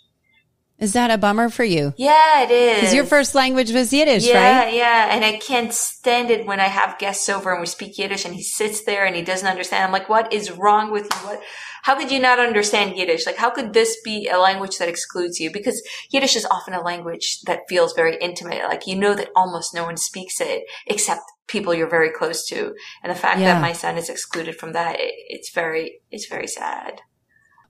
Is 0.80 0.94
that 0.94 1.12
a 1.12 1.18
bummer 1.18 1.50
for 1.50 1.64
you? 1.64 1.94
Yeah, 1.98 2.44
it 2.44 2.52
is. 2.52 2.82
Because 2.82 2.94
your 2.94 3.06
first 3.06 3.36
language 3.36 3.72
was 3.72 3.94
Yiddish, 3.94 4.26
right? 4.26 4.34
yeah, 4.34 4.60
right? 4.60 4.74
Yeah, 4.74 5.08
And 5.12 5.24
I 5.24 5.38
can't 5.38 5.72
stand 5.72 6.30
it 6.30 6.46
when 6.46 6.60
I 6.60 6.66
have 6.66 7.00
guests 7.00 7.30
over 7.30 7.52
and 7.52 7.62
we 7.62 7.68
speak 7.68 7.98
Yiddish 7.98 8.26
and 8.26 8.36
he 8.36 8.44
sits 8.44 8.84
there 8.84 9.06
and 9.06 9.16
he 9.16 9.22
doesn't 9.22 9.48
understand. 9.48 9.86
I'm 9.86 9.92
like, 9.92 10.10
what 10.10 10.34
is 10.34 10.52
wrong 10.52 10.92
with 10.92 11.04
you? 11.04 11.28
What, 11.28 11.42
how 11.84 11.96
could 11.98 12.12
you 12.12 12.20
not 12.20 12.40
understand 12.40 12.98
Yiddish? 12.98 13.26
Like, 13.26 13.38
how 13.38 13.50
could 13.50 13.74
this 13.74 13.98
be 14.04 14.28
a 14.28 14.38
language 14.40 14.78
that 14.78 14.90
excludes 14.90 15.40
you? 15.40 15.52
Because 15.52 15.82
Yiddish 16.12 16.36
is 16.36 16.46
often 16.46 16.74
a 16.74 16.82
language 16.82 17.42
that 17.46 17.62
feels 17.70 17.94
very 17.94 18.18
intimate. 18.18 18.64
Like, 18.64 18.88
you 18.88 18.96
know 18.96 19.14
that 19.16 19.30
almost 19.36 19.74
no 19.74 19.84
one 19.84 19.98
speaks 19.98 20.40
it 20.42 20.64
except 20.88 21.22
people 21.48 21.74
you're 21.74 21.90
very 21.90 22.10
close 22.10 22.46
to. 22.48 22.74
And 23.04 23.12
the 23.12 23.20
fact 23.20 23.40
Yeah. 23.40 23.54
that 23.54 23.62
my 23.62 23.74
son 23.74 23.98
is 23.98 24.10
excluded 24.10 24.56
from 24.58 24.72
that, 24.74 25.00
it, 25.00 25.14
it's 25.28 25.52
very, 25.54 26.00
it's 26.10 26.28
very 26.28 26.48
sad. 26.48 27.02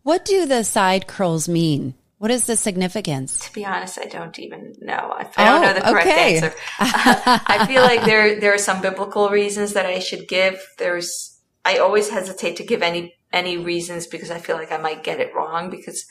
What 0.03 0.25
do 0.25 0.45
the 0.45 0.63
side 0.63 1.07
curls 1.07 1.49
mean? 1.49 1.95
What 2.19 2.31
is 2.31 2.45
the 2.45 2.55
significance? 2.55 3.39
To 3.39 3.53
be 3.53 3.65
honest, 3.65 3.97
I 3.99 4.05
don't 4.05 4.37
even 4.39 4.73
know. 4.79 4.93
I, 4.93 5.27
I 5.35 5.43
don't 5.45 5.63
Oh, 5.63 5.65
know 5.67 5.73
the 5.73 5.81
correct 5.81 6.07
okay. 6.07 6.35
answer. 6.37 6.53
I 6.79 7.65
feel 7.67 7.81
like 7.81 8.05
there 8.05 8.39
there 8.39 8.53
are 8.53 8.57
some 8.69 8.81
biblical 8.81 9.29
reasons 9.29 9.73
that 9.73 9.85
I 9.85 9.99
should 9.99 10.27
give. 10.29 10.55
There's 10.77 11.41
I 11.65 11.77
always 11.79 12.09
hesitate 12.09 12.55
to 12.57 12.63
give 12.63 12.81
any 12.81 13.13
any 13.33 13.57
reasons 13.57 14.07
because 14.07 14.31
I 14.31 14.37
feel 14.39 14.55
like 14.55 14.71
I 14.71 14.77
might 14.77 15.03
get 15.03 15.19
it 15.19 15.33
wrong 15.35 15.69
because 15.69 16.05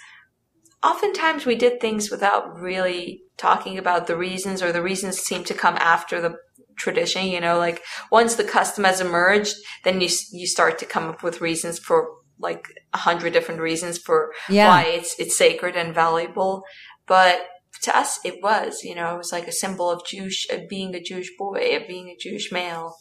oftentimes 0.82 1.46
we 1.46 1.54
did 1.54 1.80
things 1.80 2.10
without 2.10 2.58
really 2.58 3.22
talking 3.38 3.78
about 3.78 4.06
the 4.06 4.16
reasons 4.16 4.62
or 4.62 4.72
the 4.72 4.82
reasons 4.82 5.18
seem 5.20 5.44
to 5.44 5.54
come 5.54 5.76
after 5.76 6.20
the 6.20 6.34
tradition, 6.76 7.26
you 7.26 7.40
know, 7.40 7.58
like 7.58 7.82
once 8.10 8.34
the 8.34 8.44
custom 8.44 8.84
has 8.84 9.00
emerged, 9.00 9.54
then 9.84 10.00
you 10.00 10.08
you 10.32 10.46
start 10.46 10.78
to 10.80 10.86
come 10.86 11.04
up 11.08 11.22
with 11.22 11.40
reasons 11.40 11.78
for 11.78 12.08
like 12.38 12.66
a 12.92 12.98
hundred 12.98 13.32
different 13.32 13.60
reasons 13.60 13.98
for 13.98 14.32
Yeah. 14.48 14.68
why 14.68 14.82
it's 14.84 15.14
it's 15.18 15.36
sacred 15.36 15.76
and 15.76 15.94
valuable. 15.94 16.64
But 17.06 17.46
to 17.82 17.96
us, 17.96 18.18
it 18.24 18.42
was, 18.42 18.82
you 18.82 18.94
know, 18.94 19.14
it 19.14 19.18
was 19.18 19.32
like 19.32 19.46
a 19.48 19.52
symbol 19.52 19.90
of 19.90 20.04
Jewish, 20.06 20.46
of 20.50 20.68
being 20.68 20.94
a 20.94 21.00
Jewish 21.00 21.30
boy, 21.38 21.76
of 21.76 21.86
being 21.88 22.08
a 22.08 22.16
Jewish 22.16 22.50
male. 22.52 22.96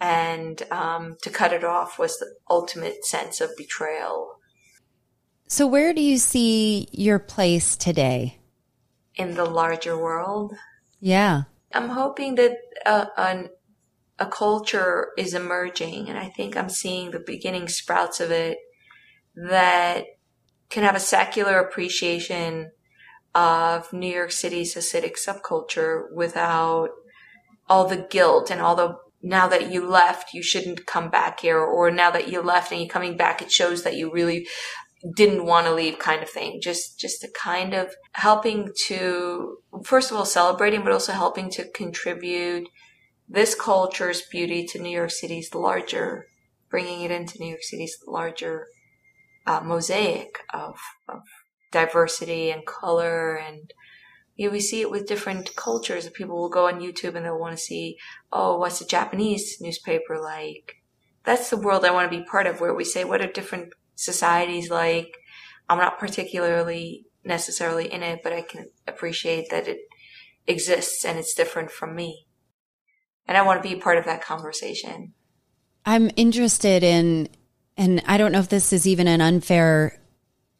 And 0.00 0.62
um, 0.70 1.16
to 1.22 1.30
cut 1.30 1.52
it 1.52 1.64
off 1.64 1.98
was 1.98 2.18
the 2.18 2.34
ultimate 2.50 3.04
sense 3.06 3.40
of 3.40 3.56
betrayal 3.56 4.36
So 5.46 5.66
where 5.66 5.94
do 5.94 6.02
you 6.02 6.18
see 6.18 6.88
your 6.92 7.18
place 7.18 7.76
today? 7.76 8.38
in 9.16 9.34
the 9.34 9.44
larger 9.44 9.96
world. 9.96 10.54
Yeah. 11.00 11.42
I'm 11.72 11.90
hoping 11.90 12.36
that 12.36 12.56
uh, 12.86 13.06
an, 13.16 13.50
a 14.18 14.26
culture 14.26 15.10
is 15.16 15.34
emerging, 15.34 16.08
and 16.08 16.18
I 16.18 16.28
think 16.28 16.56
I'm 16.56 16.68
seeing 16.68 17.10
the 17.10 17.20
beginning 17.20 17.68
sprouts 17.68 18.20
of 18.20 18.30
it 18.30 18.58
that 19.36 20.04
can 20.70 20.84
have 20.84 20.94
a 20.94 21.00
secular 21.00 21.58
appreciation 21.58 22.70
of 23.34 23.92
New 23.92 24.12
York 24.12 24.30
City's 24.30 24.74
Hasidic 24.74 25.14
subculture 25.16 26.04
without 26.12 26.90
all 27.68 27.86
the 27.86 28.06
guilt 28.08 28.50
and 28.50 28.60
all 28.60 28.76
the 28.76 28.96
now 29.24 29.48
that 29.48 29.72
you 29.72 29.88
left, 29.88 30.34
you 30.34 30.42
shouldn't 30.42 30.84
come 30.84 31.08
back 31.08 31.40
here, 31.40 31.58
or 31.58 31.90
now 31.90 32.10
that 32.10 32.28
you 32.28 32.42
left 32.42 32.70
and 32.70 32.80
you're 32.80 32.88
coming 32.88 33.16
back, 33.16 33.40
it 33.40 33.50
shows 33.50 33.82
that 33.82 33.96
you 33.96 34.12
really 34.12 34.46
didn't 35.16 35.46
want 35.46 35.66
to 35.66 35.74
leave 35.74 35.98
kind 35.98 36.22
of 36.22 36.28
thing. 36.28 36.60
Just, 36.62 37.00
just 37.00 37.24
a 37.24 37.28
kind 37.28 37.72
of 37.72 37.94
helping 38.12 38.70
to, 38.86 39.56
first 39.82 40.10
of 40.10 40.18
all, 40.18 40.26
celebrating, 40.26 40.82
but 40.82 40.92
also 40.92 41.12
helping 41.12 41.50
to 41.52 41.70
contribute 41.70 42.68
this 43.26 43.54
culture's 43.54 44.20
beauty 44.20 44.66
to 44.66 44.78
New 44.78 44.90
York 44.90 45.10
City's 45.10 45.54
larger, 45.54 46.26
bringing 46.68 47.00
it 47.00 47.10
into 47.10 47.38
New 47.38 47.48
York 47.48 47.62
City's 47.62 47.96
larger 48.06 48.66
uh, 49.46 49.62
mosaic 49.64 50.40
of, 50.52 50.76
of 51.08 51.22
diversity 51.72 52.50
and 52.50 52.66
color 52.66 53.36
and 53.36 53.72
you 54.36 54.46
know, 54.46 54.52
we 54.52 54.60
see 54.60 54.80
it 54.80 54.90
with 54.90 55.06
different 55.06 55.54
cultures. 55.54 56.08
People 56.10 56.36
will 56.36 56.48
go 56.48 56.66
on 56.66 56.80
YouTube 56.80 57.14
and 57.14 57.24
they'll 57.24 57.38
want 57.38 57.56
to 57.56 57.62
see, 57.62 57.96
oh, 58.32 58.58
what's 58.58 58.80
a 58.80 58.86
Japanese 58.86 59.58
newspaper 59.60 60.20
like? 60.20 60.82
That's 61.24 61.50
the 61.50 61.56
world 61.56 61.84
I 61.84 61.92
want 61.92 62.10
to 62.10 62.18
be 62.18 62.24
part 62.24 62.46
of, 62.46 62.60
where 62.60 62.74
we 62.74 62.84
say, 62.84 63.04
what 63.04 63.20
are 63.20 63.30
different 63.30 63.72
societies 63.94 64.70
like? 64.70 65.16
I'm 65.68 65.78
not 65.78 65.98
particularly 65.98 67.06
necessarily 67.24 67.90
in 67.90 68.02
it, 68.02 68.20
but 68.22 68.32
I 68.32 68.42
can 68.42 68.68
appreciate 68.86 69.50
that 69.50 69.68
it 69.68 69.78
exists 70.46 71.04
and 71.04 71.18
it's 71.18 71.34
different 71.34 71.70
from 71.70 71.94
me. 71.94 72.26
And 73.26 73.38
I 73.38 73.42
want 73.42 73.62
to 73.62 73.68
be 73.68 73.80
part 73.80 73.96
of 73.96 74.04
that 74.04 74.22
conversation. 74.22 75.14
I'm 75.86 76.10
interested 76.16 76.82
in, 76.82 77.28
and 77.76 78.02
I 78.06 78.18
don't 78.18 78.32
know 78.32 78.40
if 78.40 78.48
this 78.48 78.72
is 78.72 78.86
even 78.86 79.08
an 79.08 79.20
unfair, 79.20 79.98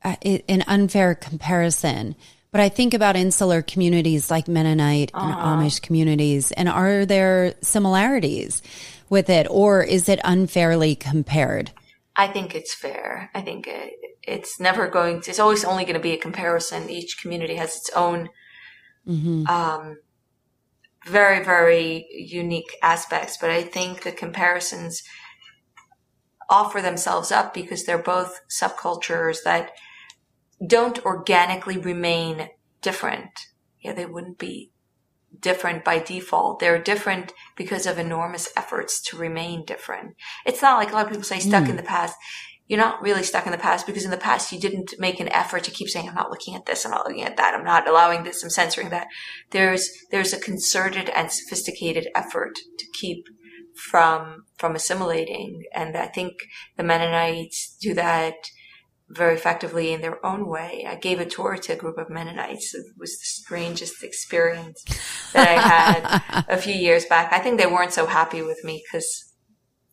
uh, 0.02 0.16
an 0.22 0.64
unfair 0.66 1.14
comparison, 1.14 2.14
but 2.54 2.60
I 2.60 2.68
think 2.68 2.94
about 2.94 3.16
insular 3.16 3.62
communities 3.62 4.30
like 4.30 4.46
Mennonite 4.46 5.10
and 5.12 5.34
Amish 5.34 5.82
communities, 5.82 6.52
and 6.52 6.68
are 6.68 7.04
there 7.04 7.54
similarities 7.62 8.62
with 9.08 9.28
it, 9.28 9.48
or 9.50 9.82
is 9.82 10.08
it 10.08 10.20
unfairly 10.22 10.94
compared? 10.94 11.72
I 12.14 12.28
think 12.28 12.54
it's 12.54 12.72
fair. 12.72 13.28
I 13.34 13.40
think 13.40 13.66
it, 13.66 13.94
it's 14.22 14.60
never 14.60 14.86
going 14.86 15.22
to, 15.22 15.30
it's 15.30 15.40
always 15.40 15.64
only 15.64 15.82
going 15.82 15.96
to 15.96 16.00
be 16.00 16.12
a 16.12 16.16
comparison. 16.16 16.88
Each 16.88 17.20
community 17.20 17.56
has 17.56 17.74
its 17.74 17.90
own, 17.96 18.28
um, 19.48 19.96
very, 21.06 21.42
very 21.42 22.06
unique 22.12 22.76
aspects. 22.84 23.36
But 23.36 23.50
I 23.50 23.64
think 23.64 24.04
the 24.04 24.12
comparisons 24.12 25.02
offer 26.48 26.80
themselves 26.80 27.32
up 27.32 27.52
because 27.52 27.82
they're 27.82 27.98
both 27.98 28.42
subcultures 28.48 29.38
that 29.42 29.72
don't 30.64 31.04
organically 31.04 31.78
remain 31.78 32.48
different. 32.80 33.30
Yeah, 33.80 33.92
they 33.92 34.06
wouldn't 34.06 34.38
be 34.38 34.70
different 35.40 35.84
by 35.84 35.98
default. 35.98 36.60
They're 36.60 36.82
different 36.82 37.32
because 37.56 37.86
of 37.86 37.98
enormous 37.98 38.48
efforts 38.56 39.00
to 39.02 39.16
remain 39.16 39.64
different. 39.64 40.14
It's 40.46 40.62
not 40.62 40.78
like 40.78 40.90
a 40.90 40.94
lot 40.94 41.04
of 41.04 41.10
people 41.10 41.24
say 41.24 41.40
stuck 41.40 41.64
in 41.64 41.70
hmm. 41.70 41.76
the 41.76 41.82
past. 41.82 42.16
You're 42.66 42.78
not 42.78 43.02
really 43.02 43.22
stuck 43.22 43.44
in 43.44 43.52
the 43.52 43.58
past 43.58 43.86
because 43.86 44.06
in 44.06 44.10
the 44.10 44.16
past 44.16 44.50
you 44.50 44.58
didn't 44.58 44.94
make 44.98 45.20
an 45.20 45.28
effort 45.28 45.64
to 45.64 45.70
keep 45.70 45.88
saying, 45.88 46.08
I'm 46.08 46.14
not 46.14 46.30
looking 46.30 46.54
at 46.54 46.64
this, 46.64 46.84
I'm 46.84 46.92
not 46.92 47.06
looking 47.06 47.24
at 47.24 47.36
that, 47.36 47.54
I'm 47.54 47.64
not 47.64 47.86
allowing 47.86 48.22
this, 48.22 48.42
I'm 48.42 48.48
censoring 48.48 48.88
that. 48.88 49.08
There's, 49.50 49.90
there's 50.10 50.32
a 50.32 50.40
concerted 50.40 51.10
and 51.10 51.30
sophisticated 51.30 52.08
effort 52.14 52.54
to 52.78 52.86
keep 52.94 53.26
from, 53.74 54.44
from 54.56 54.74
assimilating. 54.74 55.64
And 55.74 55.94
I 55.94 56.06
think 56.06 56.32
the 56.78 56.84
Mennonites 56.84 57.76
do 57.82 57.92
that 57.94 58.48
very 59.08 59.34
effectively 59.34 59.92
in 59.92 60.00
their 60.00 60.24
own 60.24 60.48
way. 60.48 60.86
I 60.88 60.96
gave 60.96 61.20
a 61.20 61.26
tour 61.26 61.56
to 61.56 61.72
a 61.72 61.76
group 61.76 61.98
of 61.98 62.10
Mennonites. 62.10 62.74
It 62.74 62.86
was 62.98 63.10
the 63.18 63.24
strangest 63.24 64.02
experience 64.02 64.82
that 65.32 65.46
I 65.46 65.60
had 65.60 66.44
a 66.48 66.56
few 66.56 66.74
years 66.74 67.04
back. 67.04 67.32
I 67.32 67.38
think 67.38 67.58
they 67.58 67.66
weren't 67.66 67.92
so 67.92 68.06
happy 68.06 68.42
with 68.42 68.64
me 68.64 68.82
because 68.84 69.30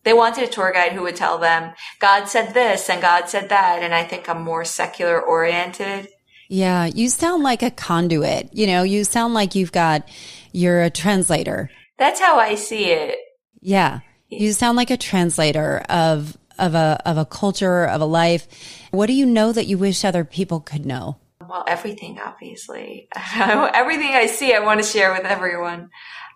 They 0.04 0.12
wanted 0.12 0.44
a 0.44 0.52
tour 0.52 0.72
guide 0.72 0.92
who 0.92 1.02
would 1.02 1.14
tell 1.16 1.38
them, 1.38 1.74
God 2.00 2.26
said 2.26 2.54
this 2.54 2.90
and 2.90 3.00
God 3.00 3.28
said 3.28 3.50
that. 3.50 3.82
And 3.82 3.94
I 3.94 4.02
think 4.02 4.28
I'm 4.28 4.42
more 4.42 4.64
secular 4.64 5.20
oriented. 5.20 6.08
Yeah, 6.48 6.86
you 6.86 7.08
sound 7.08 7.42
like 7.42 7.62
a 7.62 7.70
conduit. 7.70 8.52
You 8.52 8.66
know, 8.66 8.82
you 8.82 9.04
sound 9.04 9.32
like 9.32 9.54
you've 9.54 9.72
got, 9.72 10.08
you're 10.52 10.82
a 10.82 10.90
translator. 10.90 11.70
That's 11.98 12.20
how 12.20 12.38
I 12.38 12.56
see 12.56 12.86
it. 12.86 13.16
Yeah. 13.60 14.00
You 14.28 14.52
sound 14.52 14.76
like 14.76 14.90
a 14.90 14.96
translator 14.96 15.82
of, 15.88 16.36
of 16.58 16.74
a, 16.74 17.00
of 17.04 17.18
a 17.18 17.24
culture, 17.24 17.84
of 17.84 18.00
a 18.00 18.06
life. 18.06 18.46
What 18.90 19.06
do 19.06 19.12
you 19.12 19.26
know 19.26 19.52
that 19.52 19.66
you 19.66 19.78
wish 19.78 20.04
other 20.04 20.24
people 20.24 20.60
could 20.60 20.86
know? 20.86 21.18
Well, 21.40 21.64
everything, 21.66 22.18
obviously. 22.18 23.08
everything 23.34 24.12
I 24.14 24.26
see, 24.26 24.54
I 24.54 24.60
want 24.60 24.82
to 24.82 24.86
share 24.86 25.12
with 25.12 25.24
everyone. 25.24 25.90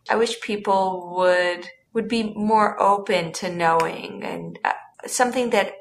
I 0.09 0.17
wish 0.17 0.41
people 0.41 1.15
would, 1.17 1.69
would 1.93 2.09
be 2.09 2.35
more 2.35 2.81
open 2.81 3.33
to 3.35 3.51
knowing 3.51 4.23
and 4.23 4.59
uh, 4.65 4.73
something 5.07 5.51
that 5.51 5.73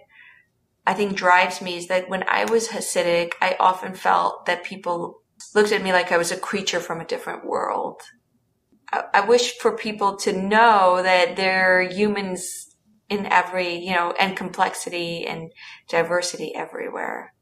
I 0.87 0.93
think 0.93 1.15
drives 1.15 1.61
me 1.61 1.77
is 1.77 1.87
that 1.87 2.09
when 2.09 2.23
I 2.29 2.45
was 2.45 2.69
Hasidic, 2.69 3.33
I 3.41 3.55
often 3.59 3.95
felt 3.95 4.45
that 4.45 4.63
people 4.63 5.21
looked 5.53 5.71
at 5.71 5.83
me 5.83 5.91
like 5.91 6.11
I 6.11 6.17
was 6.17 6.31
a 6.31 6.37
creature 6.37 6.79
from 6.79 7.01
a 7.01 7.05
different 7.05 7.45
world. 7.45 8.01
I, 8.91 9.03
I 9.15 9.21
wish 9.21 9.57
for 9.57 9.75
people 9.75 10.15
to 10.17 10.33
know 10.33 11.01
that 11.01 11.35
they're 11.35 11.81
humans 11.81 12.64
in 13.09 13.25
every, 13.25 13.75
you 13.77 13.93
know, 13.93 14.13
and 14.19 14.35
complexity 14.35 15.25
and 15.25 15.51
diversity 15.89 16.55
everywhere. 16.55 17.33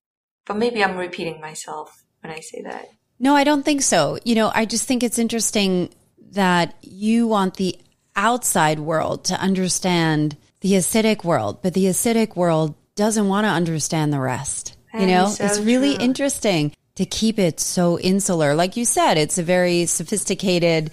But 0.45 0.57
maybe 0.57 0.83
I'm 0.83 0.97
repeating 0.97 1.39
myself 1.39 2.03
when 2.21 2.33
I 2.33 2.39
say 2.39 2.61
that. 2.63 2.87
No, 3.19 3.35
I 3.35 3.43
don't 3.43 3.63
think 3.63 3.81
so. 3.81 4.17
You 4.25 4.35
know, 4.35 4.51
I 4.53 4.65
just 4.65 4.87
think 4.87 5.03
it's 5.03 5.19
interesting 5.19 5.89
that 6.31 6.75
you 6.81 7.27
want 7.27 7.55
the 7.55 7.79
outside 8.15 8.79
world 8.79 9.25
to 9.25 9.39
understand 9.39 10.35
the 10.61 10.73
Hasidic 10.73 11.23
world, 11.23 11.61
but 11.61 11.73
the 11.73 11.85
Hasidic 11.85 12.35
world 12.35 12.75
doesn't 12.95 13.27
want 13.27 13.45
to 13.45 13.49
understand 13.49 14.11
the 14.11 14.19
rest. 14.19 14.75
That 14.91 15.01
you 15.01 15.07
know, 15.07 15.29
so 15.29 15.45
it's 15.45 15.59
really 15.59 15.95
true. 15.95 16.05
interesting 16.05 16.73
to 16.95 17.05
keep 17.05 17.39
it 17.39 17.59
so 17.59 17.99
insular. 17.99 18.53
Like 18.53 18.77
you 18.77 18.85
said, 18.85 19.17
it's 19.17 19.37
a 19.37 19.43
very 19.43 19.85
sophisticated 19.85 20.91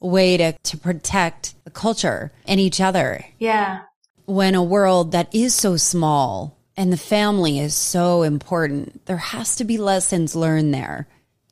way 0.00 0.36
to, 0.36 0.52
to 0.52 0.76
protect 0.76 1.54
the 1.64 1.70
culture 1.70 2.32
and 2.46 2.60
each 2.60 2.80
other. 2.80 3.24
Yeah. 3.38 3.82
When 4.26 4.54
a 4.54 4.62
world 4.62 5.12
that 5.12 5.34
is 5.34 5.54
so 5.54 5.76
small 5.76 6.58
and 6.76 6.92
the 6.92 6.96
family 6.96 7.58
is 7.58 7.74
so 7.74 8.22
important, 8.22 9.06
there 9.06 9.16
has 9.16 9.56
to 9.56 9.64
be 9.64 9.78
lessons 9.78 10.34
learned 10.34 10.74
there 10.74 11.08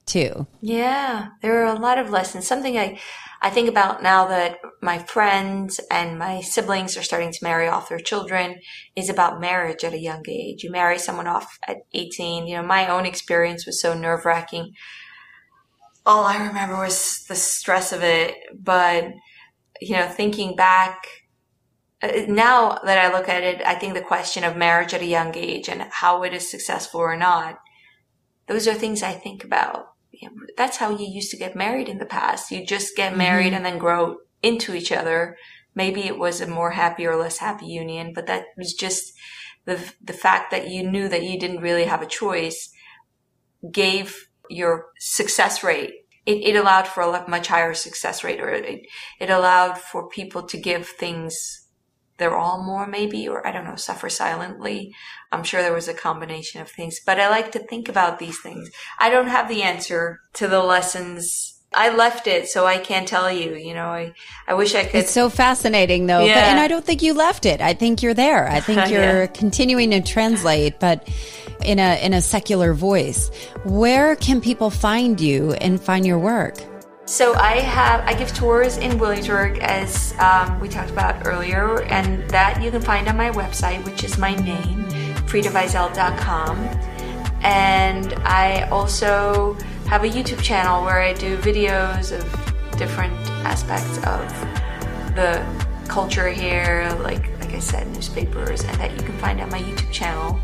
too. 0.07 0.47
Yeah. 0.61 1.29
There 1.43 1.65
are 1.65 1.75
a 1.75 1.79
lot 1.79 1.99
of 1.99 2.11
lessons. 2.11 2.47
Something 2.47 2.77
I, 2.77 2.99
I 3.41 3.51
think 3.51 3.69
about 3.69 4.03
now 4.03 4.27
that 4.29 4.59
my 4.81 4.99
friends 4.99 5.81
and 5.91 6.19
my 6.19 6.41
siblings 6.41 6.97
are 6.97 7.03
starting 7.03 7.33
to 7.33 7.45
marry 7.45 7.69
off 7.69 7.89
their 7.89 7.99
children 7.99 8.61
is 8.97 9.09
about 9.09 9.41
marriage 9.41 9.85
at 9.85 9.93
a 9.93 9.99
young 9.99 10.23
age. 10.29 10.63
You 10.63 10.71
marry 10.71 10.99
someone 10.99 11.27
off 11.27 11.59
at 11.67 11.79
18. 11.93 12.47
You 12.47 12.57
know, 12.57 12.63
my 12.63 12.89
own 12.89 13.07
experience 13.07 13.67
was 13.67 13.81
so 13.81 13.95
nerve 13.95 14.25
wracking. 14.25 14.73
All 16.05 16.25
I 16.25 16.47
remember 16.47 16.77
was 16.79 17.25
the 17.29 17.37
stress 17.37 17.93
of 17.93 18.03
it. 18.03 18.37
But, 18.59 19.09
you 19.81 19.97
know, 19.97 20.09
thinking 20.09 20.57
back, 20.57 21.07
now 22.03 22.79
that 22.85 22.99
I 22.99 23.17
look 23.17 23.29
at 23.29 23.43
it, 23.43 23.63
I 23.65 23.75
think 23.75 23.95
the 23.95 24.01
question 24.01 24.45
of 24.45 24.57
marriage 24.57 24.95
at 24.95 25.03
a 25.03 25.07
young 25.07 25.37
age 25.37 25.69
and 25.69 25.83
how 25.91 26.23
it 26.25 26.35
is 26.35 26.51
successful 26.51 27.01
or 27.01 27.17
not, 27.17 27.61
those 28.47 28.67
are 28.67 28.75
things 28.75 29.03
I 29.03 29.13
think 29.13 29.45
about 29.45 29.93
that's 30.57 30.77
how 30.77 30.91
you 30.91 31.07
used 31.07 31.31
to 31.31 31.37
get 31.37 31.57
married 31.57 31.89
in 31.89 31.99
the 31.99 32.07
past. 32.07 32.51
You 32.51 32.65
just 32.65 32.97
get 32.97 33.17
married 33.17 33.47
mm-hmm. 33.47 33.57
and 33.57 33.65
then 33.65 33.79
grow 33.79 34.19
into 34.43 34.75
each 34.75 34.93
other. 34.93 35.37
Maybe 35.75 36.03
it 36.03 36.19
was 36.19 36.41
a 36.41 36.47
more 36.47 36.73
happy 36.73 37.07
or 37.07 37.17
less 37.17 37.39
happy 37.39 37.67
union, 37.67 38.13
but 38.15 38.27
that 38.27 38.45
was 38.57 38.75
just 38.75 39.13
the, 39.65 39.81
the 40.03 40.13
fact 40.13 40.51
that 40.51 40.69
you 40.69 40.89
knew 40.89 41.09
that 41.09 41.23
you 41.23 41.39
didn't 41.39 41.63
really 41.63 41.85
have 41.85 42.03
a 42.03 42.07
choice 42.07 42.71
gave 43.71 44.29
your 44.51 44.87
success 44.99 45.63
rate. 45.63 45.93
It, 46.27 46.45
it 46.45 46.57
allowed 46.57 46.87
for 46.87 47.03
a 47.03 47.29
much 47.29 47.49
higher 47.49 47.75
success 47.75 48.23
rate 48.23 48.41
or 48.41 48.51
it, 48.51 48.87
it 49.19 49.31
allowed 49.31 49.79
for 49.79 50.09
people 50.09 50.43
to 50.45 50.57
give 50.57 50.87
things 50.87 51.62
they're 52.19 52.37
all 52.37 52.63
more 52.63 52.87
maybe, 52.87 53.27
or 53.29 53.47
I 53.47 53.53
don't 53.53 53.65
know, 53.65 53.77
suffer 53.77 54.09
silently. 54.09 54.95
I'm 55.33 55.43
sure 55.45 55.63
there 55.63 55.73
was 55.73 55.89
a 55.89 55.95
combination 55.95 56.61
of 56.61 56.69
things, 56.71 57.01
but 57.05 57.19
I 57.19 57.29
like 57.31 57.53
to 57.53 57.59
think 57.59 57.89
about 57.89 58.19
these 58.19 58.41
things. 58.41 58.71
I 58.99 59.11
don't 59.11 59.29
have 59.29 59.49
the 59.49 59.63
answer 59.63 60.21
to 60.35 60.47
the 60.49 60.61
lessons. 60.61 61.49
I 61.75 61.95
left 61.95 62.27
it, 62.27 62.49
so 62.49 62.67
I 62.67 62.77
can't 62.77 63.09
tell 63.09 63.33
you, 63.33 63.55
you 63.55 63.73
know, 63.73 63.87
I, 63.87 64.13
I 64.47 64.53
wish 64.53 64.75
I 64.75 64.85
could. 64.85 64.97
It's 64.97 65.11
so 65.11 65.31
fascinating 65.31 66.07
though. 66.07 66.25
Yeah. 66.25 66.35
But, 66.35 66.45
and 66.51 66.61
I 66.61 66.69
don't 66.69 66.85
think 66.85 67.03
you 67.03 67.15
left 67.15 67.47
it. 67.47 67.63
I 67.63 67.73
think 67.73 68.03
you're 68.03 68.13
there. 68.13 68.47
I 68.47 68.61
think 68.61 68.91
you're 68.91 69.23
Yeah. 69.23 69.27
continuing 69.27 69.91
to 69.93 70.03
translate, 70.03 70.79
but 70.81 71.09
in 71.65 71.79
a, 71.79 72.05
in 72.05 72.13
a 72.13 72.21
secular 72.21 72.75
voice. 72.75 73.31
Where 73.65 74.17
can 74.17 74.41
people 74.43 74.69
find 74.69 75.19
you 75.19 75.53
and 75.53 75.81
find 75.81 76.05
your 76.05 76.19
work? 76.19 76.59
So 77.05 77.35
I 77.35 77.59
have 77.59 78.01
I 78.07 78.15
give 78.15 78.33
tours 78.33 78.77
in 78.79 78.97
Williamsburg 78.97 79.59
as 79.59 80.15
um, 80.19 80.59
we 80.61 80.69
talked 80.69 80.91
about 80.91 81.27
earlier, 81.27 81.83
and 81.83 82.29
that 82.31 82.63
you 82.63 82.71
can 82.71 82.81
find 82.81 83.09
on 83.09 83.17
my 83.17 83.31
website, 83.31 83.85
which 83.85 84.05
is 84.05 84.19
my 84.19 84.35
name, 84.37 84.85
friedavizel.com. 85.27 86.59
And 87.43 88.15
I 88.25 88.69
also 88.71 89.55
have 89.89 90.05
a 90.05 90.09
YouTube 90.09 90.41
channel 90.43 90.85
where 90.85 91.01
I 91.01 91.13
do 91.13 91.37
videos 91.39 92.13
of 92.17 92.79
different 92.79 93.15
aspects 93.45 93.99
of 93.99 94.29
the 95.17 95.45
culture 95.89 96.29
here, 96.29 96.89
like 97.03 97.29
like 97.41 97.53
I 97.53 97.59
said, 97.59 97.89
newspapers, 97.89 98.63
and 98.63 98.79
that 98.81 98.93
you 98.93 99.03
can 99.05 99.19
find 99.19 99.41
on 99.41 99.51
my 99.51 99.59
YouTube 99.59 99.91
channel, 99.91 100.41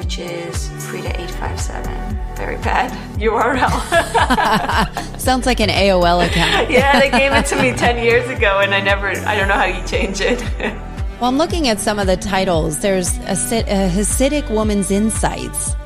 which 0.00 0.18
is 0.18 0.68
Frieda857. 0.88 2.34
Very 2.34 2.56
bad 2.56 2.90
URL. 3.18 3.70
Sounds 5.20 5.44
like 5.44 5.60
an 5.60 5.68
AOL 5.68 6.26
account. 6.26 6.70
yeah, 6.70 6.98
they 6.98 7.10
gave 7.10 7.32
it 7.32 7.44
to 7.46 7.60
me 7.60 7.72
10 7.72 8.02
years 8.02 8.26
ago 8.30 8.60
and 8.60 8.74
I 8.74 8.80
never, 8.80 9.08
I 9.08 9.36
don't 9.36 9.48
know 9.48 9.54
how 9.54 9.66
you 9.66 9.86
change 9.86 10.22
it. 10.22 10.40
Well, 11.20 11.28
I'm 11.28 11.36
looking 11.36 11.68
at 11.68 11.78
some 11.80 11.98
of 11.98 12.06
the 12.06 12.16
titles. 12.16 12.78
There's 12.80 13.14
a, 13.18 13.32
a 13.32 13.90
Hasidic 13.90 14.48
Woman's 14.50 14.90
Insights. 14.90 15.76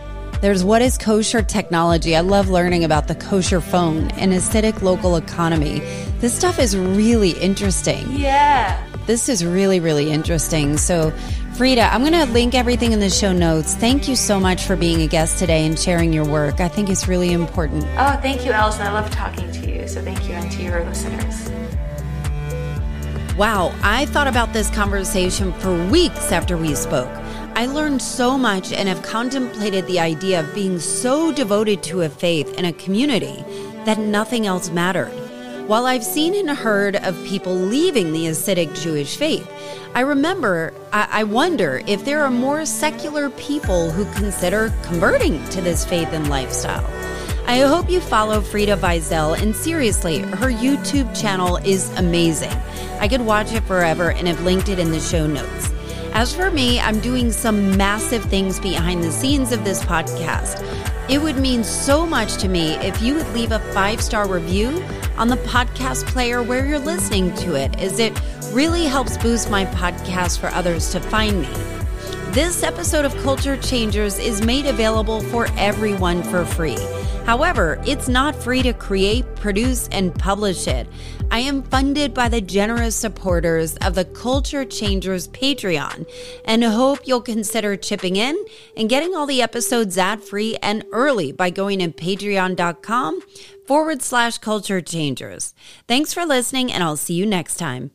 There's 0.40 0.62
What 0.62 0.80
is 0.80 0.96
Kosher 0.96 1.42
Technology? 1.42 2.14
I 2.14 2.20
love 2.20 2.48
learning 2.50 2.84
about 2.84 3.08
the 3.08 3.16
kosher 3.16 3.60
phone 3.60 4.12
and 4.12 4.32
Hasidic 4.32 4.80
local 4.80 5.16
economy. 5.16 5.80
This 6.20 6.32
stuff 6.36 6.60
is 6.60 6.76
really 6.76 7.30
interesting. 7.30 8.06
yeah. 8.12 8.80
This 9.06 9.28
is 9.28 9.44
really, 9.44 9.80
really 9.80 10.10
interesting. 10.10 10.78
So, 10.78 11.12
Frieda, 11.56 11.82
I'm 11.94 12.00
going 12.00 12.14
to 12.14 12.24
link 12.32 12.52
everything 12.56 12.90
in 12.90 12.98
the 12.98 13.08
show 13.08 13.32
notes. 13.32 13.76
Thank 13.76 14.08
you 14.08 14.16
so 14.16 14.40
much 14.40 14.64
for 14.64 14.74
being 14.74 15.02
a 15.02 15.06
guest 15.06 15.38
today 15.38 15.64
and 15.64 15.78
sharing 15.78 16.12
your 16.12 16.24
work. 16.24 16.58
I 16.58 16.66
think 16.66 16.90
it's 16.90 17.06
really 17.06 17.30
important. 17.30 17.84
Oh, 17.96 18.18
thank 18.20 18.44
you, 18.44 18.50
Allison. 18.50 18.82
I 18.82 18.90
love 18.90 19.08
talking 19.12 19.52
to 19.52 19.70
you. 19.70 19.86
So 19.86 20.02
thank 20.02 20.28
you 20.28 20.34
and 20.34 20.50
to 20.50 20.62
your 20.62 20.84
listeners. 20.84 21.52
Wow, 23.36 23.72
I 23.84 24.06
thought 24.06 24.26
about 24.26 24.52
this 24.52 24.68
conversation 24.70 25.52
for 25.54 25.72
weeks 25.90 26.32
after 26.32 26.56
we 26.56 26.74
spoke. 26.74 27.10
I 27.54 27.66
learned 27.66 28.02
so 28.02 28.36
much 28.36 28.72
and 28.72 28.88
have 28.88 29.02
contemplated 29.02 29.86
the 29.86 30.00
idea 30.00 30.40
of 30.40 30.52
being 30.56 30.80
so 30.80 31.30
devoted 31.30 31.84
to 31.84 32.02
a 32.02 32.08
faith 32.08 32.52
and 32.58 32.66
a 32.66 32.72
community 32.72 33.44
that 33.84 34.00
nothing 34.00 34.44
else 34.44 34.70
mattered. 34.70 35.12
While 35.66 35.86
I've 35.86 36.04
seen 36.04 36.34
and 36.34 36.50
heard 36.50 36.96
of 36.96 37.24
people 37.24 37.54
leaving 37.54 38.12
the 38.12 38.26
Hasidic 38.26 38.78
Jewish 38.82 39.16
faith, 39.16 39.50
I 39.94 40.00
remember, 40.00 40.74
I, 40.92 41.08
I 41.10 41.24
wonder 41.24 41.80
if 41.86 42.04
there 42.04 42.22
are 42.22 42.30
more 42.30 42.66
secular 42.66 43.30
people 43.30 43.90
who 43.90 44.04
consider 44.12 44.74
converting 44.82 45.42
to 45.48 45.62
this 45.62 45.86
faith 45.86 46.08
and 46.12 46.28
lifestyle. 46.28 46.84
I 47.46 47.60
hope 47.60 47.88
you 47.88 48.02
follow 48.02 48.42
Frieda 48.42 48.76
Vizel, 48.76 49.40
and 49.40 49.56
seriously, 49.56 50.18
her 50.18 50.50
YouTube 50.50 51.18
channel 51.18 51.56
is 51.56 51.88
amazing. 51.96 52.52
I 53.00 53.08
could 53.08 53.22
watch 53.22 53.54
it 53.54 53.62
forever 53.62 54.10
and 54.10 54.28
have 54.28 54.42
linked 54.42 54.68
it 54.68 54.78
in 54.78 54.90
the 54.90 55.00
show 55.00 55.26
notes. 55.26 55.70
As 56.12 56.34
for 56.34 56.50
me, 56.50 56.78
I'm 56.78 57.00
doing 57.00 57.32
some 57.32 57.74
massive 57.74 58.22
things 58.24 58.60
behind 58.60 59.02
the 59.02 59.10
scenes 59.10 59.50
of 59.50 59.64
this 59.64 59.82
podcast. 59.82 60.62
It 61.08 61.22
would 61.22 61.38
mean 61.38 61.64
so 61.64 62.04
much 62.04 62.36
to 62.36 62.48
me 62.48 62.74
if 62.74 63.00
you 63.00 63.14
would 63.14 63.28
leave 63.30 63.52
a 63.52 63.60
five 63.72 64.02
star 64.02 64.28
review 64.28 64.84
on 65.16 65.28
the 65.28 65.36
podcast 65.36 66.06
player 66.06 66.42
where 66.42 66.66
you're 66.66 66.78
listening 66.78 67.34
to 67.36 67.54
it, 67.54 67.78
as 67.80 67.98
it 67.98 68.12
really 68.52 68.84
helps 68.84 69.16
boost 69.18 69.50
my 69.50 69.64
podcast 69.66 70.38
for 70.38 70.48
others 70.48 70.90
to 70.90 71.00
find 71.00 71.42
me. 71.42 71.48
This 72.32 72.62
episode 72.62 73.04
of 73.04 73.16
Culture 73.18 73.56
Changers 73.56 74.18
is 74.18 74.42
made 74.42 74.66
available 74.66 75.20
for 75.20 75.46
everyone 75.56 76.22
for 76.24 76.44
free. 76.44 76.78
However, 77.24 77.80
it's 77.86 78.08
not 78.08 78.34
free 78.34 78.62
to 78.62 78.72
create, 78.72 79.24
produce, 79.36 79.88
and 79.88 80.14
publish 80.14 80.66
it. 80.66 80.88
I 81.34 81.40
am 81.40 81.64
funded 81.64 82.14
by 82.14 82.28
the 82.28 82.40
generous 82.40 82.94
supporters 82.94 83.74
of 83.78 83.96
the 83.96 84.04
Culture 84.04 84.64
Changers 84.64 85.26
Patreon 85.26 86.08
and 86.44 86.62
hope 86.62 87.08
you'll 87.08 87.22
consider 87.22 87.74
chipping 87.74 88.14
in 88.14 88.36
and 88.76 88.88
getting 88.88 89.16
all 89.16 89.26
the 89.26 89.42
episodes 89.42 89.98
ad 89.98 90.22
free 90.22 90.56
and 90.62 90.84
early 90.92 91.32
by 91.32 91.50
going 91.50 91.80
to 91.80 91.88
patreon.com 91.88 93.20
forward 93.66 94.00
slash 94.00 94.38
culture 94.38 94.80
changers. 94.80 95.54
Thanks 95.88 96.14
for 96.14 96.24
listening, 96.24 96.70
and 96.70 96.84
I'll 96.84 96.96
see 96.96 97.14
you 97.14 97.26
next 97.26 97.56
time. 97.56 97.90